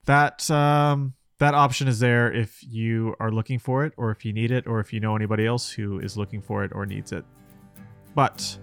that 0.06 0.50
um, 0.52 1.16
that 1.40 1.54
option 1.54 1.88
is 1.88 2.00
there 2.00 2.32
if 2.32 2.64
you 2.64 3.16
are 3.20 3.32
looking 3.32 3.60
for 3.60 3.86
it, 3.86 3.94
or 3.98 4.12
if 4.12 4.26
you 4.26 4.34
need 4.34 4.52
it, 4.52 4.66
or 4.68 4.80
if 4.80 4.92
you 4.92 5.00
know 5.00 5.16
anybody 5.16 5.46
else 5.46 5.70
who 5.70 6.00
is 6.00 6.18
looking 6.18 6.42
for 6.42 6.64
it 6.64 6.72
or 6.74 6.86
needs 6.86 7.12
it. 7.12 7.24
But 8.16 8.58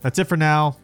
that's 0.00 0.18
it 0.18 0.24
for 0.24 0.36
now. 0.36 0.76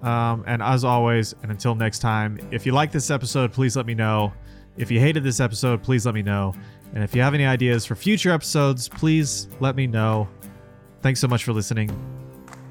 Um, 0.00 0.44
and 0.46 0.62
as 0.62 0.84
always, 0.84 1.34
and 1.42 1.50
until 1.50 1.74
next 1.74 2.00
time, 2.00 2.38
if 2.50 2.66
you 2.66 2.72
like 2.72 2.92
this 2.92 3.10
episode, 3.10 3.52
please 3.52 3.76
let 3.76 3.86
me 3.86 3.94
know. 3.94 4.32
If 4.76 4.90
you 4.90 5.00
hated 5.00 5.22
this 5.22 5.40
episode, 5.40 5.82
please 5.82 6.04
let 6.04 6.14
me 6.14 6.22
know. 6.22 6.54
And 6.94 7.02
if 7.02 7.14
you 7.14 7.22
have 7.22 7.34
any 7.34 7.46
ideas 7.46 7.84
for 7.84 7.94
future 7.94 8.30
episodes, 8.30 8.88
please 8.88 9.48
let 9.60 9.76
me 9.76 9.86
know. 9.86 10.28
Thanks 11.02 11.20
so 11.20 11.28
much 11.28 11.44
for 11.44 11.52
listening, 11.52 11.90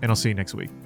and 0.01 0.11
I'll 0.11 0.15
see 0.15 0.29
you 0.29 0.35
next 0.35 0.53
week. 0.53 0.82